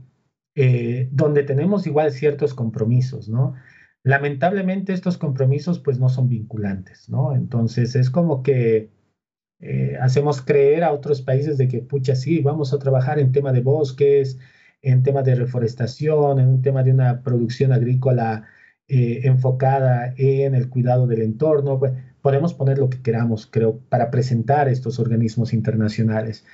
eh, 0.54 1.08
donde 1.12 1.42
tenemos 1.44 1.86
igual 1.86 2.12
ciertos 2.12 2.54
compromisos, 2.54 3.28
¿no? 3.28 3.54
Lamentablemente 4.02 4.92
estos 4.92 5.16
compromisos 5.16 5.78
pues 5.78 5.98
no 5.98 6.08
son 6.08 6.28
vinculantes, 6.28 7.08
¿no? 7.08 7.34
Entonces 7.34 7.96
es 7.96 8.10
como 8.10 8.42
que 8.42 8.90
eh, 9.60 9.96
hacemos 10.00 10.42
creer 10.42 10.84
a 10.84 10.92
otros 10.92 11.22
países 11.22 11.56
de 11.56 11.68
que, 11.68 11.80
pucha, 11.80 12.14
sí, 12.14 12.40
vamos 12.40 12.74
a 12.74 12.78
trabajar 12.78 13.18
en 13.18 13.32
tema 13.32 13.52
de 13.52 13.62
bosques, 13.62 14.38
en 14.84 15.02
tema 15.02 15.22
de 15.22 15.34
reforestación, 15.34 16.38
en 16.40 16.48
un 16.48 16.62
tema 16.62 16.82
de 16.82 16.92
una 16.92 17.22
producción 17.22 17.72
agrícola 17.72 18.44
eh, 18.88 19.22
enfocada 19.24 20.14
en 20.16 20.54
el 20.54 20.68
cuidado 20.68 21.06
del 21.06 21.22
entorno. 21.22 21.78
Pues, 21.78 21.92
podemos 22.22 22.54
poner 22.54 22.78
lo 22.78 22.90
que 22.90 23.02
queramos, 23.02 23.46
creo, 23.46 23.78
para 23.88 24.10
presentar 24.10 24.68
estos 24.68 24.98
organismos 24.98 25.52
internacionales. 25.52 26.44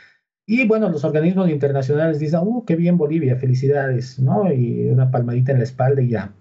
Y 0.46 0.66
bueno, 0.66 0.88
los 0.90 1.04
organismos 1.04 1.48
internacionales 1.50 2.18
dicen, 2.18 2.40
¡uh, 2.42 2.64
qué 2.64 2.76
bien 2.76 2.96
Bolivia, 2.98 3.36
felicidades! 3.36 4.18
¿no? 4.18 4.52
Y 4.52 4.88
una 4.90 5.10
palmadita 5.10 5.52
en 5.52 5.58
la 5.58 5.64
espalda 5.64 6.02
y 6.02 6.10
ya 6.10 6.34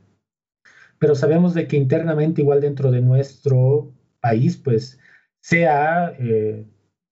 pero 1.00 1.16
sabemos 1.16 1.54
de 1.54 1.68
que 1.68 1.78
internamente, 1.78 2.42
igual 2.42 2.62
dentro 2.62 2.92
de 2.92 3.02
nuestro 3.02 3.94
país, 4.20 4.58
pues 4.58 5.00
sea, 5.42 6.14
eh, 6.20 6.66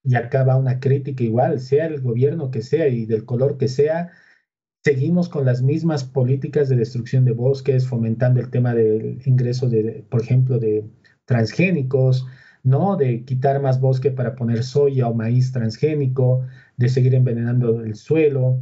y 0.03 0.15
acaba 0.15 0.57
una 0.57 0.79
crítica 0.79 1.23
igual, 1.23 1.59
sea 1.59 1.87
el 1.87 2.01
gobierno 2.01 2.51
que 2.51 2.61
sea 2.61 2.87
y 2.89 3.05
del 3.05 3.25
color 3.25 3.57
que 3.57 3.69
sea, 3.69 4.11
seguimos 4.87 5.27
con 5.27 5.43
las 5.43 5.61
mismas 5.61 6.05
políticas 6.05 6.69
de 6.69 6.77
destrucción 6.77 7.25
de 7.25 7.33
bosques, 7.33 7.85
fomentando 7.85 8.39
el 8.39 8.49
tema 8.49 8.73
del 8.73 9.19
ingreso 9.25 9.67
de, 9.67 10.05
por 10.09 10.21
ejemplo, 10.21 10.59
de 10.59 10.85
transgénicos, 11.25 12.25
¿no? 12.63 12.95
De 12.95 13.25
quitar 13.25 13.61
más 13.61 13.81
bosque 13.81 14.11
para 14.11 14.33
poner 14.35 14.63
soya 14.63 15.09
o 15.09 15.13
maíz 15.13 15.51
transgénico, 15.51 16.47
de 16.77 16.87
seguir 16.87 17.15
envenenando 17.15 17.81
el 17.81 17.95
suelo, 17.95 18.61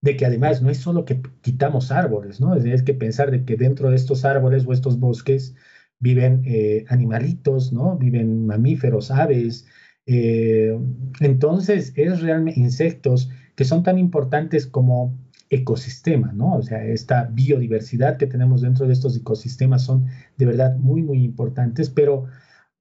de 0.00 0.16
que 0.16 0.24
además 0.24 0.62
no 0.62 0.70
es 0.70 0.78
solo 0.78 1.04
que 1.04 1.20
quitamos 1.42 1.90
árboles, 1.90 2.40
¿no? 2.40 2.54
Es, 2.54 2.82
que 2.82 2.94
pensar 2.94 3.30
de 3.30 3.44
que 3.44 3.56
dentro 3.56 3.90
de 3.90 3.96
estos 3.96 4.24
árboles 4.24 4.64
o 4.66 4.72
estos 4.72 4.98
bosques 4.98 5.54
viven 6.00 6.40
eh, 6.46 6.86
animalitos, 6.88 7.70
¿no? 7.70 7.98
Viven 7.98 8.46
mamíferos, 8.46 9.10
aves. 9.10 9.66
Eh, 10.06 10.74
entonces, 11.20 11.92
es 11.96 12.22
realmente 12.22 12.60
insectos 12.60 13.28
que 13.56 13.66
son 13.66 13.82
tan 13.82 13.98
importantes 13.98 14.66
como 14.66 15.22
ecosistema, 15.54 16.32
¿no? 16.32 16.54
O 16.54 16.62
sea, 16.62 16.84
esta 16.84 17.24
biodiversidad 17.24 18.16
que 18.16 18.26
tenemos 18.26 18.62
dentro 18.62 18.86
de 18.86 18.92
estos 18.92 19.16
ecosistemas 19.16 19.82
son 19.82 20.06
de 20.36 20.46
verdad 20.46 20.76
muy, 20.76 21.02
muy 21.02 21.24
importantes, 21.24 21.90
pero 21.90 22.26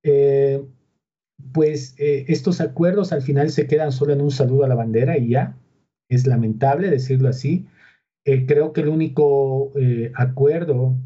eh, 0.04 0.64
pues 1.54 1.96
eh, 1.98 2.26
estos 2.28 2.62
acuerdos 2.62 3.14
al 3.14 3.22
final 3.22 3.50
se 3.50 3.68
quedan 3.68 3.92
solo 3.92 4.14
en 4.14 4.22
un 4.22 4.32
saludo 4.32 4.64
a 4.64 4.68
la 4.68 4.76
bandera 4.76 5.18
y 5.18 5.30
ya, 5.30 5.58
es 6.10 6.28
lamentable 6.28 6.90
decirlo 6.90 7.30
así. 7.30 7.68
Eh, 8.26 8.46
creo 8.46 8.74
que 8.74 8.82
el 8.82 8.90
único 8.90 9.72
acuerdo 10.16 10.98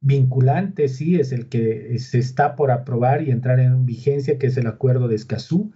vinculante 0.00 0.88
sí 0.88 1.20
es 1.20 1.32
el 1.32 1.48
que 1.48 1.98
se 1.98 2.18
está 2.18 2.56
por 2.56 2.70
aprobar 2.70 3.22
y 3.22 3.30
entrar 3.30 3.60
en 3.60 3.86
vigencia, 3.86 4.38
que 4.38 4.48
es 4.48 4.56
el 4.56 4.66
acuerdo 4.66 5.08
de 5.08 5.14
Escazú, 5.14 5.72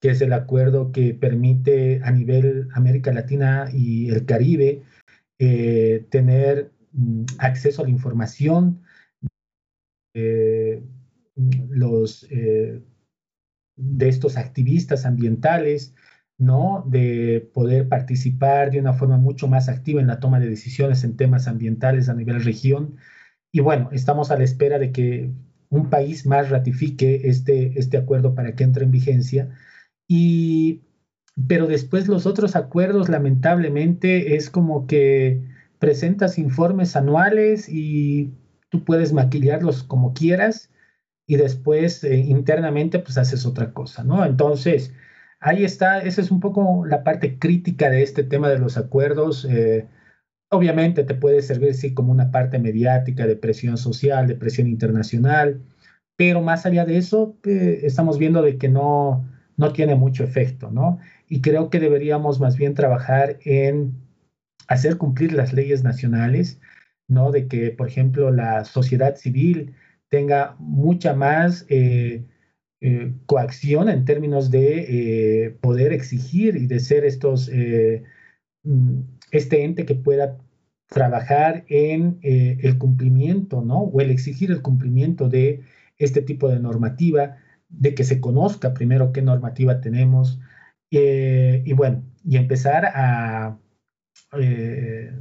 que 0.00 0.10
es 0.10 0.20
el 0.22 0.32
acuerdo 0.32 0.92
que 0.92 1.14
permite 1.14 2.00
a 2.02 2.10
nivel 2.10 2.68
América 2.72 3.12
Latina 3.12 3.68
y 3.72 4.08
el 4.10 4.24
Caribe 4.24 4.82
eh, 5.38 6.06
tener 6.10 6.72
mm, 6.92 7.24
acceso 7.38 7.82
a 7.82 7.84
la 7.84 7.90
información, 7.90 8.82
los, 11.68 12.26
eh, 12.30 12.82
de 13.76 14.08
estos 14.08 14.36
activistas 14.36 15.06
ambientales, 15.06 15.94
¿no? 16.38 16.84
De 16.88 17.48
poder 17.54 17.88
participar 17.88 18.70
de 18.70 18.80
una 18.80 18.92
forma 18.94 19.16
mucho 19.18 19.48
más 19.48 19.68
activa 19.68 20.00
en 20.00 20.06
la 20.06 20.20
toma 20.20 20.40
de 20.40 20.48
decisiones 20.48 21.04
en 21.04 21.16
temas 21.16 21.48
ambientales 21.48 22.08
a 22.08 22.14
nivel 22.14 22.42
región. 22.42 22.96
Y 23.52 23.60
bueno, 23.60 23.90
estamos 23.92 24.30
a 24.30 24.38
la 24.38 24.44
espera 24.44 24.78
de 24.78 24.92
que 24.92 25.30
un 25.70 25.90
país 25.90 26.26
más 26.26 26.50
ratifique 26.50 27.22
este, 27.24 27.78
este 27.78 27.96
acuerdo 27.96 28.34
para 28.34 28.54
que 28.54 28.64
entre 28.64 28.84
en 28.84 28.90
vigencia. 28.90 29.50
Y, 30.12 30.82
pero 31.46 31.68
después 31.68 32.08
los 32.08 32.26
otros 32.26 32.56
acuerdos, 32.56 33.08
lamentablemente, 33.08 34.34
es 34.34 34.50
como 34.50 34.88
que 34.88 35.40
presentas 35.78 36.36
informes 36.36 36.96
anuales 36.96 37.68
y 37.68 38.34
tú 38.70 38.84
puedes 38.84 39.12
maquillarlos 39.12 39.84
como 39.84 40.12
quieras 40.12 40.70
y 41.28 41.36
después 41.36 42.02
eh, 42.02 42.16
internamente 42.16 42.98
pues 42.98 43.18
haces 43.18 43.46
otra 43.46 43.72
cosa, 43.72 44.02
¿no? 44.02 44.24
Entonces, 44.24 44.92
ahí 45.38 45.62
está, 45.64 46.00
esa 46.00 46.20
es 46.20 46.32
un 46.32 46.40
poco 46.40 46.84
la 46.86 47.04
parte 47.04 47.38
crítica 47.38 47.88
de 47.88 48.02
este 48.02 48.24
tema 48.24 48.48
de 48.48 48.58
los 48.58 48.76
acuerdos. 48.76 49.44
Eh, 49.44 49.86
Obviamente 50.52 51.04
te 51.04 51.14
puede 51.14 51.42
servir, 51.42 51.74
sí, 51.74 51.94
como 51.94 52.10
una 52.10 52.32
parte 52.32 52.58
mediática 52.58 53.24
de 53.26 53.36
presión 53.36 53.78
social, 53.78 54.26
de 54.26 54.34
presión 54.34 54.66
internacional, 54.66 55.62
pero 56.16 56.42
más 56.42 56.66
allá 56.66 56.84
de 56.84 56.96
eso, 56.98 57.36
eh, 57.44 57.82
estamos 57.84 58.18
viendo 58.18 58.42
de 58.42 58.58
que 58.58 58.68
no, 58.68 59.28
no 59.60 59.72
tiene 59.72 59.94
mucho 59.94 60.24
efecto, 60.24 60.70
¿no? 60.70 60.98
Y 61.28 61.40
creo 61.40 61.70
que 61.70 61.80
deberíamos 61.80 62.40
más 62.40 62.56
bien 62.56 62.74
trabajar 62.74 63.38
en 63.44 63.94
hacer 64.68 64.96
cumplir 64.96 65.32
las 65.32 65.52
leyes 65.52 65.84
nacionales, 65.84 66.60
¿no? 67.08 67.30
De 67.30 67.46
que, 67.46 67.70
por 67.70 67.88
ejemplo, 67.88 68.30
la 68.30 68.64
sociedad 68.64 69.16
civil 69.16 69.74
tenga 70.08 70.56
mucha 70.58 71.14
más 71.14 71.66
eh, 71.68 72.24
eh, 72.80 73.12
coacción 73.26 73.88
en 73.88 74.04
términos 74.04 74.50
de 74.50 75.56
poder 75.60 75.92
exigir 75.92 76.56
y 76.56 76.66
de 76.66 76.80
ser 76.80 77.04
estos 77.04 77.50
mm, 78.64 79.00
este 79.30 79.64
ente 79.64 79.84
que 79.84 79.94
pueda 79.94 80.38
trabajar 80.90 81.64
en 81.68 82.18
eh, 82.22 82.58
el 82.62 82.76
cumplimiento, 82.76 83.62
¿no? 83.62 83.82
O 83.82 84.00
el 84.00 84.10
exigir 84.10 84.50
el 84.50 84.60
cumplimiento 84.60 85.28
de 85.28 85.62
este 85.98 86.20
tipo 86.20 86.48
de 86.48 86.58
normativa, 86.58 87.36
de 87.70 87.94
que 87.94 88.04
se 88.04 88.20
conozca 88.20 88.74
primero 88.74 89.12
qué 89.12 89.22
normativa 89.22 89.80
tenemos, 89.80 90.40
eh, 90.90 91.62
y 91.64 91.72
bueno, 91.72 92.02
y 92.24 92.36
empezar 92.36 92.84
a, 92.86 93.58
eh, 94.38 95.12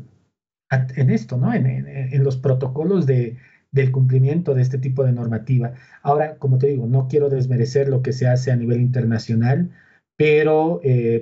en 0.96 1.10
esto, 1.10 1.38
¿no? 1.38 1.54
En, 1.54 1.66
en, 1.66 2.24
los 2.24 2.38
protocolos 2.38 3.06
de, 3.06 3.38
del 3.72 3.92
cumplimiento 3.92 4.54
de 4.54 4.62
este 4.62 4.78
tipo 4.78 5.04
de 5.04 5.14
normativa. 5.14 5.74
Ahora, 6.04 6.38
como 6.38 6.58
te 6.58 6.68
digo, 6.68 6.88
no 6.88 7.08
quiero 7.08 7.30
desmerecer 7.30 7.90
lo 7.90 8.02
que 8.02 8.14
se 8.14 8.28
hace 8.28 8.52
a 8.52 8.56
nivel 8.56 8.82
internacional, 8.82 9.72
pero 10.18 10.82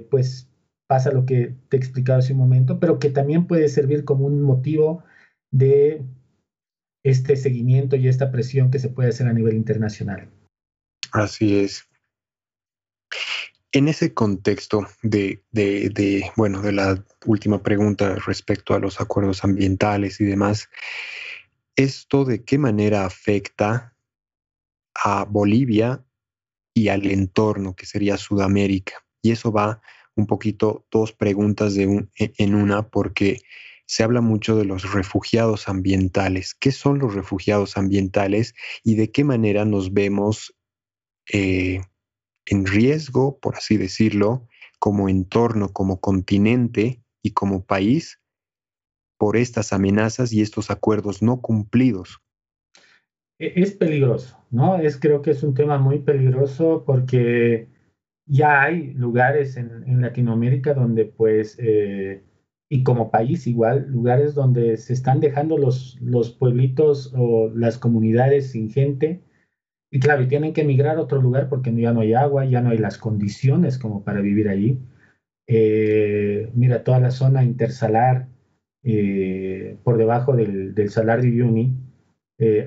pues 0.09 0.49
pasa 0.87 1.11
lo 1.11 1.25
que 1.25 1.55
te 1.69 1.77
he 1.77 1.79
explicado 1.79 2.19
hace 2.19 2.33
un 2.33 2.39
momento, 2.39 2.79
pero 2.79 2.99
que 2.99 3.09
también 3.09 3.45
puede 3.47 3.67
servir 3.69 4.05
como 4.05 4.25
un 4.25 4.41
motivo 4.41 5.03
de 5.51 6.03
este 7.03 7.35
seguimiento 7.35 7.95
y 7.95 8.07
esta 8.07 8.31
presión 8.31 8.71
que 8.71 8.79
se 8.79 8.89
puede 8.89 9.09
hacer 9.09 9.27
a 9.27 9.33
nivel 9.33 9.55
internacional. 9.55 10.29
Así 11.11 11.59
es. 11.59 11.87
En 13.71 13.87
ese 13.87 14.13
contexto 14.13 14.87
de, 15.03 15.43
de, 15.51 16.31
bueno, 16.35 16.61
de 16.61 16.71
la 16.71 17.03
última 17.25 17.61
pregunta 17.61 18.15
respecto 18.15 18.73
a 18.73 18.79
los 18.79 19.01
acuerdos 19.01 19.43
ambientales 19.43 20.21
y 20.21 20.25
demás, 20.25 20.69
¿esto 21.75 22.25
de 22.25 22.43
qué 22.43 22.57
manera 22.57 23.05
afecta 23.05 23.95
a 24.95 25.25
Bolivia 25.25 26.03
y 26.73 26.87
al 26.87 27.05
entorno 27.05 27.75
que 27.75 27.85
sería 27.85 28.17
Sudamérica? 28.17 29.05
Y 29.21 29.31
eso 29.31 29.51
va 29.51 29.81
un 30.15 30.27
poquito 30.27 30.85
dos 30.89 31.11
preguntas 31.11 31.75
de 31.75 31.87
un, 31.87 32.11
e, 32.17 32.33
en 32.37 32.55
una 32.55 32.89
porque 32.89 33.41
se 33.85 34.03
habla 34.03 34.21
mucho 34.21 34.55
de 34.57 34.65
los 34.65 34.91
refugiados 34.91 35.69
ambientales. 35.69 36.55
¿Qué 36.55 36.71
son 36.71 36.99
los 36.99 37.13
refugiados 37.13 37.77
ambientales 37.77 38.55
y 38.83 38.95
de 38.95 39.11
qué 39.11 39.23
manera 39.23 39.65
nos 39.65 39.93
vemos 39.93 40.56
eh, 41.31 41.81
en 42.45 42.65
riesgo, 42.65 43.39
por 43.39 43.55
así 43.55 43.77
decirlo, 43.77 44.47
como 44.79 45.09
entorno, 45.09 45.69
como 45.73 45.99
continente 45.99 47.03
y 47.21 47.31
como 47.31 47.65
país 47.65 48.19
por 49.17 49.35
estas 49.35 49.73
amenazas 49.73 50.31
y 50.31 50.41
estos 50.41 50.69
acuerdos 50.69 51.21
no 51.21 51.41
cumplidos? 51.41 52.19
E, 53.39 53.53
es 53.55 53.71
peligroso, 53.71 54.37
¿no? 54.51 54.77
Es 54.77 54.97
creo 54.97 55.21
que 55.21 55.31
es 55.31 55.43
un 55.43 55.53
tema 55.53 55.77
muy 55.77 55.99
peligroso 55.99 56.83
porque 56.85 57.67
ya 58.27 58.63
hay 58.63 58.93
lugares 58.93 59.57
en, 59.57 60.01
Latinoamérica 60.01 60.73
donde 60.73 61.05
pues, 61.05 61.57
eh, 61.59 62.23
y 62.69 62.83
como 62.83 63.09
país 63.09 63.47
igual, 63.47 63.87
lugares 63.89 64.35
donde 64.35 64.77
se 64.77 64.93
están 64.93 65.19
dejando 65.19 65.57
los, 65.57 65.97
los 66.01 66.31
pueblitos 66.31 67.13
o 67.15 67.49
las 67.55 67.77
comunidades 67.77 68.51
sin 68.51 68.69
gente. 68.69 69.21
Y 69.89 69.99
claro, 69.99 70.23
y 70.23 70.27
tienen 70.27 70.53
que 70.53 70.61
emigrar 70.61 70.97
a 70.97 71.01
otro 71.01 71.21
lugar 71.21 71.47
porque 71.49 71.73
ya 71.73 71.93
no 71.93 72.01
hay 72.01 72.13
agua, 72.13 72.45
ya 72.45 72.61
no 72.61 72.71
hay 72.71 72.77
las 72.77 72.97
condiciones 72.97 73.77
como 73.77 74.03
para 74.03 74.21
vivir 74.21 74.49
allí. 74.49 74.79
Eh, 75.47 76.51
mira, 76.53 76.83
toda 76.83 76.99
la 76.99 77.11
zona 77.11 77.43
intersalar 77.43 78.27
eh, 78.83 79.77
por 79.83 79.97
debajo 79.97 80.35
del, 80.35 80.75
del 80.75 80.89
Salar 80.89 81.21
de 81.21 81.29
Uyuni, 81.29 81.75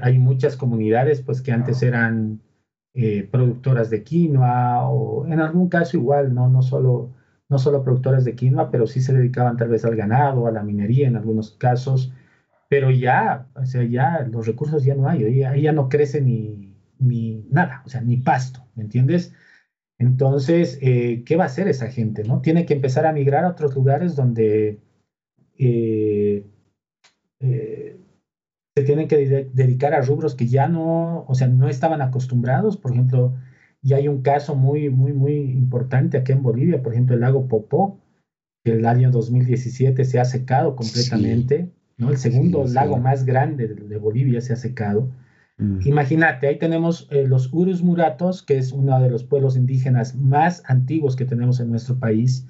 hay 0.01 0.19
muchas 0.19 0.57
comunidades 0.57 1.23
pues 1.23 1.43
que 1.43 1.53
antes 1.53 1.83
eran 1.85 2.41
eh, 2.93 3.29
productoras 3.31 3.89
de 3.89 4.03
quinoa 4.03 4.89
o 4.89 5.25
en 5.27 5.41
algún 5.41 5.69
caso 5.69 5.97
igual, 5.97 6.35
¿no? 6.35 6.49
No 6.49 6.61
solo, 6.61 7.15
no 7.49 7.59
solo 7.59 7.85
productoras 7.85 8.25
de 8.25 8.35
quinoa, 8.35 8.71
pero 8.73 8.87
sí 8.89 9.01
se 9.01 9.13
dedicaban 9.13 9.57
tal 9.57 9.69
vez 9.69 9.85
al 9.85 9.95
ganado, 9.95 10.49
a 10.49 10.51
la 10.51 10.65
minería 10.65 11.07
en 11.07 11.17
algunos 11.17 11.53
casos, 11.53 12.13
pero 12.69 12.91
ya, 12.91 13.47
o 13.55 13.65
sea, 13.65 13.85
ya 13.85 14.27
los 14.31 14.47
recursos 14.47 14.85
ya 14.85 14.97
no 14.97 15.09
hay, 15.09 15.45
ahí 15.45 15.63
ya 15.63 15.73
no 15.73 15.89
crece 15.89 16.21
ni, 16.21 16.70
ni 17.01 17.47
nada, 17.51 17.83
o 17.85 17.89
sea, 17.89 18.01
ni 18.01 18.19
pasto, 18.19 18.67
¿me 18.75 18.85
entiendes? 18.85 19.33
Entonces, 19.99 20.79
eh, 20.81 21.25
¿qué 21.27 21.37
va 21.37 21.45
a 21.45 21.47
hacer 21.47 21.69
esa 21.69 21.89
gente? 21.89 22.25
¿no? 22.25 22.41
Tiene 22.41 22.65
que 22.67 22.75
empezar 22.75 23.07
a 23.07 23.13
migrar 23.13 23.45
a 23.45 23.51
otros 23.51 23.75
lugares 23.75 24.17
donde 24.17 24.79
eh, 25.59 26.47
se 27.39 28.83
tienen 28.85 29.09
que 29.09 29.51
dedicar 29.53 29.95
a 29.95 30.01
rubros 30.01 30.35
que 30.35 30.47
ya 30.47 30.69
no, 30.69 31.25
o 31.27 31.35
sea, 31.35 31.49
no 31.49 31.69
estaban 31.69 32.01
acostumbrados. 32.01 32.77
Por 32.77 32.93
ejemplo, 32.93 33.35
ya 33.83 33.97
hay 33.97 34.09
un 34.09 34.23
caso 34.23 34.55
muy, 34.55 34.91
muy, 34.91 35.13
muy 35.13 35.35
importante 35.35 36.19
aquí 36.19 36.33
en 36.33 36.43
Bolivia, 36.43 36.83
por 36.83 36.93
ejemplo, 36.93 37.15
el 37.15 37.23
lago 37.23 37.49
Popó, 37.49 37.99
que 38.65 38.73
el 38.73 38.87
año 38.87 39.11
2017 39.11 40.05
se 40.05 40.21
ha 40.21 40.25
secado 40.25 40.77
completamente, 40.77 41.71
¿no? 41.97 42.11
El 42.11 42.19
segundo 42.19 42.65
lago 42.67 42.99
más 42.99 43.25
grande 43.25 43.69
de, 43.69 43.97
Bolivia 43.97 44.41
se 44.41 44.53
ha 44.53 44.57
secado. 44.57 45.11
Mm. 45.61 45.81
Imagínate, 45.85 46.49
ahí 46.49 46.59
tenemos 46.59 47.07
eh, 47.11 47.27
los 47.27 47.53
Urus 47.53 47.83
Muratos, 47.83 48.43
que 48.43 48.57
es 48.57 48.73
uno 48.73 48.99
de 49.01 49.11
los 49.11 49.25
pueblos 49.25 49.57
indígenas 49.57 50.17
más 50.17 50.63
antiguos 50.67 51.17
que 51.17 51.27
tenemos 51.27 51.61
en 51.61 51.71
nuestro 51.71 51.99
país, 51.99 52.47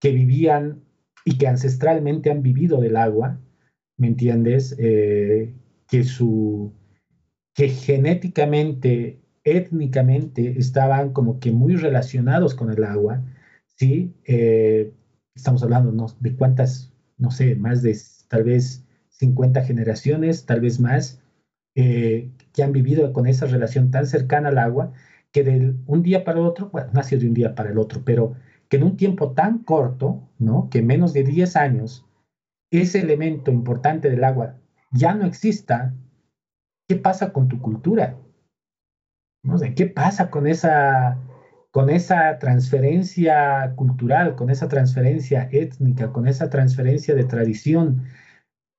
que 0.00 0.12
vivían 0.12 0.82
y 1.24 1.36
que 1.36 1.48
ancestralmente 1.48 2.30
han 2.30 2.42
vivido 2.42 2.80
del 2.80 2.96
agua, 2.96 3.40
¿me 3.98 4.06
entiendes? 4.06 4.76
Eh, 4.78 5.52
que, 5.88 6.04
su, 6.04 6.72
que 7.54 7.68
genéticamente, 7.68 9.20
étnicamente 9.42 10.58
estaban 10.58 11.12
como 11.12 11.40
que 11.40 11.50
muy 11.50 11.74
relacionados 11.74 12.54
con 12.54 12.70
el 12.70 12.84
agua, 12.84 13.22
¿sí? 13.76 14.14
Eh, 14.26 14.92
estamos 15.34 15.62
hablando 15.64 16.06
de 16.20 16.36
cuántas, 16.36 16.92
no 17.18 17.30
sé, 17.30 17.56
más 17.56 17.82
de 17.82 17.98
tal 18.28 18.44
vez 18.44 18.84
50 19.10 19.64
generaciones, 19.64 20.46
tal 20.46 20.60
vez 20.60 20.78
más, 20.78 21.20
eh, 21.74 22.30
que 22.54 22.62
han 22.62 22.72
vivido 22.72 23.12
con 23.12 23.26
esa 23.26 23.46
relación 23.46 23.90
tan 23.90 24.06
cercana 24.06 24.48
al 24.48 24.58
agua, 24.58 24.92
que 25.32 25.42
de 25.42 25.74
un 25.86 26.02
día 26.02 26.24
para 26.24 26.38
el 26.38 26.46
otro, 26.46 26.70
bueno, 26.70 26.88
nació 26.94 27.18
de 27.18 27.26
un 27.26 27.34
día 27.34 27.54
para 27.54 27.70
el 27.70 27.78
otro, 27.78 28.02
pero 28.04 28.34
que 28.68 28.76
en 28.76 28.84
un 28.84 28.96
tiempo 28.96 29.32
tan 29.32 29.58
corto, 29.58 30.22
¿no? 30.38 30.70
Que 30.70 30.80
menos 30.80 31.12
de 31.12 31.24
10 31.24 31.56
años, 31.56 32.06
ese 32.70 33.00
elemento 33.00 33.50
importante 33.50 34.08
del 34.08 34.22
agua 34.22 34.56
ya 34.92 35.14
no 35.14 35.26
exista, 35.26 35.92
¿qué 36.88 36.94
pasa 36.94 37.32
con 37.32 37.48
tu 37.48 37.60
cultura? 37.60 38.16
¿No? 39.42 39.56
¿Qué 39.74 39.86
pasa 39.86 40.30
con 40.30 40.46
esa, 40.46 41.18
con 41.72 41.90
esa 41.90 42.38
transferencia 42.38 43.74
cultural, 43.74 44.36
con 44.36 44.48
esa 44.48 44.68
transferencia 44.68 45.48
étnica, 45.50 46.12
con 46.12 46.28
esa 46.28 46.48
transferencia 46.48 47.16
de 47.16 47.24
tradición? 47.24 48.04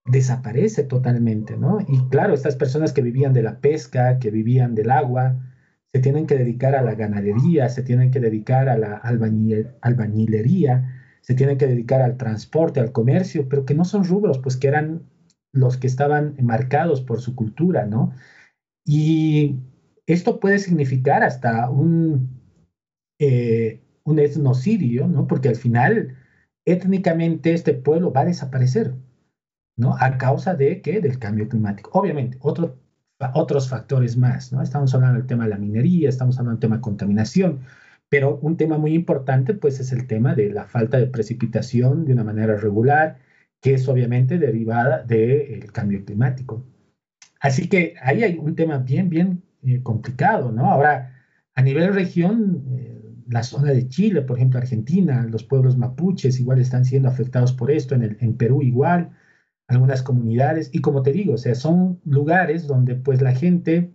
Desaparece 0.06 0.84
totalmente, 0.84 1.58
¿no? 1.58 1.80
Y 1.88 2.08
claro, 2.10 2.34
estas 2.34 2.56
personas 2.56 2.94
que 2.94 3.02
vivían 3.02 3.34
de 3.34 3.42
la 3.44 3.60
pesca, 3.60 4.20
que 4.20 4.30
vivían 4.30 4.76
del 4.76 4.92
agua, 4.92 5.36
se 5.94 6.00
tienen 6.00 6.28
que 6.28 6.38
dedicar 6.38 6.76
a 6.76 6.82
la 6.82 6.94
ganadería, 6.94 7.70
se 7.70 7.82
tienen 7.82 8.12
que 8.12 8.20
dedicar 8.20 8.70
a 8.70 8.78
la 8.78 8.96
albañilería, 9.82 10.94
se 11.22 11.34
tienen 11.34 11.58
que 11.58 11.68
dedicar 11.68 12.02
al 12.02 12.18
transporte, 12.18 12.80
al 12.80 12.92
comercio, 12.92 13.50
pero 13.50 13.66
que 13.66 13.74
no 13.74 13.86
son 13.86 14.04
rubros, 14.04 14.38
pues 14.40 14.58
que 14.58 14.68
eran 14.68 15.04
los 15.54 15.78
que 15.78 15.88
estaban 15.88 16.36
marcados 16.42 17.02
por 17.02 17.22
su 17.22 17.34
cultura, 17.34 17.86
¿no? 17.86 18.12
Y 18.86 19.56
esto 20.06 20.40
puede 20.40 20.60
significar 20.60 21.24
hasta 21.24 21.70
un, 21.70 22.42
eh, 23.20 23.82
un 24.04 24.20
etnocidio, 24.20 25.08
¿no? 25.08 25.28
Porque 25.28 25.50
al 25.50 25.56
final, 25.56 26.16
étnicamente, 26.66 27.54
este 27.54 27.74
pueblo 27.74 28.12
va 28.12 28.22
a 28.22 28.26
desaparecer, 28.26 28.94
¿no? 29.78 29.96
A 30.00 30.18
causa 30.18 30.56
de 30.56 30.82
qué? 30.82 31.02
Del 31.02 31.20
cambio 31.20 31.48
climático. 31.50 31.92
Obviamente, 31.94 32.38
otro 32.42 32.78
otros 33.34 33.70
factores 33.70 34.18
más, 34.18 34.52
¿no? 34.52 34.62
Estamos 34.62 34.94
hablando 34.94 35.18
del 35.20 35.28
tema 35.28 35.46
de 35.46 35.52
la 35.52 35.58
minería, 35.58 36.10
estamos 36.10 36.38
hablando 36.38 36.58
del 36.58 36.62
tema 36.62 36.76
de 36.78 36.82
contaminación, 36.82 37.60
pero 38.10 38.38
un 38.42 38.58
tema 38.58 38.78
muy 38.78 38.94
importante, 38.94 39.54
pues, 39.54 39.80
es 39.80 39.92
el 39.92 40.08
tema 40.08 40.36
de 40.36 40.50
la 40.52 40.66
falta 40.66 40.98
de 40.98 41.08
precipitación 41.08 42.06
de 42.06 42.14
una 42.14 42.24
manera 42.24 42.56
regular, 42.58 43.18
que 43.62 43.74
es 43.76 43.88
obviamente 43.88 44.38
derivada 44.38 45.04
del 45.04 45.72
cambio 45.72 46.04
climático. 46.06 46.64
Así 47.40 47.68
que 47.70 47.96
ahí 48.02 48.24
hay 48.24 48.38
un 48.38 48.56
tema 48.56 48.78
bien, 48.80 49.10
bien 49.10 49.44
eh, 49.64 49.82
complicado, 49.82 50.52
¿no? 50.52 50.72
Ahora, 50.72 51.14
a 51.56 51.62
nivel 51.62 51.94
región, 51.94 52.64
eh, 52.72 53.02
la 53.28 53.44
zona 53.44 53.72
de 53.72 53.88
Chile, 53.88 54.22
por 54.22 54.38
ejemplo, 54.38 54.60
Argentina, 54.60 55.26
los 55.30 55.44
pueblos 55.44 55.78
mapuches 55.78 56.40
igual 56.40 56.60
están 56.60 56.86
siendo 56.86 57.10
afectados 57.10 57.54
por 57.54 57.72
esto, 57.72 57.96
en, 57.96 58.04
el, 58.04 58.18
en 58.20 58.36
Perú 58.38 58.62
igual, 58.62 59.12
algunas 59.68 60.04
comunidades, 60.04 60.70
y 60.74 60.82
como 60.82 61.02
te 61.02 61.12
digo, 61.12 61.34
o 61.34 61.38
sea, 61.38 61.56
son 61.56 62.00
lugares 62.06 62.68
donde 62.68 62.96
pues 62.96 63.22
la 63.22 63.34
gente, 63.34 63.92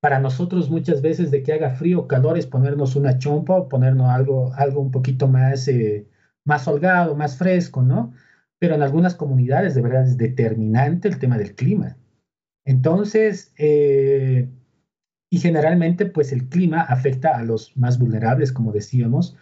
para 0.00 0.18
nosotros 0.18 0.70
muchas 0.70 1.02
veces 1.02 1.30
de 1.30 1.42
que 1.42 1.52
haga 1.52 1.70
frío 1.70 2.00
o 2.00 2.08
calor 2.08 2.38
es 2.38 2.46
ponernos 2.46 2.96
una 2.96 3.18
chompa 3.18 3.54
o 3.56 3.68
ponernos 3.68 4.08
algo, 4.08 4.52
algo 4.54 4.80
un 4.80 4.90
poquito 4.90 5.28
más, 5.28 5.68
eh, 5.68 6.06
más 6.44 6.66
holgado, 6.68 7.16
más 7.16 7.36
fresco, 7.36 7.82
¿no? 7.82 8.12
Pero 8.58 8.74
en 8.74 8.82
algunas 8.82 9.14
comunidades 9.14 9.74
de 9.74 9.82
verdad 9.82 10.04
es 10.04 10.16
determinante 10.16 11.08
el 11.08 11.18
tema 11.18 11.36
del 11.36 11.54
clima. 11.54 11.96
Entonces, 12.64 13.52
eh, 13.58 14.48
y 15.30 15.38
generalmente 15.38 16.06
pues 16.06 16.32
el 16.32 16.48
clima 16.48 16.80
afecta 16.80 17.36
a 17.36 17.42
los 17.42 17.76
más 17.76 17.98
vulnerables, 17.98 18.52
como 18.52 18.72
decíamos, 18.72 19.36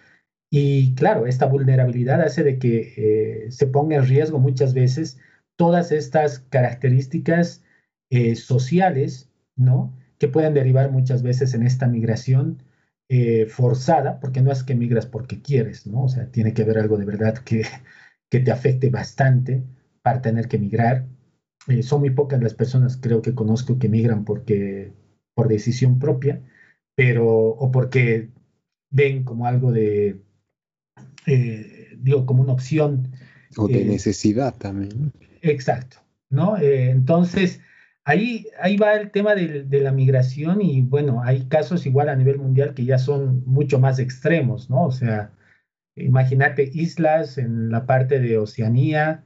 y 0.56 0.94
claro, 0.94 1.26
esta 1.26 1.46
vulnerabilidad 1.46 2.20
hace 2.20 2.44
de 2.44 2.60
que 2.60 2.94
eh, 2.96 3.50
se 3.50 3.66
ponga 3.66 3.96
en 3.96 4.06
riesgo 4.06 4.38
muchas 4.38 4.72
veces 4.72 5.18
todas 5.56 5.90
estas 5.90 6.38
características 6.38 7.64
eh, 8.08 8.36
sociales, 8.36 9.28
¿no? 9.56 9.92
Que 10.16 10.28
pueden 10.28 10.54
derivar 10.54 10.92
muchas 10.92 11.24
veces 11.24 11.54
en 11.54 11.64
esta 11.64 11.88
migración 11.88 12.62
eh, 13.08 13.46
forzada, 13.46 14.20
porque 14.20 14.42
no 14.42 14.52
es 14.52 14.62
que 14.62 14.76
migras 14.76 15.06
porque 15.06 15.42
quieres, 15.42 15.88
¿no? 15.88 16.04
O 16.04 16.08
sea, 16.08 16.30
tiene 16.30 16.54
que 16.54 16.62
haber 16.62 16.78
algo 16.78 16.98
de 16.98 17.06
verdad 17.06 17.38
que, 17.38 17.64
que 18.30 18.38
te 18.38 18.52
afecte 18.52 18.90
bastante 18.90 19.64
para 20.02 20.22
tener 20.22 20.46
que 20.46 20.58
migrar. 20.58 21.08
son 21.82 21.98
muy 21.98 22.10
pocas 22.10 22.40
las 22.40 22.54
personas, 22.54 22.96
creo 22.96 23.22
que 23.22 23.34
conozco, 23.34 23.80
que 23.80 23.88
migran 23.88 24.24
porque, 24.24 24.92
por 25.34 25.48
decisión 25.48 25.98
propia, 25.98 26.42
pero, 26.94 27.26
o 27.26 27.72
porque 27.72 28.30
ven 28.92 29.24
como 29.24 29.46
algo 29.46 29.72
de 29.72 30.22
eh, 31.26 31.96
digo, 31.98 32.26
como 32.26 32.42
una 32.42 32.52
opción. 32.52 33.12
O 33.56 33.68
de 33.68 33.82
eh, 33.82 33.84
necesidad 33.84 34.54
también. 34.56 35.12
Exacto, 35.42 35.98
¿no? 36.30 36.56
Eh, 36.56 36.90
entonces, 36.90 37.60
ahí, 38.04 38.46
ahí 38.60 38.76
va 38.76 38.94
el 38.94 39.10
tema 39.10 39.34
de, 39.34 39.64
la 39.80 39.92
migración 39.92 40.60
y 40.60 40.82
bueno, 40.82 41.22
hay 41.22 41.46
casos 41.46 41.86
igual 41.86 42.08
a 42.08 42.16
nivel 42.16 42.38
mundial 42.38 42.74
que 42.74 42.84
ya 42.84 42.98
son 42.98 43.42
mucho 43.46 43.78
más 43.78 43.98
extremos, 43.98 44.70
¿no? 44.70 44.84
O 44.84 44.92
sea, 44.92 45.32
imagínate 45.96 46.70
islas 46.72 47.38
en 47.38 47.70
la 47.70 47.86
parte 47.86 48.20
de 48.20 48.38
Oceanía 48.38 49.24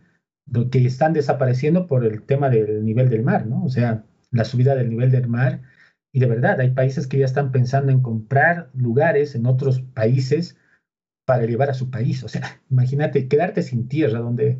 que 0.70 0.86
están 0.86 1.12
desapareciendo 1.12 1.86
por 1.86 2.04
el 2.04 2.22
tema 2.22 2.48
del 2.48 2.84
nivel 2.84 3.10
del 3.10 3.22
mar, 3.22 3.46
¿no? 3.46 3.64
O 3.64 3.68
sea, 3.68 4.04
la 4.30 4.44
subida 4.44 4.74
del 4.74 4.88
nivel 4.88 5.10
del 5.10 5.28
mar. 5.28 5.60
Y 6.12 6.20
de 6.20 6.26
verdad, 6.26 6.58
hay 6.60 6.70
países 6.70 7.06
que 7.06 7.18
ya 7.18 7.26
están 7.26 7.52
pensando 7.52 7.92
en 7.92 8.00
comprar 8.00 8.70
lugares 8.72 9.34
en 9.34 9.46
otros 9.46 9.80
países 9.80 10.56
para 11.28 11.44
llevar 11.44 11.68
a 11.68 11.74
su 11.74 11.90
país. 11.90 12.24
O 12.24 12.28
sea, 12.28 12.58
imagínate 12.70 13.28
quedarte 13.28 13.62
sin 13.62 13.86
tierra 13.86 14.20
donde, 14.20 14.58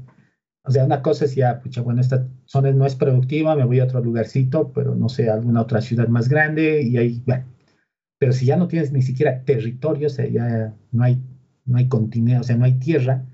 o 0.64 0.71
sea, 0.71 0.85
una 0.85 1.01
cosa 1.01 1.25
es 1.25 1.35
ya, 1.35 1.62
pucha, 1.62 1.81
bueno, 1.81 2.03
esta 2.03 2.29
zona 2.45 2.71
no 2.73 2.85
es 2.85 2.95
productiva, 2.95 3.57
me 3.57 3.64
voy 3.64 3.81
a 3.81 3.85
otro 3.85 4.05
lugarcito, 4.05 4.71
pero 4.75 4.95
no 4.95 5.09
sé, 5.09 5.31
alguna 5.31 5.62
otra 5.62 5.81
ciudad 5.81 6.09
más 6.09 6.29
grande 6.29 6.83
y 6.83 6.99
ahí, 6.99 7.23
bueno. 7.25 7.47
Pero 8.19 8.33
si 8.33 8.45
ya 8.45 8.57
no 8.59 8.69
tienes 8.69 8.93
ni 8.93 9.01
siquiera 9.01 9.45
territorio, 9.45 10.09
o 10.09 10.11
sea, 10.11 10.27
ya 10.27 10.75
no 10.93 11.05
hay, 11.05 11.23
no 11.64 11.79
hay 11.79 11.89
continente, 11.89 12.41
o 12.41 12.43
sea, 12.43 12.57
no 12.57 12.66
hay 12.66 12.75
tierra, 12.79 13.25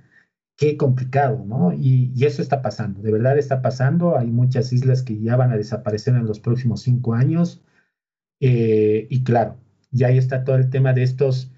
qué 0.56 0.76
complicado, 0.76 1.44
¿no? 1.44 1.72
Y, 1.72 2.12
eso 2.24 2.40
está 2.40 2.62
pasando, 2.62 3.02
de 3.02 3.10
verdad 3.10 3.36
está 3.36 3.62
pasando. 3.62 4.16
Hay 4.16 4.28
muchas 4.28 4.72
islas 4.72 5.02
que 5.02 5.20
ya 5.20 5.34
van 5.34 5.50
a 5.50 5.56
desaparecer 5.56 6.14
en 6.14 6.26
los 6.26 6.38
próximos 6.38 6.82
cinco 6.82 7.14
años. 7.14 7.64
Eh, 8.40 9.08
y 9.10 9.24
claro, 9.24 9.56
ya 9.90 10.08
ahí 10.08 10.18
está 10.18 10.44
todo 10.44 10.56
el 10.56 10.70
tema 10.70 10.92
de 10.92 11.02
estos 11.02 11.50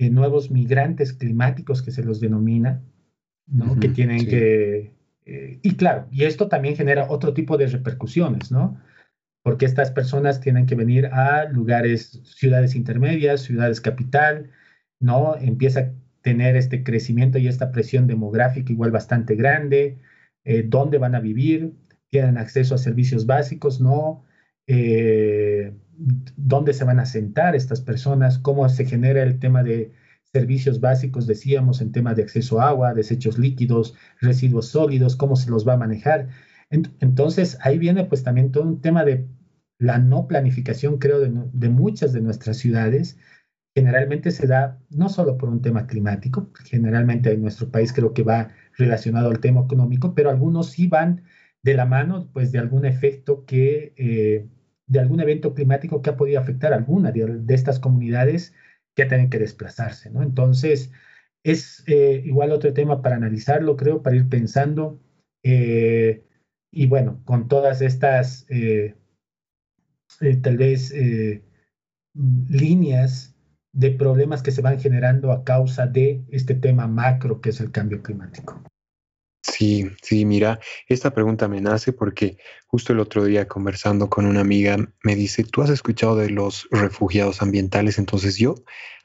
eh, 0.00 0.08
nuevos 0.08 0.50
migrantes 0.50 1.12
climáticos 1.12 1.82
que 1.82 1.90
se 1.90 2.02
los 2.02 2.20
denomina, 2.20 2.82
¿no? 3.46 3.78
que 3.78 3.90
tienen 3.90 4.26
que... 4.26 4.94
Eh, 5.26 5.58
y 5.60 5.74
claro, 5.76 6.06
y 6.10 6.24
esto 6.24 6.48
también 6.48 6.74
genera 6.74 7.10
otro 7.10 7.34
tipo 7.34 7.58
de 7.58 7.66
repercusiones, 7.66 8.50
¿no? 8.50 8.80
Porque 9.42 9.66
estas 9.66 9.90
personas 9.90 10.40
tienen 10.40 10.64
que 10.64 10.74
venir 10.74 11.04
a 11.08 11.44
lugares, 11.44 12.18
ciudades 12.24 12.76
intermedias, 12.76 13.42
ciudades 13.42 13.82
capital, 13.82 14.48
¿no? 15.00 15.36
Empieza 15.36 15.80
a 15.80 15.92
tener 16.22 16.56
este 16.56 16.82
crecimiento 16.82 17.36
y 17.36 17.46
esta 17.46 17.70
presión 17.70 18.06
demográfica 18.06 18.72
igual 18.72 18.92
bastante 18.92 19.34
grande, 19.34 19.98
eh, 20.44 20.64
dónde 20.66 20.96
van 20.96 21.14
a 21.14 21.20
vivir, 21.20 21.74
tienen 22.08 22.38
acceso 22.38 22.74
a 22.74 22.78
servicios 22.78 23.26
básicos, 23.26 23.82
¿no? 23.82 24.24
Eh, 24.72 25.74
dónde 26.36 26.72
se 26.74 26.84
van 26.84 27.00
a 27.00 27.06
sentar 27.06 27.56
estas 27.56 27.80
personas, 27.80 28.38
cómo 28.38 28.68
se 28.68 28.84
genera 28.84 29.24
el 29.24 29.40
tema 29.40 29.64
de 29.64 29.92
servicios 30.32 30.78
básicos, 30.80 31.26
decíamos, 31.26 31.80
en 31.80 31.90
tema 31.90 32.14
de 32.14 32.22
acceso 32.22 32.60
a 32.60 32.68
agua, 32.68 32.94
desechos 32.94 33.36
líquidos, 33.36 33.96
residuos 34.20 34.68
sólidos, 34.68 35.16
cómo 35.16 35.34
se 35.34 35.50
los 35.50 35.66
va 35.66 35.72
a 35.72 35.78
manejar. 35.78 36.28
Entonces, 36.70 37.58
ahí 37.62 37.78
viene 37.78 38.04
pues 38.04 38.22
también 38.22 38.52
todo 38.52 38.62
un 38.62 38.80
tema 38.80 39.04
de 39.04 39.26
la 39.78 39.98
no 39.98 40.28
planificación, 40.28 40.98
creo, 40.98 41.18
de, 41.18 41.68
muchas 41.68 42.12
de 42.12 42.20
nuestras 42.20 42.58
ciudades. 42.58 43.18
Generalmente 43.74 44.30
se 44.30 44.46
da 44.46 44.78
no 44.88 45.08
solo 45.08 45.36
por 45.36 45.48
un 45.48 45.62
tema 45.62 45.88
climático, 45.88 46.48
generalmente 46.64 47.32
en 47.32 47.42
nuestro 47.42 47.70
país 47.72 47.92
creo 47.92 48.14
que 48.14 48.22
va 48.22 48.50
relacionado 48.78 49.30
al 49.30 49.40
tema 49.40 49.62
económico, 49.62 50.14
pero 50.14 50.30
algunos 50.30 50.70
sí 50.70 50.86
van 50.86 51.24
de 51.62 51.74
la 51.74 51.86
mano 51.86 52.30
pues 52.32 52.52
de 52.52 52.60
algún 52.60 52.84
efecto 52.84 53.44
que 53.44 53.94
eh, 53.96 54.48
de 54.90 54.98
algún 54.98 55.20
evento 55.20 55.54
climático 55.54 56.02
que 56.02 56.10
ha 56.10 56.16
podido 56.16 56.40
afectar 56.40 56.72
a 56.72 56.76
alguna 56.76 57.12
de, 57.12 57.54
estas 57.54 57.78
comunidades 57.78 58.52
que 58.96 59.06
tienen 59.06 59.30
que 59.30 59.38
desplazarse, 59.38 60.10
¿no? 60.10 60.20
Entonces, 60.22 60.90
es 61.44 61.84
eh, 61.86 62.20
igual 62.24 62.50
otro 62.50 62.72
tema 62.74 63.00
para 63.00 63.14
analizarlo, 63.14 63.76
creo, 63.76 64.02
para 64.02 64.16
ir 64.16 64.28
pensando. 64.28 65.00
Eh, 65.44 66.24
y 66.72 66.86
bueno, 66.86 67.22
con 67.24 67.46
todas 67.46 67.82
estas, 67.82 68.46
eh, 68.50 68.96
tal 70.42 70.56
vez, 70.56 70.92
líneas 72.48 73.36
de 73.72 73.92
problemas 73.92 74.42
que 74.42 74.50
se 74.50 74.60
van 74.60 74.80
generando 74.80 75.30
a 75.30 75.44
causa 75.44 75.86
de 75.86 76.24
este 76.30 76.56
tema 76.56 76.88
macro 76.88 77.40
que 77.40 77.50
es 77.50 77.60
el 77.60 77.70
cambio 77.70 78.02
climático. 78.02 78.60
Sí, 79.50 79.90
sí, 80.02 80.24
mira, 80.24 80.60
esta 80.86 81.12
pregunta 81.12 81.48
me 81.48 81.60
nace 81.60 81.92
porque 81.92 82.38
justo 82.68 82.92
el 82.92 83.00
otro 83.00 83.24
día 83.24 83.48
conversando 83.48 84.08
con 84.08 84.26
una 84.26 84.40
amiga 84.40 84.76
me 85.02 85.16
dice, 85.16 85.44
¿tú 85.44 85.62
has 85.62 85.70
escuchado 85.70 86.16
de 86.16 86.30
los 86.30 86.68
refugiados 86.70 87.42
ambientales? 87.42 87.98
Entonces 87.98 88.36
yo 88.36 88.54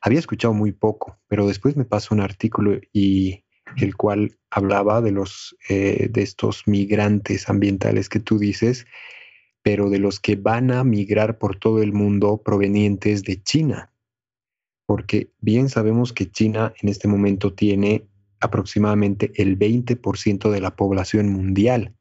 había 0.01 0.19
escuchado 0.19 0.53
muy 0.53 0.71
poco, 0.71 1.19
pero 1.27 1.47
después 1.47 1.75
me 1.75 1.85
pasó 1.85 2.13
un 2.13 2.21
artículo 2.21 2.79
y 2.93 3.43
el 3.77 3.95
cual 3.95 4.37
hablaba 4.51 5.01
de 5.01 5.11
los 5.11 5.55
eh, 5.69 6.07
de 6.11 6.21
estos 6.21 6.67
migrantes 6.67 7.49
ambientales 7.49 8.07
que 8.07 8.19
tú 8.19 8.37
dices, 8.37 8.85
pero 9.63 9.89
de 9.89 9.99
los 9.99 10.19
que 10.19 10.35
van 10.35 10.71
a 10.71 10.83
migrar 10.83 11.39
por 11.39 11.57
todo 11.57 11.81
el 11.81 11.91
mundo 11.91 12.41
provenientes 12.43 13.23
de 13.23 13.41
China. 13.41 13.91
porque 14.87 15.31
bien 15.39 15.69
sabemos 15.69 16.13
que 16.13 16.29
China 16.31 16.73
en 16.81 16.89
este 16.89 17.07
momento 17.07 17.53
tiene 17.53 18.07
aproximadamente 18.45 19.31
el 19.35 19.57
20% 19.57 20.49
de 20.49 20.61
la 20.61 20.75
población 20.75 21.29
mundial 21.29 21.95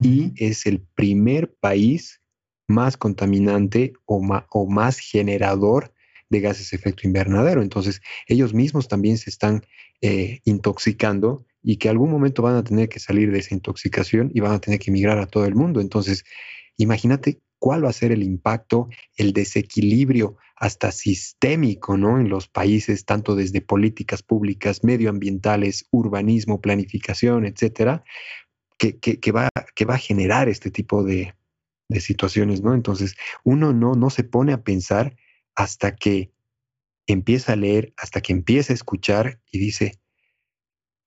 y 0.00 0.32
es 0.36 0.66
el 0.66 0.80
primer 0.80 1.54
país 1.54 2.20
más 2.68 2.96
contaminante 2.96 3.94
o, 4.04 4.20
más 4.66 4.98
generador 4.98 5.92
de 6.30 6.40
gases 6.40 6.70
de 6.70 6.76
efecto 6.76 7.06
invernadero. 7.06 7.62
Entonces, 7.62 8.02
ellos 8.26 8.52
mismos 8.52 8.86
también 8.86 9.16
se 9.16 9.30
están 9.30 9.64
eh, 10.02 10.40
intoxicando 10.44 11.46
y 11.62 11.76
que 11.76 11.88
algún 11.88 12.10
momento 12.10 12.42
van 12.42 12.56
a 12.56 12.64
tener 12.64 12.88
que 12.88 13.00
salir 13.00 13.32
de 13.32 13.38
esa 13.38 13.54
intoxicación 13.54 14.30
y 14.34 14.40
van 14.40 14.52
a 14.52 14.60
tener 14.60 14.78
que 14.78 14.90
emigrar 14.90 15.18
a 15.18 15.26
todo 15.26 15.46
el 15.46 15.54
mundo. 15.54 15.80
Entonces, 15.80 16.24
imagínate 16.76 17.40
cuál 17.58 17.84
va 17.84 17.90
a 17.90 17.92
ser 17.92 18.12
el 18.12 18.22
impacto, 18.22 18.88
el 19.16 19.32
desequilibrio 19.32 20.36
hasta 20.56 20.92
sistémico, 20.92 21.96
¿no? 21.96 22.20
En 22.20 22.28
los 22.28 22.48
países, 22.48 23.04
tanto 23.04 23.34
desde 23.34 23.60
políticas 23.60 24.22
públicas, 24.22 24.82
medioambientales, 24.84 25.86
urbanismo, 25.90 26.60
planificación, 26.60 27.46
etcétera, 27.46 28.04
que, 28.76 29.32
va, 29.32 29.48
que 29.74 29.84
va 29.84 29.94
a 29.94 29.98
generar 29.98 30.48
este 30.48 30.70
tipo 30.70 31.02
de, 31.02 31.34
de 31.88 32.00
situaciones, 32.00 32.62
¿no? 32.62 32.74
Entonces, 32.74 33.16
uno 33.44 33.72
no, 33.72 33.94
no 33.94 34.10
se 34.10 34.24
pone 34.24 34.52
a 34.52 34.62
pensar 34.62 35.16
hasta 35.54 35.96
que 35.96 36.32
empieza 37.06 37.52
a 37.54 37.56
leer, 37.56 37.92
hasta 37.96 38.20
que 38.20 38.32
empieza 38.32 38.72
a 38.72 38.74
escuchar 38.74 39.40
y 39.50 39.58
dice, 39.58 40.00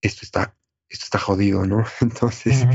esto 0.01 0.21
está, 0.23 0.57
esto 0.89 1.05
está 1.05 1.19
jodido, 1.19 1.65
¿no? 1.65 1.85
Entonces... 2.01 2.65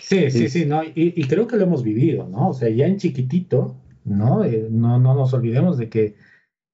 Sí, 0.00 0.30
sí, 0.30 0.48
sí, 0.48 0.66
no, 0.66 0.82
y, 0.84 1.26
creo 1.26 1.46
que 1.46 1.56
lo 1.56 1.64
hemos 1.64 1.82
vivido, 1.82 2.28
¿no? 2.28 2.50
O 2.50 2.54
sea, 2.54 2.68
ya 2.68 2.86
en 2.86 2.98
chiquitito, 2.98 3.76
¿no? 4.04 4.44
Eh, 4.44 4.68
no, 4.70 4.98
no 4.98 5.14
nos 5.14 5.32
olvidemos 5.32 5.78
de 5.78 5.88
que 5.88 6.16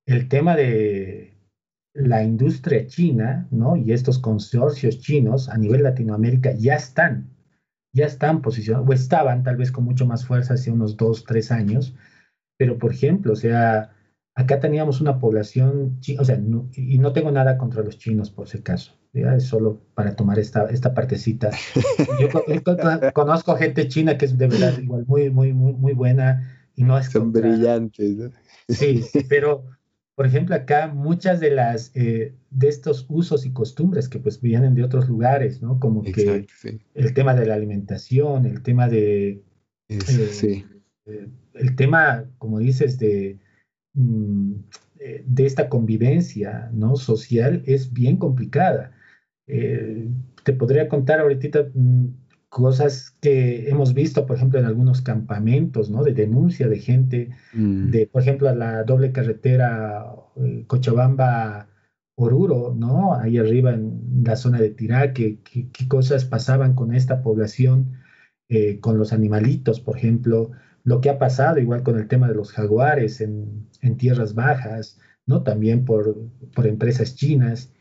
el 0.06 0.28
tema 0.28 0.56
de 0.56 1.34
la 1.94 2.22
industria 2.22 2.86
china, 2.86 3.46
¿no? 3.50 3.76
Y 3.76 3.92
estos 3.92 4.18
consorcios 4.18 5.00
chinos 5.00 5.48
a 5.48 5.56
nivel 5.56 5.82
Latinoamérica 5.82 6.52
ya 6.52 6.74
están, 6.74 7.28
ya 7.92 8.06
están 8.06 8.42
posicionados, 8.42 8.88
o 8.88 8.92
estaban 8.92 9.42
tal 9.42 9.56
vez 9.56 9.70
con 9.70 9.84
mucho 9.84 10.06
más 10.06 10.24
fuerza 10.24 10.54
hace 10.54 10.70
unos 10.70 10.96
dos, 10.96 11.24
tres 11.24 11.52
años, 11.52 11.94
pero 12.56 12.78
por 12.78 12.92
ejemplo, 12.92 13.32
o 13.32 13.36
sea, 13.36 13.92
acá 14.34 14.60
teníamos 14.60 15.00
una 15.00 15.18
población, 15.18 16.00
o 16.18 16.24
sea, 16.24 16.40
y 16.74 16.98
no 16.98 17.12
tengo 17.12 17.30
nada 17.30 17.58
contra 17.58 17.82
los 17.82 17.98
chinos 17.98 18.30
por 18.30 18.48
si 18.48 18.58
acaso, 18.58 18.97
es 19.12 19.44
solo 19.44 19.80
para 19.94 20.14
tomar 20.14 20.38
esta, 20.38 20.66
esta 20.70 20.94
partecita. 20.94 21.50
Yo 22.20 22.28
conozco 23.12 23.56
gente 23.56 23.88
china 23.88 24.18
que 24.18 24.26
es 24.26 24.36
de 24.36 24.48
verdad 24.48 24.78
igual 24.78 25.04
muy, 25.06 25.30
muy, 25.30 25.52
muy, 25.52 25.72
muy 25.72 25.92
buena 25.92 26.68
y 26.74 26.84
no 26.84 26.98
es 26.98 27.06
Son 27.06 27.32
brillantes, 27.32 28.16
¿no? 28.16 28.30
Sí, 28.68 29.02
pero 29.28 29.64
por 30.14 30.26
ejemplo 30.26 30.54
acá 30.54 30.88
muchas 30.88 31.40
de 31.40 31.50
las 31.50 31.90
eh, 31.94 32.34
de 32.50 32.68
estos 32.68 33.06
usos 33.08 33.46
y 33.46 33.52
costumbres 33.52 34.08
que 34.08 34.18
pues 34.18 34.40
vienen 34.40 34.74
de 34.74 34.84
otros 34.84 35.08
lugares, 35.08 35.62
¿no? 35.62 35.80
Como 35.80 36.02
que 36.02 36.46
el 36.94 37.14
tema 37.14 37.34
de 37.34 37.46
la 37.46 37.54
alimentación, 37.54 38.44
el 38.44 38.62
tema 38.62 38.88
de 38.88 39.42
eh, 39.88 40.00
sí. 40.00 40.66
Eh, 41.06 41.28
el 41.54 41.74
tema, 41.76 42.26
como 42.36 42.58
dices, 42.58 42.98
de 42.98 43.38
mm, 43.94 44.52
de 45.24 45.46
esta 45.46 45.68
convivencia 45.68 46.70
¿no? 46.72 46.96
social 46.96 47.62
es 47.66 47.92
bien 47.92 48.16
complicada. 48.16 48.92
Eh, 49.48 50.08
te 50.44 50.52
podría 50.52 50.88
contar 50.88 51.18
ahorita 51.20 51.68
mm, 51.74 52.06
cosas 52.48 53.16
que 53.20 53.68
hemos 53.68 53.94
visto, 53.94 54.26
por 54.26 54.36
ejemplo, 54.36 54.58
en 54.58 54.66
algunos 54.66 55.02
campamentos, 55.02 55.90
¿no? 55.90 56.02
De 56.04 56.12
denuncia 56.12 56.68
de 56.68 56.78
gente, 56.78 57.30
mm. 57.54 57.90
de, 57.90 58.06
por 58.06 58.22
ejemplo, 58.22 58.54
la 58.54 58.84
doble 58.84 59.12
carretera 59.12 60.06
eh, 60.36 60.64
Cochabamba-Oruro, 60.66 62.74
¿no? 62.74 63.14
Ahí 63.14 63.38
arriba 63.38 63.74
en 63.74 64.22
la 64.24 64.36
zona 64.36 64.60
de 64.60 64.70
Tirá, 64.70 65.12
qué 65.12 65.38
cosas 65.88 66.24
pasaban 66.24 66.74
con 66.74 66.94
esta 66.94 67.22
población, 67.22 67.98
eh, 68.48 68.80
con 68.80 68.96
los 68.98 69.12
animalitos, 69.12 69.80
por 69.80 69.98
ejemplo, 69.98 70.50
lo 70.84 71.00
que 71.02 71.10
ha 71.10 71.18
pasado 71.18 71.58
igual 71.58 71.82
con 71.82 71.98
el 71.98 72.08
tema 72.08 72.28
de 72.28 72.34
los 72.34 72.52
jaguares 72.52 73.20
en, 73.20 73.66
en 73.82 73.96
tierras 73.98 74.34
bajas, 74.34 74.98
¿no? 75.26 75.42
También 75.42 75.84
por, 75.84 76.16
por 76.54 76.66
empresas 76.66 77.14
chinas. 77.14 77.74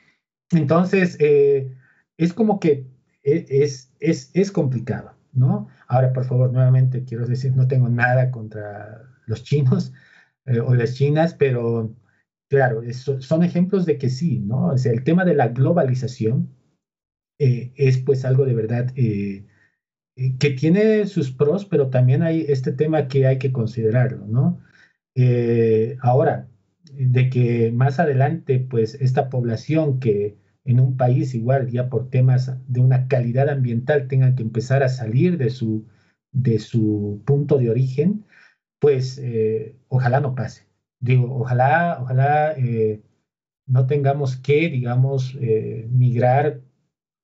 Entonces, 0.51 1.17
eh, 1.19 1.75
es 2.17 2.33
como 2.33 2.59
que 2.59 2.87
e, 3.23 3.45
es, 3.49 3.93
es, 3.99 4.31
es, 4.33 4.51
complicado, 4.51 5.13
¿no? 5.33 5.67
Ahora, 5.87 6.13
por 6.13 6.25
favor, 6.25 6.51
nuevamente 6.51 7.03
quiero 7.03 7.25
decir, 7.27 7.55
no 7.55 7.67
tengo 7.67 7.89
nada 7.89 8.31
contra 8.31 9.03
los 9.25 9.43
chinos 9.43 9.93
eh, 10.45 10.59
o 10.59 10.73
las 10.73 10.95
chinas, 10.95 11.33
pero 11.33 11.93
claro, 12.49 12.81
son 12.93 13.43
ejemplos 13.43 13.85
de 13.85 13.97
que 13.97 14.09
sí, 14.09 14.39
¿no? 14.39 14.67
O 14.67 14.77
sea, 14.77 14.93
el 14.93 15.03
tema 15.03 15.25
de 15.25 15.35
la 15.35 15.49
globalización 15.49 16.49
eh, 17.39 17.73
es 17.75 17.97
pues 17.97 18.25
algo 18.25 18.45
de 18.45 18.53
verdad 18.53 18.93
que 18.93 20.49
tiene 20.49 21.05
sus 21.05 21.31
pros, 21.31 21.65
pero 21.65 21.89
también 21.89 22.23
hay 22.23 22.45
este 22.47 22.71
tema 22.71 23.07
que 23.07 23.27
hay 23.27 23.37
que 23.37 23.51
considerarlo, 23.51 24.25
¿no? 24.27 24.61
ahora, 26.01 26.47
de 26.93 27.29
que 27.29 27.71
más 27.71 27.99
adelante, 27.99 28.59
pues 28.59 28.95
esta 28.95 29.29
población 29.29 29.99
que 29.99 30.37
en 30.65 30.79
un 30.79 30.97
país 30.97 31.33
igual 31.33 31.69
ya 31.69 31.89
por 31.89 32.09
temas 32.09 32.53
de 32.67 32.81
una 32.81 33.07
calidad 33.07 33.49
ambiental 33.49 34.07
tengan 34.07 34.35
que 34.35 34.43
empezar 34.43 34.83
a 34.83 34.89
salir 34.89 35.37
de 35.37 35.49
su, 35.49 35.87
de 36.31 36.59
su 36.59 37.21
punto 37.25 37.57
de 37.57 37.69
origen, 37.69 38.25
pues 38.79 39.17
eh, 39.17 39.75
ojalá 39.87 40.19
no 40.19 40.35
pase. 40.35 40.67
Digo, 40.99 41.33
ojalá, 41.39 41.99
ojalá 42.01 42.53
eh, 42.57 43.01
no 43.65 43.87
tengamos 43.87 44.37
que, 44.37 44.69
digamos, 44.69 45.37
eh, 45.39 45.87
migrar, 45.89 46.61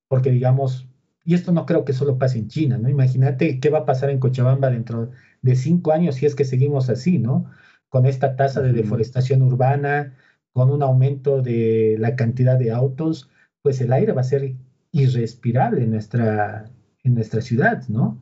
porque 0.08 0.32
digamos, 0.32 0.88
y 1.26 1.34
esto 1.34 1.52
no 1.52 1.66
creo 1.66 1.86
que 1.86 1.94
solo 1.94 2.18
pase 2.18 2.40
en 2.40 2.48
China, 2.50 2.78
¿no? 2.78 2.90
Imagínate 2.90 3.60
qué 3.60 3.70
va 3.70 3.80
a 3.80 3.86
pasar 3.86 4.10
en 4.10 4.20
Cochabamba 4.20 4.70
dentro 4.70 5.12
de 5.42 5.56
cinco 5.56 5.92
años 5.92 6.16
si 6.16 6.26
es 6.26 6.36
que 6.36 6.46
seguimos 6.46 6.90
así, 6.90 7.20
¿no? 7.20 7.46
Con 7.94 8.08
esta 8.08 8.36
tasa 8.36 8.60
de 8.64 8.74
deforestación 8.74 9.44
urbana, 9.44 10.16
con 10.52 10.72
un 10.72 10.82
aumento 10.82 11.44
de 11.44 11.96
la 12.00 12.16
cantidad 12.16 12.58
de 12.58 12.72
autos, 12.72 13.30
pues 13.62 13.82
el 13.82 13.94
aire 13.94 14.14
va 14.14 14.22
a 14.22 14.24
ser 14.24 14.56
irrespirable 14.92 15.84
en 15.84 15.92
nuestra, 15.92 16.72
en 17.04 17.14
nuestra 17.14 17.42
ciudad, 17.42 17.88
¿no? 17.90 18.20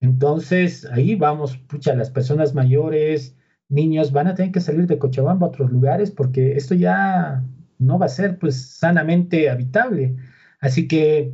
Entonces, 0.00 0.86
ahí 0.86 1.14
vamos, 1.14 1.56
pucha, 1.56 1.94
las 1.94 2.10
personas 2.10 2.52
mayores, 2.52 3.36
niños, 3.68 4.10
van 4.10 4.26
a 4.26 4.34
tener 4.34 4.50
que 4.50 4.58
salir 4.58 4.88
de 4.88 4.98
Cochabamba 4.98 5.46
a 5.46 5.50
otros 5.50 5.70
lugares 5.70 6.10
porque 6.10 6.56
esto 6.56 6.74
ya 6.74 7.44
no 7.78 8.00
va 8.00 8.06
a 8.06 8.08
ser, 8.08 8.40
pues, 8.40 8.56
sanamente 8.60 9.48
habitable. 9.50 10.16
Así 10.58 10.88
que 10.88 11.32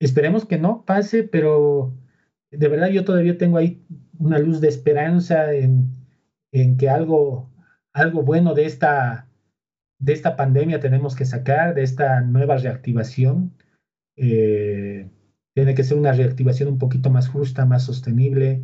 esperemos 0.00 0.46
que 0.46 0.58
no 0.58 0.84
pase, 0.84 1.22
pero 1.22 1.94
de 2.50 2.66
verdad 2.66 2.88
yo 2.88 3.04
todavía 3.04 3.38
tengo 3.38 3.56
ahí 3.56 3.84
una 4.18 4.40
luz 4.40 4.60
de 4.60 4.66
esperanza 4.66 5.52
en, 5.54 5.99
en 6.52 6.76
que 6.76 6.88
algo, 6.88 7.50
algo 7.92 8.22
bueno 8.22 8.54
de 8.54 8.66
esta, 8.66 9.28
de 9.98 10.12
esta 10.12 10.36
pandemia 10.36 10.80
tenemos 10.80 11.14
que 11.14 11.24
sacar, 11.24 11.74
de 11.74 11.82
esta 11.82 12.20
nueva 12.20 12.56
reactivación. 12.56 13.52
Eh, 14.16 15.08
tiene 15.54 15.74
que 15.74 15.84
ser 15.84 15.98
una 15.98 16.12
reactivación 16.12 16.68
un 16.68 16.78
poquito 16.78 17.10
más 17.10 17.28
justa, 17.28 17.66
más 17.66 17.84
sostenible, 17.84 18.62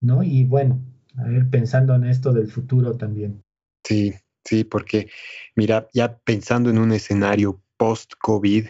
¿no? 0.00 0.22
Y 0.22 0.44
bueno, 0.44 0.80
a 1.16 1.24
ver, 1.24 1.48
pensando 1.48 1.94
en 1.94 2.04
esto 2.04 2.32
del 2.32 2.48
futuro 2.48 2.96
también. 2.96 3.42
Sí, 3.84 4.14
sí, 4.44 4.64
porque 4.64 5.08
mira, 5.54 5.88
ya 5.92 6.18
pensando 6.18 6.70
en 6.70 6.78
un 6.78 6.92
escenario 6.92 7.60
post-COVID, 7.76 8.66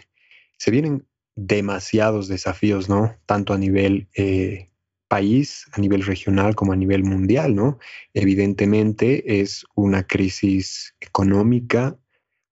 se 0.58 0.70
vienen 0.70 1.06
demasiados 1.34 2.28
desafíos, 2.28 2.88
¿no? 2.88 3.16
Tanto 3.26 3.52
a 3.52 3.58
nivel 3.58 4.08
eh, 4.14 4.70
país, 5.08 5.66
a 5.72 5.80
nivel 5.80 6.02
regional 6.02 6.54
como 6.54 6.72
a 6.72 6.76
nivel 6.76 7.04
mundial, 7.04 7.54
¿no? 7.54 7.78
Evidentemente 8.14 9.40
es 9.40 9.64
una 9.74 10.06
crisis 10.06 10.94
económica, 11.00 11.98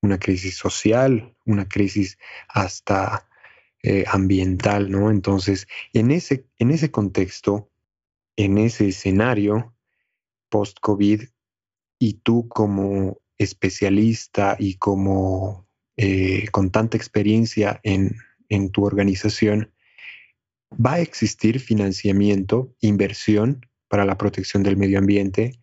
una 0.02 0.18
crisis 0.18 0.56
social, 0.56 1.34
una 1.44 1.66
crisis 1.68 2.18
hasta 2.48 3.28
eh, 3.82 4.04
ambiental, 4.06 4.90
¿no? 4.90 5.10
Entonces, 5.10 5.66
en 5.92 6.10
ese, 6.10 6.46
en 6.58 6.70
ese 6.70 6.90
contexto, 6.90 7.70
en 8.36 8.58
ese 8.58 8.88
escenario 8.88 9.74
post-COVID, 10.48 11.22
y 11.98 12.14
tú 12.14 12.48
como 12.48 13.20
especialista 13.38 14.56
y 14.58 14.76
como 14.76 15.66
eh, 15.96 16.48
con 16.50 16.70
tanta 16.70 16.96
experiencia 16.96 17.80
en, 17.82 18.16
en 18.48 18.70
tu 18.70 18.84
organización, 18.84 19.73
va 20.84 20.94
a 20.94 21.00
existir 21.00 21.60
financiamiento, 21.60 22.74
inversión 22.80 23.66
para 23.88 24.04
la 24.04 24.16
protección 24.16 24.62
del 24.62 24.76
medio 24.76 24.98
ambiente, 24.98 25.58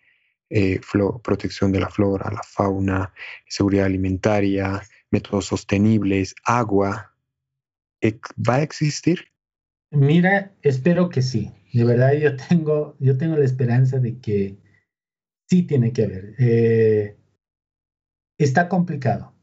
eh, 0.49 0.79
protección 1.23 1.71
de 1.71 1.79
la 1.79 1.89
flora, 1.89 2.29
la 2.31 2.43
fauna, 2.43 3.13
seguridad 3.47 3.85
alimentaria, 3.85 4.81
métodos 5.09 5.45
sostenibles, 5.45 6.35
agua. 6.43 7.15
¿Va 8.37 8.55
a 8.55 8.61
existir? 8.61 9.27
Mira, 9.91 10.53
espero 10.61 11.09
que 11.09 11.21
sí. 11.21 11.51
De 11.73 11.83
verdad, 11.83 12.13
yo 12.13 12.35
tengo, 12.35 12.95
yo 12.99 13.17
tengo 13.17 13.35
la 13.37 13.45
esperanza 13.45 13.99
de 13.99 14.19
que 14.19 14.57
sí 15.49 15.63
tiene 15.63 15.93
que 15.93 16.03
haber. 16.03 16.35
Eh, 16.39 17.17
está 18.37 18.69
complicado. 18.69 19.33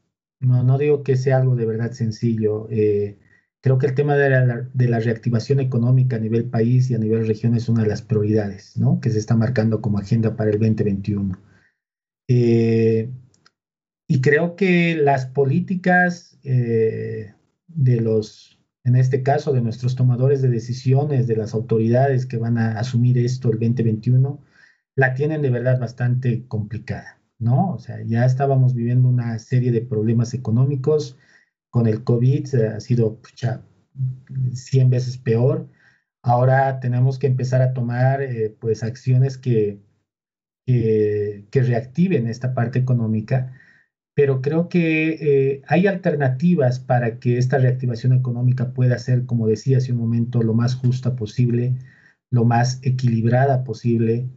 No, 0.41 0.63
no 0.63 0.79
digo 0.79 1.03
que 1.03 1.17
sea 1.17 1.39
algo 1.39 1.57
de 1.57 1.67
verdad 1.67 1.93
sencillo. 1.93 2.69
Eh, 2.71 3.19
creo 3.61 3.79
que 3.79 3.87
el 3.87 3.95
tema 3.95 4.17
de 4.17 4.89
la, 4.89 5.01
reactivación 5.01 5.61
económica 5.61 6.17
a 6.17 6.21
nivel 6.21 6.45
país 6.49 6.91
y 6.91 6.95
a 6.95 6.99
nivel 6.99 7.27
región 7.27 7.55
es 7.55 7.69
una 7.69 7.83
de 7.83 7.89
las 7.89 8.03
prioridades 8.03 8.77
¿no? 8.77 9.01
que 9.01 9.11
se 9.11 9.19
está 9.19 9.37
marcando 9.37 9.81
como 9.81 9.99
agenda 9.99 10.37
para 10.37 10.51
el 10.51 10.59
2021. 10.59 11.39
Eh, 12.29 13.11
y 14.07 14.21
creo 14.21 14.57
que 14.57 14.97
las 14.97 15.27
políticas 15.27 16.39
eh, 16.45 17.35
de 17.67 18.01
los, 18.01 18.59
en 18.85 18.97
este 18.97 19.23
caso, 19.23 19.53
de 19.53 19.61
nuestros 19.61 19.97
tomadores 19.97 20.41
de 20.41 20.49
decisiones, 20.49 21.27
de 21.27 21.37
las 21.37 21.55
autoridades 21.55 22.27
que 22.27 22.39
van 22.39 22.59
a 22.59 22.79
asumir 22.79 23.19
esto 23.19 23.51
el 23.51 23.59
2021, 23.59 24.43
la 24.95 25.15
tienen 25.15 25.43
de 25.43 25.51
verdad 25.51 25.79
bastante 25.79 26.47
complicada, 26.49 27.21
¿no? 27.39 27.73
O 27.73 27.79
sea, 27.79 28.03
ya 28.03 28.25
estábamos 28.25 28.75
viviendo 28.75 29.09
una 29.09 29.39
serie 29.39 29.73
de 29.73 29.83
problemas 29.83 30.35
económicos, 30.35 31.19
con 31.71 31.87
el 31.87 32.05
COVID 32.05 32.55
eh, 32.55 32.69
ha 32.69 32.81
sido 32.81 33.21
100 34.53 34.91
veces 34.91 35.19
peor. 35.19 35.69
Ahora 36.23 36.81
tenemos 36.81 37.19
que 37.19 37.27
empezar 37.27 37.63
a 37.63 37.73
tomar 37.75 38.23
eh, 38.23 38.55
pues 38.61 38.83
acciones 38.83 39.39
que, 39.39 39.81
que, 40.67 41.47
reactiven 41.53 42.27
esta 42.27 42.55
parte 42.55 42.79
económica 42.79 43.55
pero 44.15 44.43
creo 44.43 44.69
que 44.69 45.11
eh, 45.11 45.63
hay 45.69 45.87
alternativas 45.87 46.81
para 46.81 47.21
que 47.21 47.39
esta 47.39 47.59
reactivación 47.59 48.13
económica 48.13 48.75
pueda 48.75 48.99
ser, 48.99 49.27
como 49.27 49.47
decía 49.47 49.79
hace 49.79 49.93
un 49.93 49.99
momento, 49.99 50.43
lo 50.43 50.55
más 50.55 50.75
justa 50.75 51.15
posible, 51.15 51.77
lo 52.31 52.45
más 52.45 52.81
equilibrada 52.83 53.63
posible 53.63 54.29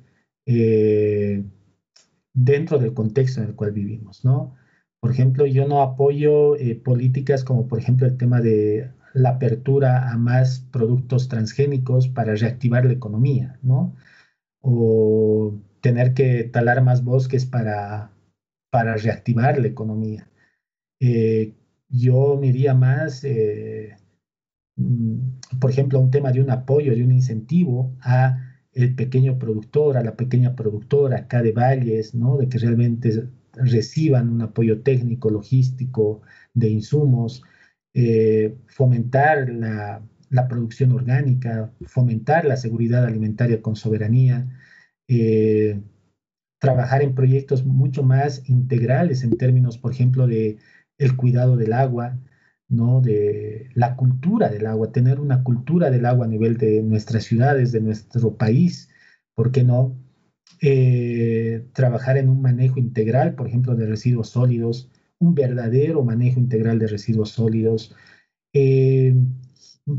dentro 2.34 2.78
del 2.78 2.94
contexto 2.94 3.42
en 3.42 3.48
el 3.48 3.56
cual 3.56 3.72
vivimos, 3.72 4.24
¿no? 4.24 4.56
Por 5.02 5.12
ejemplo, 5.12 5.46
yo 5.48 5.68
no 5.68 5.82
apoyo 5.82 6.56
eh, 6.56 6.76
políticas 6.76 7.44
como, 7.44 7.68
por 7.68 7.80
ejemplo, 7.80 8.08
el 8.08 8.18
tema 8.18 8.40
de 8.40 8.92
la 9.14 9.32
apertura 9.32 10.12
a 10.12 10.18
más 10.18 10.62
productos 10.72 11.28
transgénicos 11.28 12.08
para 12.08 12.36
reactivar 12.36 12.86
la 12.86 12.94
economía, 12.94 13.60
¿no? 13.64 13.96
O 14.62 15.56
tener 15.82 16.14
que 16.14 16.44
talar 16.46 16.84
más 16.84 17.04
bosques 17.04 17.46
para 17.46 18.12
para 18.72 18.96
reactivar 18.96 19.60
la 19.60 19.68
economía. 19.68 20.28
Eh, 21.00 21.56
yo 21.90 22.38
me 22.40 22.48
iría 22.48 22.74
más, 22.74 23.24
eh, 23.24 23.98
mm, 24.78 25.60
por 25.60 25.72
ejemplo, 25.72 26.00
un 26.00 26.12
tema 26.12 26.32
de 26.32 26.42
un 26.42 26.52
apoyo, 26.52 26.96
de 26.96 27.04
un 27.04 27.12
incentivo 27.12 27.96
a 28.02 28.38
el 28.74 28.96
pequeño 28.96 29.38
productor, 29.38 29.98
a 29.98 30.04
la 30.04 30.16
pequeña 30.16 30.56
productora 30.56 31.18
acá 31.20 31.42
de 31.44 31.52
Valles, 31.52 32.16
¿no? 32.16 32.38
de 32.38 32.48
que 32.50 32.58
realmente 32.60 33.28
reciban 33.54 34.30
un 34.30 34.42
apoyo 34.42 34.82
técnico, 34.82 35.30
logístico, 35.30 36.22
de 36.54 36.70
insumos, 36.70 37.44
eh, 37.94 38.56
fomentar 38.68 39.50
la, 39.50 40.02
la, 40.30 40.48
producción 40.48 40.92
orgánica, 40.94 41.72
fomentar 41.86 42.46
la 42.46 42.58
seguridad 42.58 43.06
alimentaria 43.06 43.62
con 43.62 43.76
soberanía, 43.76 44.48
trabajar 46.60 47.02
en 47.02 47.16
proyectos 47.16 47.66
mucho 47.66 48.04
más 48.04 48.48
integrales 48.48 49.24
en 49.24 49.36
términos, 49.36 49.78
por 49.78 49.92
ejemplo, 49.92 50.28
de 50.28 50.58
el 51.00 51.16
cuidado 51.16 51.58
del 51.58 51.74
agua, 51.74 52.20
¿no? 52.70 53.02
de 53.02 53.70
la 53.74 53.96
cultura 53.96 54.50
del 54.50 54.68
agua, 54.68 54.92
tener 54.92 55.20
una 55.20 55.44
cultura 55.44 55.90
del 55.90 56.06
agua 56.06 56.26
a 56.26 56.30
nivel 56.30 56.58
de 56.58 56.84
nuestras 56.84 57.24
ciudades, 57.24 57.72
de 57.72 57.82
nuestro 57.82 58.38
país, 58.38 58.90
¿por 59.36 59.52
qué 59.52 59.64
no? 59.64 59.98
Eh, 60.60 61.66
trabajar 61.74 62.18
en 62.18 62.30
un 62.30 62.42
manejo 62.42 62.80
integral, 62.80 63.36
por 63.36 63.48
ejemplo, 63.48 63.76
de 63.76 63.88
residuos 63.88 64.30
sólidos, 64.30 64.90
un 65.20 65.34
verdadero 65.36 66.04
manejo 66.04 66.40
integral 66.40 66.80
de 66.80 66.88
residuos 66.88 67.32
sólidos, 67.32 67.96
eh, 68.54 69.16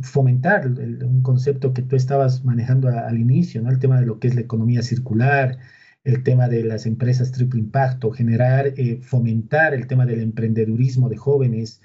fomentar 0.02 0.68
un 0.68 1.22
concepto 1.22 1.72
que 1.72 1.82
tú 1.82 1.96
estabas 1.96 2.44
manejando 2.44 2.88
al 2.88 3.18
inicio, 3.18 3.62
¿no? 3.62 3.70
el 3.70 3.78
tema 3.78 4.00
de 4.00 4.06
lo 4.06 4.18
que 4.18 4.28
es 4.28 4.34
la 4.34 4.42
economía 4.42 4.82
circular, 4.82 5.58
el 6.04 6.22
tema 6.22 6.48
de 6.48 6.64
las 6.64 6.86
empresas 6.86 7.32
triple 7.32 7.60
impacto, 7.60 8.10
generar, 8.10 8.74
eh, 8.76 9.00
fomentar 9.02 9.74
el 9.74 9.86
tema 9.86 10.06
del 10.06 10.20
emprendedurismo 10.20 11.08
de 11.08 11.16
jóvenes 11.16 11.80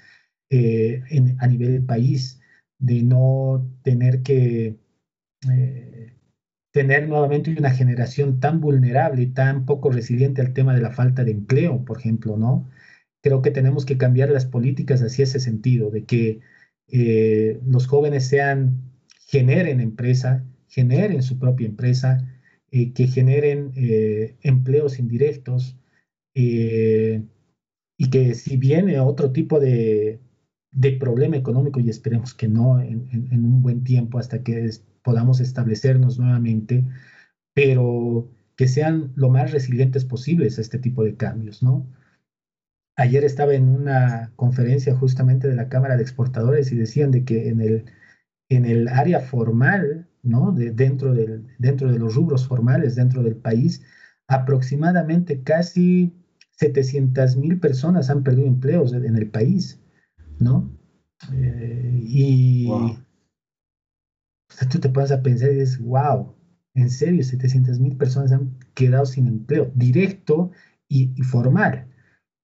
a 0.50 1.46
nivel 1.46 1.84
país, 1.84 2.40
de 2.78 3.02
no 3.02 3.68
tener 3.82 4.22
que 4.22 4.78
tener 6.78 7.08
nuevamente 7.08 7.52
una 7.58 7.70
generación 7.70 8.38
tan 8.38 8.60
vulnerable 8.60 9.22
y 9.22 9.26
tan 9.26 9.66
poco 9.66 9.90
resiliente 9.90 10.40
al 10.40 10.52
tema 10.52 10.76
de 10.76 10.80
la 10.80 10.92
falta 10.92 11.24
de 11.24 11.32
empleo, 11.32 11.84
por 11.84 11.98
ejemplo, 11.98 12.36
¿no? 12.36 12.70
Creo 13.20 13.42
que 13.42 13.50
tenemos 13.50 13.84
que 13.84 13.98
cambiar 13.98 14.30
las 14.30 14.46
políticas 14.46 15.02
hacia 15.02 15.24
ese 15.24 15.40
sentido, 15.40 15.90
de 15.90 16.04
que 16.04 16.40
los 17.66 17.88
jóvenes 17.88 18.28
sean, 18.28 18.80
generen 19.26 19.80
empresa, 19.80 20.44
generen 20.68 21.22
su 21.22 21.38
propia 21.40 21.66
empresa, 21.66 22.24
eh, 22.70 22.92
que 22.92 23.08
generen 23.08 23.72
eh, 23.76 24.36
empleos 24.42 24.98
indirectos 24.98 25.76
eh, 26.34 27.24
y 27.96 28.10
que 28.10 28.34
si 28.34 28.56
viene 28.56 29.00
otro 29.00 29.32
tipo 29.32 29.58
de, 29.58 30.20
de, 30.70 30.92
problema 30.92 31.36
económico, 31.36 31.80
y 31.80 31.90
esperemos 31.90 32.34
que 32.34 32.46
no 32.46 32.78
en, 32.80 33.08
en, 33.10 33.44
un 33.44 33.62
buen 33.62 33.82
tiempo 33.82 34.18
hasta 34.18 34.44
que 34.44 34.70
podamos 35.08 35.40
establecernos 35.40 36.18
nuevamente, 36.18 36.84
pero 37.54 38.28
que 38.56 38.68
sean 38.68 39.10
lo 39.16 39.30
más 39.30 39.52
resilientes 39.52 40.04
posibles 40.04 40.58
a 40.58 40.60
este 40.60 40.78
tipo 40.78 41.02
de 41.02 41.16
cambios, 41.16 41.62
¿no? 41.62 41.86
Ayer 42.94 43.24
estaba 43.24 43.54
en 43.54 43.70
una 43.70 44.34
conferencia 44.36 44.94
justamente 44.94 45.48
de 45.48 45.54
la 45.54 45.70
Cámara 45.70 45.96
de 45.96 46.02
Exportadores 46.02 46.72
y 46.72 46.76
decían 46.76 47.10
de 47.10 47.24
que 47.24 47.48
en 47.48 47.62
el, 47.62 47.86
en 48.50 48.66
el 48.66 48.86
área 48.88 49.20
formal 49.20 50.06
de, 50.22 50.72
dentro, 50.72 51.14
del, 51.14 51.46
dentro 51.58 51.90
de 51.90 51.98
los 51.98 52.14
rubros 52.14 52.46
formales 52.46 52.94
dentro 52.94 53.22
del 53.22 53.36
país, 53.36 53.80
aproximadamente 54.26 55.42
casi 55.42 56.12
700 56.50 57.34
mil 57.38 57.58
personas 57.60 58.10
han 58.10 58.22
perdido 58.22 58.46
empleos 58.46 58.92
en 58.92 59.16
el 59.16 59.30
país, 59.30 59.80
¿no? 60.38 60.70
Eh, 61.32 61.98
y 62.02 62.68
tú 64.70 64.78
te 64.78 64.88
pones 64.88 65.12
a 65.12 65.22
pensar 65.22 65.50
y 65.50 65.60
dices, 65.60 65.78
wow, 65.80 66.34
en 66.74 66.90
serio, 66.90 67.22
700 67.22 67.78
mil 67.80 67.96
personas 67.96 68.32
han 68.32 68.56
quedado 68.74 69.06
sin 69.06 69.26
empleo 69.26 69.70
directo 69.74 70.50
y, 70.88 71.08
formal, 71.22 71.86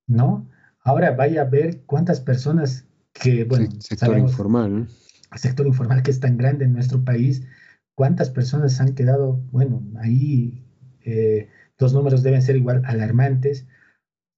¿no? 0.06 0.48
Ahora 0.80 1.12
vaya 1.12 1.42
a 1.42 1.46
ver 1.46 1.82
cuántas 1.86 2.20
personas 2.20 2.86
que, 3.12 3.44
bueno, 3.44 3.68
sector 3.80 4.18
informal, 4.18 4.88
El 5.32 5.38
sector 5.38 5.66
informal 5.66 6.02
que 6.02 6.10
es 6.10 6.20
tan 6.20 6.36
grande 6.36 6.66
en 6.66 6.74
nuestro 6.74 7.02
país, 7.04 7.46
¿Cuántas 7.94 8.30
personas 8.30 8.80
han 8.80 8.94
quedado? 8.94 9.40
Bueno, 9.52 9.82
ahí 10.00 10.64
eh, 11.04 11.48
los 11.78 11.94
números 11.94 12.22
deben 12.22 12.42
ser 12.42 12.56
igual 12.56 12.82
alarmantes, 12.84 13.66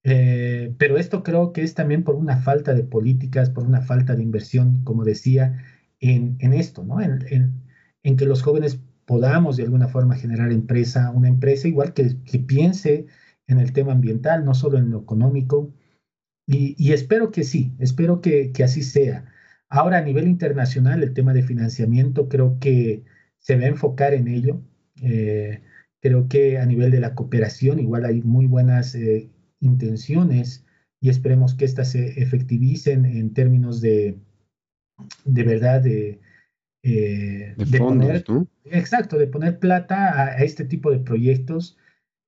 eh, 0.04 0.74
pero 0.78 0.98
esto 0.98 1.22
creo 1.22 1.52
que 1.52 1.62
es 1.62 1.74
también 1.74 2.04
por 2.04 2.16
una 2.16 2.36
falta 2.36 2.74
de 2.74 2.84
políticas, 2.84 3.50
por 3.50 3.64
una 3.64 3.80
falta 3.80 4.14
de 4.14 4.22
inversión, 4.22 4.84
como 4.84 5.04
decía, 5.04 5.64
en, 6.00 6.52
esto, 6.52 6.84
¿no? 6.84 7.00
En, 7.00 7.62
que 8.16 8.24
los 8.24 8.42
jóvenes 8.42 8.80
podamos 9.04 9.56
de 9.56 9.64
alguna 9.64 9.88
forma 9.88 10.16
generar 10.16 10.52
empresa, 10.52 11.10
una 11.10 11.28
empresa 11.28 11.68
igual 11.68 11.92
que, 11.92 12.22
que 12.24 12.38
piense 12.38 13.06
en 13.46 13.58
el 13.58 13.72
tema 13.72 13.92
ambiental, 13.92 14.44
no 14.44 14.54
solo 14.54 14.78
en 14.78 14.90
lo 14.90 15.00
económico. 15.00 15.72
Y, 16.46 16.92
espero 16.92 17.32
que 17.32 17.42
sí, 17.44 17.74
espero 17.80 18.20
que, 18.20 18.52
que, 18.52 18.62
así 18.64 18.82
sea. 18.82 19.26
Ahora, 19.68 19.98
a 19.98 20.02
nivel 20.02 20.28
internacional, 20.28 21.02
el 21.02 21.12
tema 21.12 21.32
de 21.34 21.42
financiamiento 21.42 22.28
creo 22.28 22.58
que 22.60 23.04
se 23.38 23.56
va 23.56 23.64
a 23.64 23.68
enfocar 23.68 24.14
en 24.14 24.28
ello. 24.28 24.62
Eh, 25.02 25.62
creo 26.00 26.28
que 26.28 26.58
a 26.58 26.66
nivel 26.66 26.90
de 26.92 27.00
la 27.00 27.14
cooperación 27.14 27.80
igual 27.80 28.04
hay 28.04 28.22
muy 28.22 28.46
buenas 28.46 28.94
eh, 28.94 29.30
intenciones 29.60 30.64
y 31.00 31.08
esperemos 31.10 31.54
que 31.54 31.64
éstas 31.64 31.90
se 31.90 32.20
efectivicen 32.22 33.04
en 33.06 33.34
términos 33.34 33.80
de, 33.80 34.18
de 35.24 35.42
verdad, 35.42 35.80
de, 35.82 36.20
eh, 36.82 37.54
de, 37.56 37.78
poner, 37.78 38.24
exacto, 38.64 39.18
de 39.18 39.26
poner 39.26 39.58
plata 39.58 40.22
a, 40.22 40.44
este 40.44 40.64
tipo 40.64 40.90
de 40.90 40.98
proyectos. 40.98 41.78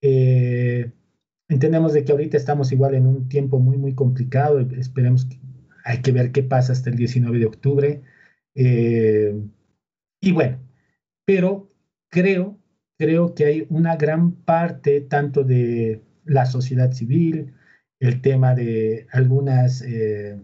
entendemos 0.01 1.93
de 1.93 2.05
que 2.05 2.13
ahorita 2.13 2.37
estamos 2.37 2.73
igual 2.73 2.95
en 2.95 3.07
un 3.07 3.29
tiempo 3.29 3.59
muy, 3.59 3.79
muy 3.79 3.95
complicado. 3.95 4.61
Esperemos 4.61 5.25
que 5.25 5.39
hay 5.85 6.03
que 6.03 6.13
ver 6.13 6.33
qué 6.33 6.43
pasa 6.43 6.73
hasta 6.73 6.91
el 6.91 6.97
19 6.97 7.39
de 7.39 7.47
octubre. 7.47 8.03
y 8.55 10.33
bueno, 10.33 10.59
pero 11.25 11.71
creo, 12.11 12.59
creo 12.99 13.35
que 13.35 13.45
hay 13.45 13.67
una 13.71 13.97
gran 13.97 14.33
parte 14.33 15.01
tanto 15.01 15.45
de 15.45 16.03
la 16.25 16.47
sociedad 16.47 16.93
civil, 16.93 17.55
el 18.01 18.21
tema 18.21 18.55
de 18.55 19.07
algunas, 19.13 19.83
eh, 19.83 20.41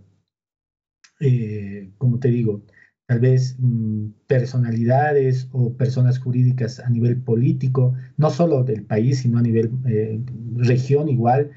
eh, 1.20 1.90
como 1.98 2.18
te 2.18 2.28
digo, 2.28 2.62
tal 3.06 3.20
vez 3.20 3.56
mm, 3.58 4.08
personalidades 4.26 5.48
o 5.52 5.76
personas 5.76 6.18
jurídicas 6.18 6.80
a 6.80 6.88
nivel 6.90 7.20
político, 7.22 7.94
no 8.16 8.30
solo 8.30 8.64
del 8.64 8.84
país, 8.84 9.20
sino 9.20 9.38
a 9.38 9.42
nivel 9.42 9.70
eh, 9.86 10.20
región 10.56 11.08
igual, 11.08 11.50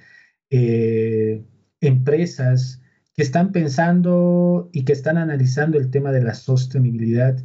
empresas 1.82 2.82
que 3.16 3.24
están 3.24 3.52
pensando 3.52 4.70
y 4.72 4.86
que 4.86 4.94
están 4.94 5.18
analizando 5.18 5.78
el 5.78 5.90
tema 5.90 6.12
de 6.12 6.24
la 6.24 6.34
sostenibilidad 6.36 7.38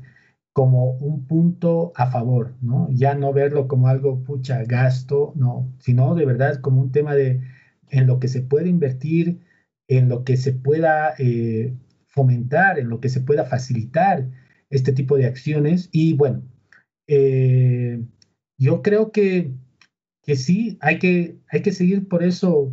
como 0.52 0.92
un 0.98 1.26
punto 1.26 1.92
a 1.96 2.10
favor, 2.10 2.54
¿no? 2.60 2.88
Ya 2.90 3.14
no 3.14 3.32
verlo 3.32 3.68
como 3.68 3.88
algo, 3.88 4.22
pucha, 4.22 4.64
gasto, 4.64 5.32
no, 5.34 5.72
sino 5.78 6.14
de 6.14 6.26
verdad 6.26 6.60
como 6.60 6.82
un 6.82 6.92
tema 6.92 7.14
de 7.14 7.40
en 7.88 8.06
lo 8.06 8.20
que 8.20 8.28
se 8.28 8.42
puede 8.42 8.68
invertir, 8.68 9.40
en 9.88 10.08
lo 10.08 10.24
que 10.24 10.36
se 10.36 10.52
pueda 10.52 11.14
eh, 11.18 11.74
fomentar, 12.12 12.78
en 12.78 12.88
lo 12.88 13.00
que 13.00 13.08
se 13.08 13.20
pueda 13.20 13.44
facilitar 13.44 14.28
este 14.70 14.92
tipo 14.92 15.16
de 15.16 15.26
acciones. 15.26 15.88
Y 15.92 16.14
bueno, 16.14 16.42
eh, 17.06 18.02
yo 18.58 18.82
creo 18.82 19.12
que, 19.12 19.52
que 20.22 20.36
sí, 20.36 20.78
hay 20.80 20.98
que, 20.98 21.36
hay 21.48 21.62
que 21.62 21.72
seguir 21.72 22.08
por 22.08 22.22
eso 22.22 22.72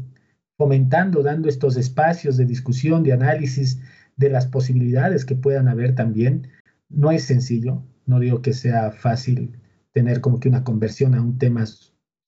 fomentando, 0.57 1.23
dando 1.23 1.49
estos 1.49 1.77
espacios 1.77 2.37
de 2.37 2.45
discusión, 2.45 3.03
de 3.03 3.13
análisis 3.13 3.81
de 4.17 4.29
las 4.29 4.45
posibilidades 4.45 5.25
que 5.25 5.35
puedan 5.35 5.67
haber 5.67 5.95
también. 5.95 6.49
No 6.89 7.11
es 7.11 7.23
sencillo, 7.23 7.83
no 8.05 8.19
digo 8.19 8.41
que 8.41 8.53
sea 8.53 8.91
fácil 8.91 9.57
tener 9.93 10.21
como 10.21 10.39
que 10.39 10.49
una 10.49 10.63
conversión 10.63 11.15
a 11.15 11.21
un 11.21 11.37
tema 11.37 11.65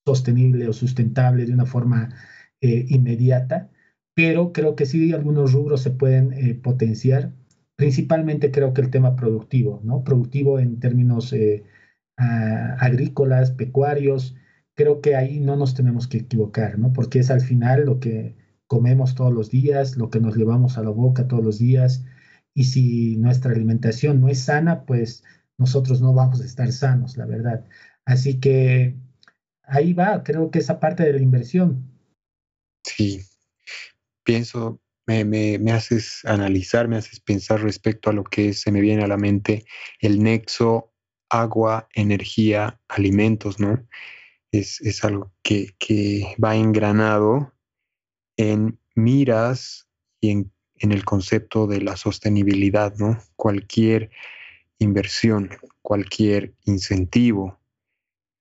sostenible 0.05 0.67
o 0.67 0.73
sustentable 0.73 1.45
de 1.45 1.53
una 1.53 1.65
forma 1.65 2.09
eh, 2.61 2.85
inmediata, 2.89 3.69
pero 4.21 4.53
creo 4.53 4.75
que 4.75 4.85
sí 4.85 5.13
algunos 5.13 5.51
rubros 5.51 5.81
se 5.81 5.89
pueden 5.89 6.31
eh, 6.33 6.53
potenciar. 6.53 7.33
Principalmente 7.75 8.51
creo 8.51 8.71
que 8.71 8.81
el 8.81 8.91
tema 8.91 9.15
productivo, 9.15 9.81
¿no? 9.83 10.03
Productivo 10.03 10.59
en 10.59 10.79
términos 10.79 11.33
eh, 11.33 11.63
agrícolas, 12.17 13.49
pecuarios, 13.49 14.35
creo 14.75 15.01
que 15.01 15.15
ahí 15.15 15.39
no 15.39 15.55
nos 15.55 15.73
tenemos 15.73 16.07
que 16.07 16.19
equivocar, 16.19 16.77
¿no? 16.77 16.93
Porque 16.93 17.17
es 17.17 17.31
al 17.31 17.41
final 17.41 17.85
lo 17.85 17.99
que 17.99 18.35
comemos 18.67 19.15
todos 19.15 19.33
los 19.33 19.49
días, 19.49 19.97
lo 19.97 20.11
que 20.11 20.19
nos 20.19 20.37
llevamos 20.37 20.77
a 20.77 20.83
la 20.83 20.91
boca 20.91 21.27
todos 21.27 21.43
los 21.43 21.57
días. 21.57 22.05
Y 22.53 22.65
si 22.65 23.17
nuestra 23.17 23.53
alimentación 23.53 24.21
no 24.21 24.29
es 24.29 24.41
sana, 24.41 24.85
pues 24.85 25.23
nosotros 25.57 25.99
no 25.99 26.13
vamos 26.13 26.41
a 26.41 26.45
estar 26.45 26.71
sanos, 26.71 27.17
la 27.17 27.25
verdad. 27.25 27.65
Así 28.05 28.39
que 28.39 28.97
ahí 29.63 29.93
va, 29.93 30.21
creo 30.23 30.51
que 30.51 30.59
esa 30.59 30.79
parte 30.79 31.01
de 31.01 31.13
la 31.13 31.21
inversión. 31.21 31.89
Sí, 32.83 33.21
pienso, 34.23 34.81
me, 35.05 35.25
me, 35.25 35.57
me, 35.59 35.71
haces 35.71 36.23
analizar, 36.25 36.87
me 36.87 36.97
haces 36.97 37.19
pensar 37.19 37.61
respecto 37.61 38.09
a 38.09 38.13
lo 38.13 38.23
que 38.23 38.53
se 38.53 38.71
me 38.71 38.81
viene 38.81 39.03
a 39.03 39.07
la 39.07 39.17
mente 39.17 39.65
el 39.99 40.21
nexo 40.23 40.93
agua, 41.29 41.87
energía, 41.93 42.79
alimentos, 42.89 43.59
¿no? 43.59 43.87
es, 44.51 45.03
algo 45.03 45.31
que, 45.43 46.35
va 46.43 46.55
engranado 46.55 47.53
en 48.37 48.79
miras 48.95 49.87
y 50.19 50.31
en, 50.31 50.51
el 50.79 51.05
concepto 51.05 51.67
de 51.67 51.79
la 51.79 51.95
sostenibilidad, 51.95 52.95
¿no? 52.97 53.19
Cualquier 53.35 54.09
inversión, 54.79 55.51
cualquier 55.83 56.55
incentivo 56.65 57.59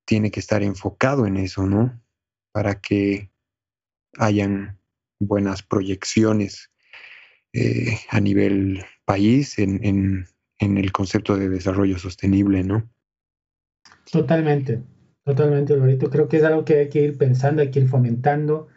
tiene 0.06 0.30
que 0.30 0.40
estar 0.40 0.62
enfocado 0.62 1.26
en 1.26 1.36
eso, 1.36 1.66
¿no? 1.66 2.02
Para 2.50 2.80
que 2.80 3.30
hayan 4.16 4.79
buenas 5.20 5.62
proyecciones 5.62 6.70
eh, 7.52 7.98
a 8.08 8.20
nivel 8.20 8.84
país 9.04 9.58
en, 9.58 10.26
en 10.58 10.78
el 10.78 10.92
concepto 10.92 11.36
de 11.36 11.48
desarrollo 11.48 11.98
sostenible, 11.98 12.64
¿no? 12.64 12.90
Totalmente, 14.10 14.82
Totalmente, 15.24 15.74
Alvarito. 15.74 16.10
Creo 16.10 16.28
que 16.28 16.38
es 16.38 16.44
algo 16.44 16.64
que 16.64 16.78
hay 16.78 16.88
que 16.88 17.02
ir 17.02 17.18
pensando, 17.18 17.62
hay 17.62 17.70
que 17.70 17.80
ir 17.80 17.88
fomentando, 17.88 18.68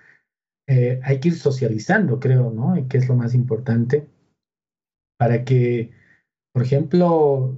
eh, 0.67 0.99
hay 1.03 1.19
que 1.19 1.29
ir 1.29 1.35
socializando, 1.35 2.19
creo, 2.19 2.51
¿no? 2.51 2.87
Que 2.87 2.97
es 2.97 3.07
lo 3.07 3.15
más 3.15 3.33
importante 3.33 4.07
para 5.17 5.45
que, 5.45 5.91
por 6.53 6.63
ejemplo, 6.63 7.55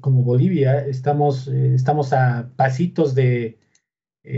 como 0.00 0.22
Bolivia, 0.22 0.86
estamos, 0.86 1.48
eh, 1.48 1.74
estamos 1.74 2.12
a 2.12 2.50
pasitos 2.56 3.14
de, 3.14 3.58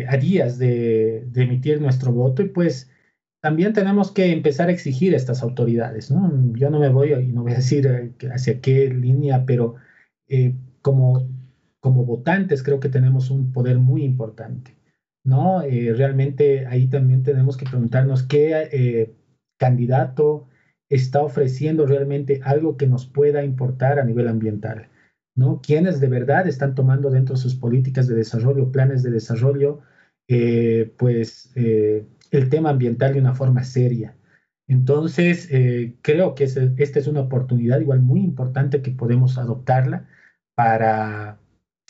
a 0.09 0.17
días 0.17 0.59
de, 0.59 1.29
emitir 1.35 1.81
nuestro 1.81 2.13
voto 2.13 2.43
y 2.43 2.49
pues 2.49 2.91
también 3.41 3.73
tenemos 3.73 4.13
que 4.13 4.33
empezar 4.33 4.69
a 4.69 4.73
exigir 4.73 5.15
a 5.15 5.17
estas 5.17 5.43
autoridades, 5.43 6.11
¿no? 6.11 6.31
Yo 6.55 6.71
no 6.71 6.79
me 6.79 6.89
voy 6.89 7.13
y 7.13 7.33
no 7.33 7.43
voy 7.43 7.53
a 7.53 7.57
decir 7.57 8.15
hacia 8.33 8.61
qué 8.61 8.89
línea, 8.91 9.45
pero 9.47 9.77
como 10.83 11.27
como 11.81 12.05
votantes 12.05 12.63
creo 12.63 12.79
que 12.79 12.89
tenemos 12.89 13.31
un 13.31 13.53
poder 13.53 13.79
muy 13.79 14.05
importante, 14.05 14.77
¿no? 15.25 15.63
Eh, 15.63 15.93
realmente 15.95 16.67
ahí 16.67 16.87
también 16.87 17.23
tenemos 17.23 17.57
que 17.57 17.67
preguntarnos 17.67 18.23
qué 18.23 18.69
eh, 18.71 19.15
candidato 19.59 20.47
está 20.91 21.23
ofreciendo 21.23 21.87
realmente 21.87 22.41
algo 22.45 22.77
que 22.77 22.87
nos 22.87 23.07
pueda 23.07 23.45
importar 23.45 23.99
a 23.99 24.05
nivel 24.05 24.29
ambiental, 24.29 24.89
¿no? 25.35 25.61
¿Quiénes 25.63 26.01
de 26.01 26.09
verdad 26.09 26.47
están 26.47 26.75
tomando 26.75 27.11
dentro 27.11 27.35
de 27.35 27.41
sus 27.41 27.55
políticas 27.55 28.07
de 28.07 28.15
desarrollo, 28.15 28.71
planes 28.71 29.03
de 29.03 29.11
desarrollo, 29.11 29.81
eh, 30.29 30.93
pues 30.99 31.53
el 32.31 32.49
tema 32.49 32.71
ambiental 32.71 33.15
de 33.15 33.21
una 33.21 33.35
forma 33.35 33.65
seria? 33.65 34.17
Entonces, 34.69 35.49
creo 36.01 36.37
que 36.37 36.45
esta 36.45 36.99
es 36.99 37.07
una 37.09 37.23
oportunidad 37.23 37.81
igual 37.81 38.01
muy 38.01 38.21
importante 38.21 38.83
que 38.83 38.93
podemos 38.93 39.37
adoptarla 39.37 40.07
para 40.55 41.41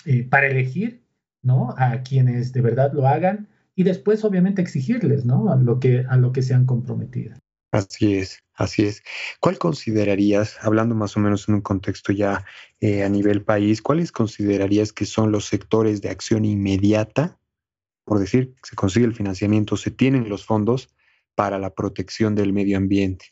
eh, 0.07 0.25
para 0.25 0.47
elegir, 0.47 1.03
¿no? 1.43 1.75
A 1.77 2.03
quienes 2.03 2.53
de 2.53 2.63
verdad 2.63 2.93
lo 2.95 3.07
hagan 3.07 3.49
y 3.75 3.83
después 3.83 4.25
obviamente 4.25 4.63
exigirles, 4.63 5.27
¿no? 5.27 5.53
A 5.53 5.57
lo 5.57 5.79
que, 5.79 6.07
a 6.09 6.17
lo 6.17 6.33
que 6.33 6.43
se 6.43 6.55
han 6.55 6.65
comprometido. 6.65 7.37
Así 7.71 8.17
es, 8.17 8.43
así 8.55 8.87
es. 8.87 9.03
¿Cuál 9.41 9.59
considerarías, 9.59 10.57
hablando 10.63 10.95
más 10.95 11.17
o 11.17 11.21
menos 11.21 11.49
en 11.49 11.57
un 11.57 11.61
contexto 11.61 12.13
ya 12.13 12.45
eh, 12.81 13.05
a 13.05 13.09
nivel 13.11 13.43
país, 13.43 13.83
cuáles 13.83 14.11
considerarías 14.11 14.93
que 14.93 15.05
son 15.05 15.33
los 15.33 15.45
sectores 15.45 16.01
de 16.01 16.09
acción 16.09 16.47
inmediata? 16.47 17.39
Por 18.11 18.19
decir, 18.19 18.57
se 18.65 18.75
consigue 18.75 19.07
el 19.07 19.15
financiamiento, 19.15 19.77
se 19.77 19.93
tienen 19.93 20.29
los 20.29 20.45
fondos 20.45 20.89
para 21.37 21.61
la 21.61 21.77
protección 21.77 22.35
del 22.35 22.53
medio 22.53 22.77
ambiente. 22.77 23.27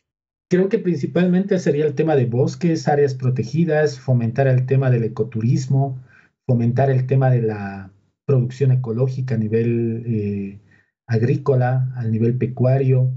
Creo 0.48 0.68
que 0.68 0.78
principalmente 0.78 1.58
sería 1.58 1.84
el 1.84 1.96
tema 1.96 2.14
de 2.14 2.26
bosques, 2.26 2.86
áreas 2.86 3.16
protegidas, 3.16 3.98
fomentar 3.98 4.46
el 4.46 4.66
tema 4.66 4.88
del 4.88 5.02
ecoturismo, 5.02 5.98
fomentar 6.46 6.90
el 6.90 7.08
tema 7.08 7.28
de 7.28 7.42
la 7.42 7.90
producción 8.24 8.70
ecológica 8.70 9.34
a 9.34 9.38
nivel 9.38 10.04
eh, 10.06 10.60
agrícola, 11.08 11.92
a 11.96 12.04
nivel 12.04 12.38
pecuario. 12.38 13.10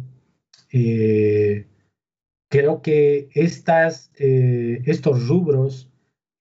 Eh, 0.73 1.67
creo 2.49 2.81
que 2.81 3.29
estas, 3.35 4.11
eh, 4.17 4.81
estos 4.85 5.27
rubros 5.27 5.91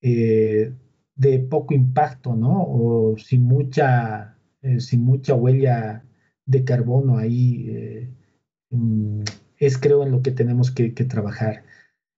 de 0.01 1.39
poco 1.51 1.75
impacto, 1.75 2.35
¿no? 2.35 2.65
O 2.67 3.19
sin 3.19 3.43
mucha, 3.43 4.30
sin 4.79 5.03
mucha 5.05 5.35
huella 5.35 6.05
de 6.47 6.65
carbono 6.65 7.19
ahí, 7.19 8.11
mm, 8.71 9.23
es 9.59 9.79
creo 9.79 10.03
en 10.05 10.11
lo 10.11 10.23
que 10.23 10.33
tenemos 10.33 10.71
que, 10.71 10.91
trabajar. 10.91 11.65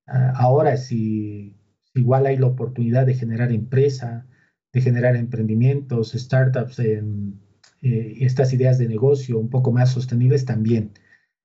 Ah, 0.07 0.33
ahora, 0.37 0.77
si 0.77 1.57
igual 1.95 2.27
hay 2.27 2.37
la 2.37 2.47
oportunidad 2.47 3.07
de 3.07 3.15
generar 3.15 3.53
empresa, 3.53 4.27
de 4.73 4.81
generar 4.81 5.17
emprendimientos, 5.17 6.13
startups, 6.13 6.79
eh, 6.79 7.03
estas 8.21 8.53
ideas 8.53 8.79
de 8.79 8.89
negocio 8.89 9.39
un 9.39 9.51
poco 9.51 9.73
más 9.73 9.91
sostenibles 9.91 10.45
también. 10.45 10.93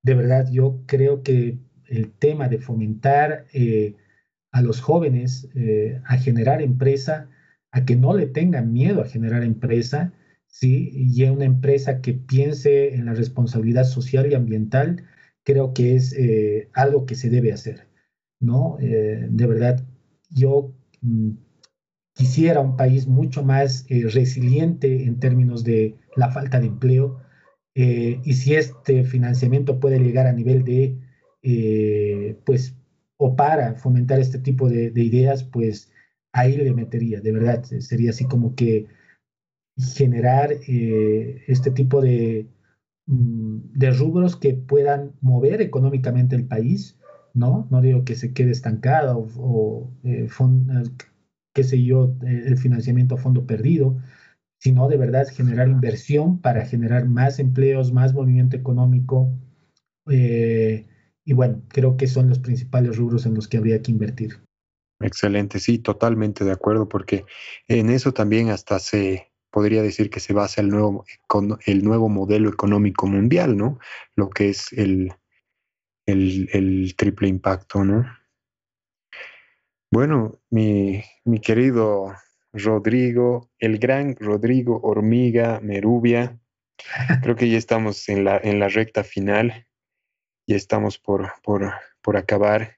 De 0.04 0.14
verdad, 0.14 0.48
yo 0.52 0.82
creo 0.86 1.24
que 1.24 1.58
el 1.88 2.12
tema 2.12 2.48
de 2.48 2.60
fomentar 2.60 3.45
eh, 3.54 3.95
a 4.52 4.62
los 4.62 4.82
jóvenes 4.82 5.50
eh, 5.56 6.02
a 6.06 6.18
generar 6.18 6.62
empresa, 6.62 7.30
a 7.72 7.86
que 7.86 7.95
no 7.95 8.16
le 8.16 8.28
tengan 8.28 8.72
miedo 8.72 9.02
a 9.02 9.08
generar 9.08 9.43
empresa, 9.43 10.14
¿sí? 10.48 10.89
y 10.93 11.24
una 11.26 11.45
empresa 11.45 12.02
que 12.02 12.14
piense 12.14 12.95
en 12.95 13.06
la 13.06 13.14
responsabilidad 13.14 13.86
social 13.86 14.32
y 14.32 14.36
ambiental, 14.36 15.04
creo 15.43 15.74
que 15.74 15.95
es 15.95 16.16
algo 16.74 17.06
que 17.06 17.16
se 17.16 17.30
debe 17.30 17.54
hacer. 17.54 17.88
¿no? 18.39 18.78
de 18.80 19.48
verdad, 19.48 19.84
yo 20.30 20.74
mm, 21.02 21.32
quisiera 22.18 22.62
un 22.62 22.76
país 22.76 23.08
mucho 23.08 23.43
más 23.43 23.86
eh, 23.89 24.08
resiliente 24.10 25.04
en 25.04 25.20
términos 25.20 25.64
de 25.64 25.95
la 26.16 26.32
falta 26.32 26.60
de 26.60 26.68
empleo. 26.68 27.22
Eh, 27.76 28.20
y 28.24 28.34
si 28.34 28.56
este 28.56 29.04
financiamiento 29.04 29.80
puede 29.80 30.00
llegar 30.00 30.26
a 30.26 30.34
nivel 30.34 30.64
de, 30.64 30.98
eh, 31.43 32.36
pues, 32.43 32.76
o 33.18 33.36
para 33.36 33.76
fomentar 33.76 34.20
este 34.20 34.39
tipo 34.39 34.68
de, 34.68 34.91
ideas, 34.95 35.43
pues 35.43 35.91
ahí 36.34 36.58
le 36.58 36.74
metería, 36.74 37.22
de 37.22 37.32
verdad, 37.32 37.64
sería 37.64 38.10
así 38.10 38.26
como 38.26 38.56
que 38.56 38.88
generar 39.78 40.51
este 40.67 41.71
tipo 41.71 42.01
de, 42.01 42.47
mm, 43.05 43.73
de 43.73 43.91
rubros 43.91 44.36
que 44.36 44.53
puedan 44.53 45.13
mover 45.21 45.61
económicamente 45.61 46.36
el 46.36 46.47
país, 46.47 46.97
¿no? 47.34 47.67
No 47.69 47.82
digo 47.82 48.03
que 48.03 48.15
se 48.15 48.34
quede 48.34 48.51
estancado 48.51 49.28
o, 49.38 49.91
qué 51.53 51.63
sé 51.63 51.84
yo, 51.84 52.15
eh, 52.25 52.43
el 52.47 52.57
financiamiento 52.57 53.15
a 53.15 53.17
fondo 53.17 53.45
perdido, 53.45 53.97
sino 54.59 54.88
de 54.88 54.97
verdad 54.97 55.28
generar 55.28 55.67
inversión 55.67 56.39
para 56.39 56.65
generar 56.65 57.07
más 57.07 57.39
empleos, 57.39 57.91
más 57.93 58.13
movimiento 58.13 58.55
económico 58.57 59.32
eh, 60.09 60.88
y 61.25 61.34
bueno, 61.34 61.61
creo 61.67 61.97
que 61.97 62.07
son 62.07 62.30
los 62.30 62.39
principales 62.39 62.97
rubros 62.97 63.25
en 63.25 63.34
los 63.34 63.47
que 63.47 63.57
habría 63.57 63.82
que 63.82 63.91
invertir. 63.91 64.39
Excelente, 64.99 65.59
sí, 65.59 65.78
totalmente 65.78 66.43
de 66.43 66.51
acuerdo, 66.51 66.88
porque 66.88 67.25
en 67.67 67.89
eso 67.89 68.13
también 68.13 68.49
hasta 68.49 68.80
se 68.80 69.32
podría 69.50 69.82
decir 69.82 70.10
que 70.10 70.20
se 70.20 70.34
basa 70.34 70.62
el 70.62 70.70
nuevo, 70.70 71.06
el 71.66 71.84
nuevo 71.84 72.10
modelo 72.10 72.50
económico 72.50 73.08
mundial, 73.08 73.58
¿no? 73.58 73.80
Lo 74.16 74.30
que 74.30 74.50
es 74.50 74.72
el, 74.74 75.14
el, 76.06 76.93
triple 76.95 77.28
impacto, 77.28 77.84
¿no? 77.84 78.06
Bueno, 79.91 80.41
mi, 80.50 81.02
mi, 81.24 81.39
querido 81.39 82.14
Rodrigo, 82.52 83.50
el 83.58 83.80
gran 83.80 84.16
Rodrigo 84.16 84.82
Hormiga 84.84 85.60
Merubia, 85.62 86.39
creo 87.22 87.36
que 87.36 87.50
ya 87.50 87.58
estamos 87.58 88.10
en 88.10 88.26
la, 88.26 88.38
en 88.38 88.60
la 88.60 88.68
recta 88.68 89.04
final 89.04 89.68
ya 90.48 90.56
estamos 90.56 90.98
por, 90.98 91.34
por, 91.43 92.18
acabar. 92.18 92.78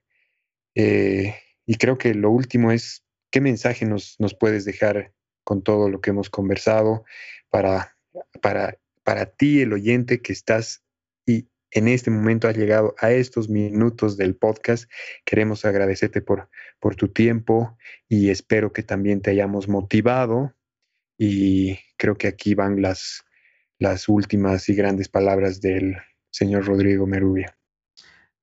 Eh, 0.75 1.35
y 1.65 1.75
creo 1.75 1.97
que 1.97 2.15
lo 2.15 2.31
último 2.31 2.71
es, 2.71 3.05
¿qué 3.31 3.41
mensaje 3.41 3.85
nos, 3.85 4.19
nos 4.19 4.33
puedes 4.33 4.65
dejar 4.65 5.13
con 5.49 5.63
todo 5.63 5.89
lo 5.89 5.99
que 5.99 6.11
hemos 6.11 6.29
conversado 6.29 7.05
para, 7.49 7.97
para, 8.39 8.77
para 9.03 9.25
ti, 9.25 9.61
el 9.61 9.73
oyente 9.73 10.21
que 10.21 10.31
estás 10.31 10.83
y 11.25 11.47
en 11.71 11.87
este 11.87 12.11
momento 12.11 12.47
has 12.47 12.55
llegado 12.55 12.93
a 12.99 13.09
estos 13.09 13.49
minutos 13.49 14.15
del 14.15 14.35
podcast? 14.35 14.87
Queremos 15.25 15.65
agradecerte 15.65 16.21
por, 16.21 16.51
por 16.79 16.95
tu 16.95 17.07
tiempo 17.07 17.75
y 18.07 18.29
espero 18.29 18.73
que 18.73 18.83
también 18.83 19.21
te 19.21 19.31
hayamos 19.31 19.67
motivado 19.67 20.53
y 21.17 21.79
creo 21.97 22.15
que 22.15 22.27
aquí 22.27 22.53
van 22.53 22.83
las, 22.83 23.25
las 23.79 24.07
últimas 24.07 24.69
y 24.69 24.75
grandes 24.75 25.09
palabras 25.09 25.61
del 25.61 25.97
señor 26.29 26.67
Rodrigo 26.67 27.07
Merubia. 27.07 27.57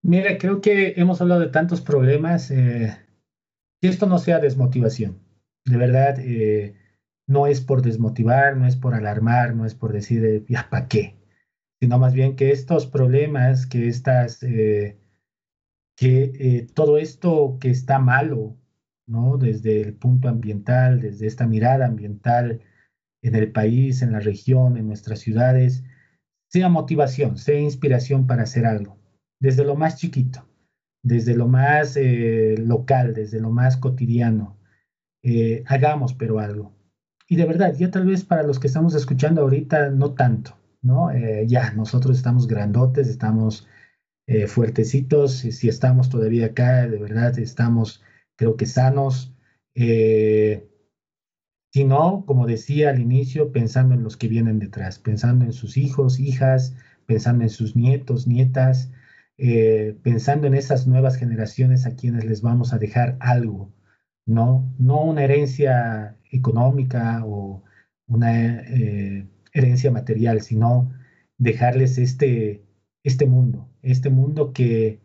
Mira, 0.02 0.38
creo 0.38 0.60
que 0.60 0.94
hemos 0.96 1.20
hablado 1.20 1.42
de 1.42 1.50
tantos 1.50 1.80
problemas. 1.82 2.50
Eh, 2.50 2.96
que 3.80 3.86
esto 3.86 4.06
no 4.06 4.18
sea 4.18 4.40
desmotivación. 4.40 5.20
De 5.64 5.76
verdad, 5.76 6.18
eh, 6.18 6.74
no 7.26 7.46
es 7.46 7.60
por 7.60 7.82
desmotivar, 7.82 8.56
no 8.56 8.66
es 8.66 8.76
por 8.76 8.94
alarmar, 8.94 9.54
no 9.54 9.66
es 9.66 9.74
por 9.74 9.92
decir, 9.92 10.24
eh, 10.24 10.44
ya, 10.48 10.68
¿para 10.70 10.88
qué? 10.88 11.16
Sino 11.80 11.98
más 11.98 12.14
bien 12.14 12.36
que 12.36 12.52
estos 12.52 12.86
problemas, 12.86 13.66
que 13.66 13.88
estas, 13.88 14.40
que 15.98 16.66
todo 16.74 16.98
esto 16.98 17.58
que 17.60 17.70
está 17.70 17.98
malo, 17.98 18.56
¿no? 19.06 19.36
Desde 19.36 19.82
el 19.82 19.94
punto 19.94 20.28
ambiental, 20.28 21.00
desde 21.00 21.26
esta 21.26 21.46
mirada 21.46 21.86
ambiental 21.86 22.62
en 23.22 23.34
el 23.34 23.52
país, 23.52 24.00
en 24.00 24.12
la 24.12 24.20
región, 24.20 24.78
en 24.78 24.86
nuestras 24.86 25.18
ciudades, 25.18 25.84
sea 26.50 26.68
motivación, 26.70 27.36
sea 27.36 27.58
inspiración 27.58 28.26
para 28.26 28.44
hacer 28.44 28.64
algo 28.64 28.96
desde 29.40 29.64
lo 29.64 29.76
más 29.76 29.96
chiquito, 29.96 30.46
desde 31.02 31.36
lo 31.36 31.46
más 31.48 31.96
eh, 31.96 32.56
local, 32.58 33.14
desde 33.14 33.40
lo 33.40 33.50
más 33.50 33.76
cotidiano. 33.76 34.58
Eh, 35.22 35.64
hagamos 35.66 36.14
pero 36.14 36.38
algo. 36.38 36.75
Y 37.28 37.36
de 37.36 37.44
verdad, 37.44 37.74
ya 37.74 37.90
tal 37.90 38.06
vez 38.06 38.24
para 38.24 38.42
los 38.42 38.58
que 38.60 38.68
estamos 38.68 38.94
escuchando 38.94 39.42
ahorita, 39.42 39.90
no 39.90 40.14
tanto, 40.14 40.56
¿no? 40.82 41.10
Eh, 41.10 41.46
ya, 41.48 41.72
nosotros 41.72 42.16
estamos 42.16 42.46
grandotes, 42.46 43.08
estamos 43.08 43.66
fuertecitos, 44.48 45.34
si 45.34 45.68
estamos 45.68 46.08
todavía 46.08 46.46
acá, 46.46 46.88
de 46.88 46.98
verdad, 46.98 47.38
estamos, 47.38 48.02
creo 48.34 48.56
que 48.56 48.66
sanos. 48.66 49.32
si 51.72 51.84
no, 51.84 52.24
como 52.26 52.46
decía 52.46 52.90
al 52.90 52.98
inicio, 53.00 53.52
pensando 53.52 53.94
en 53.94 54.02
los 54.02 54.16
que 54.16 54.26
vienen 54.26 54.58
detrás, 54.58 54.98
pensando 54.98 55.44
en 55.44 55.52
sus 55.52 55.76
hijos, 55.76 56.18
hijas, 56.18 56.74
pensando 57.06 57.44
en 57.44 57.50
sus 57.50 57.76
nietos, 57.76 58.26
nietas, 58.26 58.90
eh, 59.38 59.96
pensando 60.02 60.46
en 60.46 60.54
esas 60.54 60.86
nuevas 60.86 61.16
generaciones 61.16 61.86
a 61.86 61.94
quienes 61.94 62.24
les 62.24 62.42
vamos 62.42 62.72
a 62.72 62.78
dejar 62.78 63.16
algo, 63.20 63.70
no, 64.26 64.74
no 64.78 65.02
una 65.02 65.24
herencia 65.24 66.16
económica 66.30 67.22
o 67.24 67.62
una 68.06 68.60
eh, 68.60 69.26
herencia 69.52 69.90
material, 69.90 70.42
sino 70.42 70.92
dejarles 71.38 71.98
este, 71.98 72.62
este 73.04 73.26
mundo, 73.26 73.68
este 73.82 74.10
mundo 74.10 74.52
que, 74.52 75.00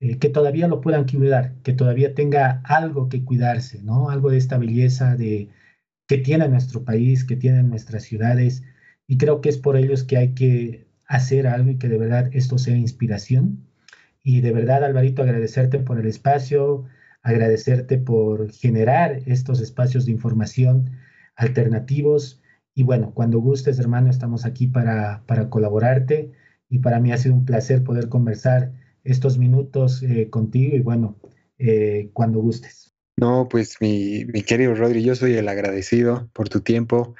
eh, 0.00 0.18
que 0.18 0.28
todavía 0.28 0.68
lo 0.68 0.80
puedan 0.80 1.06
cuidar, 1.06 1.54
que 1.62 1.72
todavía 1.72 2.14
tenga 2.14 2.62
algo 2.64 3.08
que 3.08 3.24
cuidarse, 3.24 3.82
¿no? 3.82 4.10
Algo 4.10 4.30
de 4.30 4.38
esta 4.38 4.58
belleza 4.58 5.16
de, 5.16 5.50
que 6.06 6.18
tiene 6.18 6.48
nuestro 6.48 6.84
país, 6.84 7.24
que 7.24 7.36
tienen 7.36 7.68
nuestras 7.70 8.04
ciudades, 8.04 8.62
y 9.06 9.18
creo 9.18 9.40
que 9.40 9.48
es 9.48 9.58
por 9.58 9.76
ellos 9.76 10.04
que 10.04 10.16
hay 10.16 10.34
que 10.34 10.86
hacer 11.06 11.46
algo 11.46 11.70
y 11.70 11.78
que 11.78 11.88
de 11.88 11.98
verdad 11.98 12.30
esto 12.32 12.58
sea 12.58 12.76
inspiración. 12.76 13.66
Y 14.22 14.40
de 14.40 14.52
verdad, 14.52 14.84
Alvarito, 14.84 15.22
agradecerte 15.22 15.78
por 15.78 16.00
el 16.00 16.06
espacio, 16.06 16.86
agradecerte 17.24 17.98
por 17.98 18.52
generar 18.52 19.22
estos 19.26 19.60
espacios 19.60 20.06
de 20.06 20.12
información 20.12 20.92
alternativos. 21.34 22.40
Y 22.74 22.84
bueno, 22.84 23.12
cuando 23.12 23.40
gustes, 23.40 23.80
hermano, 23.80 24.10
estamos 24.10 24.44
aquí 24.44 24.68
para, 24.68 25.24
para 25.26 25.50
colaborarte. 25.50 26.30
Y 26.68 26.78
para 26.78 27.00
mí 27.00 27.10
ha 27.12 27.16
sido 27.16 27.34
un 27.34 27.44
placer 27.44 27.82
poder 27.82 28.08
conversar 28.08 28.72
estos 29.02 29.38
minutos 29.38 30.02
eh, 30.02 30.30
contigo 30.30 30.76
y 30.76 30.80
bueno, 30.80 31.18
eh, 31.58 32.10
cuando 32.12 32.38
gustes. 32.38 32.94
No, 33.16 33.48
pues 33.50 33.78
mi, 33.80 34.24
mi 34.26 34.42
querido 34.42 34.74
Rodri, 34.74 35.02
yo 35.02 35.16
soy 35.16 35.34
el 35.34 35.48
agradecido 35.48 36.28
por 36.32 36.48
tu 36.48 36.60
tiempo 36.60 37.16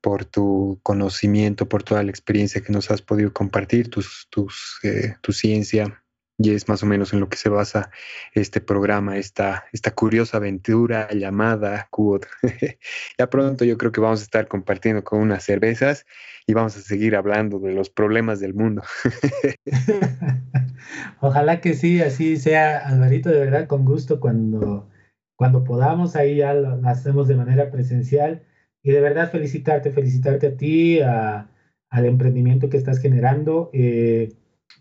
por 0.00 0.24
tu 0.24 0.78
conocimiento, 0.82 1.68
por 1.68 1.82
toda 1.82 2.02
la 2.02 2.10
experiencia 2.10 2.60
que 2.60 2.72
nos 2.72 2.90
has 2.90 3.02
podido 3.02 3.32
compartir, 3.32 3.90
tus, 3.90 4.28
tus, 4.30 4.78
eh, 4.84 5.14
tu 5.20 5.32
ciencia, 5.32 6.04
y 6.38 6.54
es 6.54 6.68
más 6.68 6.84
o 6.84 6.86
menos 6.86 7.12
en 7.12 7.18
lo 7.18 7.28
que 7.28 7.36
se 7.36 7.48
basa 7.48 7.90
este 8.32 8.60
programa, 8.60 9.18
esta, 9.18 9.64
esta 9.72 9.90
curiosa 9.90 10.36
aventura 10.36 11.08
llamada 11.12 11.88
QOD. 11.90 12.22
ya 13.18 13.28
pronto 13.28 13.64
yo 13.64 13.76
creo 13.76 13.90
que 13.90 14.00
vamos 14.00 14.20
a 14.20 14.22
estar 14.22 14.46
compartiendo 14.46 15.02
con 15.02 15.20
unas 15.20 15.42
cervezas 15.42 16.06
y 16.46 16.54
vamos 16.54 16.76
a 16.76 16.80
seguir 16.80 17.16
hablando 17.16 17.58
de 17.58 17.72
los 17.72 17.90
problemas 17.90 18.38
del 18.38 18.54
mundo. 18.54 18.82
Ojalá 21.20 21.60
que 21.60 21.74
sí, 21.74 22.00
así 22.00 22.36
sea, 22.36 22.86
Alvarito, 22.86 23.30
de 23.30 23.40
verdad, 23.40 23.66
con 23.66 23.84
gusto 23.84 24.20
cuando, 24.20 24.88
cuando 25.36 25.64
podamos, 25.64 26.14
ahí 26.14 26.36
ya 26.36 26.54
lo 26.54 26.80
hacemos 26.88 27.26
de 27.26 27.34
manera 27.34 27.72
presencial 27.72 28.44
y 28.84 28.92
de 28.92 29.00
verdad 29.00 29.32
felicitarte, 29.32 29.90
felicitarte 29.90 30.46
a 30.46 30.56
ti, 30.56 31.00
al 31.00 32.06
emprendimiento 32.06 32.70
que 32.70 32.76
estás 32.76 33.00
generando. 33.00 33.70
Eh, 33.72 34.34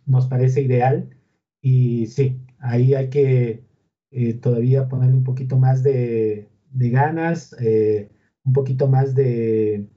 nos 0.06 0.28
parece 0.28 0.62
ideal 0.62 1.17
y 1.62 2.08
sí, 2.08 2.40
ahí 2.60 2.94
hay 2.94 3.10
que 3.10 3.64
eh, 4.12 4.34
todavía 4.36 4.88
ponerle 4.88 5.16
un 5.16 5.24
poquito 5.24 5.58
más 5.58 5.84
de, 5.84 6.50
ganas, 6.72 7.56
eh, 7.60 8.10
un 8.44 8.54
poquito 8.54 8.88
más 8.88 9.16
de, 9.16 9.88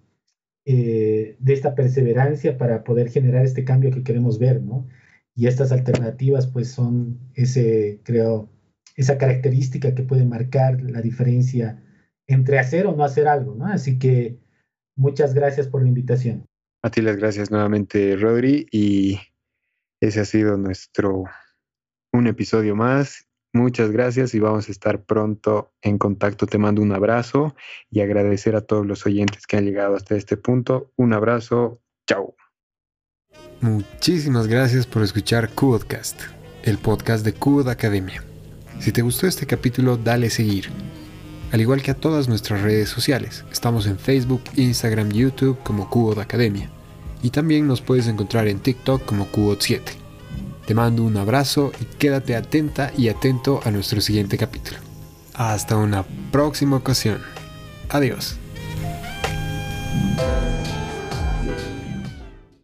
de 0.64 1.36
esta 1.46 1.74
perseverancia 1.74 2.58
para 2.58 2.84
poder 2.84 3.10
generar 3.10 3.44
este 3.44 3.64
cambio 3.64 3.90
que 3.90 4.02
queremos 4.02 4.38
ver, 4.38 4.62
¿no? 4.62 4.86
Y 5.34 5.46
estas 5.46 5.72
alternativas 5.72 6.46
pues 6.46 6.68
son 6.68 7.18
ese, 7.34 8.00
creo, 8.04 8.50
esa 8.96 9.18
característica 9.18 9.94
que 9.94 10.02
puede 10.02 10.24
marcar 10.24 10.82
la 10.82 11.00
diferencia 11.00 11.82
entre 12.26 12.58
hacer 12.58 12.86
o 12.86 12.94
no 12.94 13.04
hacer 13.04 13.26
algo, 13.26 13.54
¿no? 13.54 13.66
Así 13.66 13.98
que 13.98 14.38
muchas 14.96 15.34
gracias 15.34 15.66
por 15.66 15.82
la 15.82 15.88
invitación. 15.88 16.46
A 16.82 16.90
ti 16.90 17.02
las 17.02 17.16
gracias 17.16 17.50
nuevamente, 17.50 18.16
Rodri, 18.16 18.66
y 18.70 19.18
ese 20.00 20.20
ha 20.20 20.24
sido 20.24 20.56
nuestro 20.56 21.24
un 22.12 22.26
episodio 22.26 22.76
más. 22.76 23.26
Muchas 23.52 23.90
gracias 23.90 24.34
y 24.34 24.38
vamos 24.38 24.68
a 24.68 24.72
estar 24.72 25.02
pronto 25.02 25.72
en 25.82 25.98
contacto. 25.98 26.46
Te 26.46 26.58
mando 26.58 26.82
un 26.82 26.92
abrazo 26.92 27.54
y 27.90 28.00
agradecer 28.00 28.54
a 28.54 28.60
todos 28.60 28.86
los 28.86 29.04
oyentes 29.06 29.46
que 29.46 29.56
han 29.56 29.64
llegado 29.64 29.96
hasta 29.96 30.14
este 30.14 30.36
punto. 30.36 30.92
Un 30.96 31.12
abrazo. 31.12 31.80
Chao. 32.06 32.36
Muchísimas 33.60 34.46
gracias 34.46 34.86
por 34.86 35.02
escuchar 35.02 35.50
Qodcast, 35.50 36.20
el 36.62 36.78
podcast 36.78 37.24
de 37.24 37.34
Qod 37.34 37.68
Academia. 37.68 38.22
Si 38.78 38.92
te 38.92 39.02
gustó 39.02 39.26
este 39.26 39.46
capítulo, 39.46 39.96
dale 39.96 40.30
seguir 40.30 40.70
al 41.52 41.60
igual 41.60 41.82
que 41.82 41.90
a 41.90 41.94
todas 41.94 42.28
nuestras 42.28 42.62
redes 42.62 42.88
sociales. 42.88 43.44
Estamos 43.50 43.86
en 43.86 43.98
Facebook, 43.98 44.42
Instagram, 44.56 45.10
YouTube 45.10 45.58
como 45.62 45.88
de 46.14 46.22
Academia. 46.22 46.70
Y 47.22 47.30
también 47.30 47.66
nos 47.66 47.80
puedes 47.80 48.06
encontrar 48.06 48.48
en 48.48 48.60
TikTok 48.60 49.04
como 49.04 49.26
Cubo7. 49.30 49.99
Te 50.70 50.74
mando 50.76 51.02
un 51.02 51.16
abrazo 51.16 51.72
y 51.80 51.84
quédate 51.84 52.36
atenta 52.36 52.92
y 52.96 53.08
atento 53.08 53.60
a 53.64 53.72
nuestro 53.72 54.00
siguiente 54.00 54.38
capítulo. 54.38 54.78
Hasta 55.34 55.76
una 55.76 56.04
próxima 56.30 56.76
ocasión. 56.76 57.18
Adiós. 57.88 58.36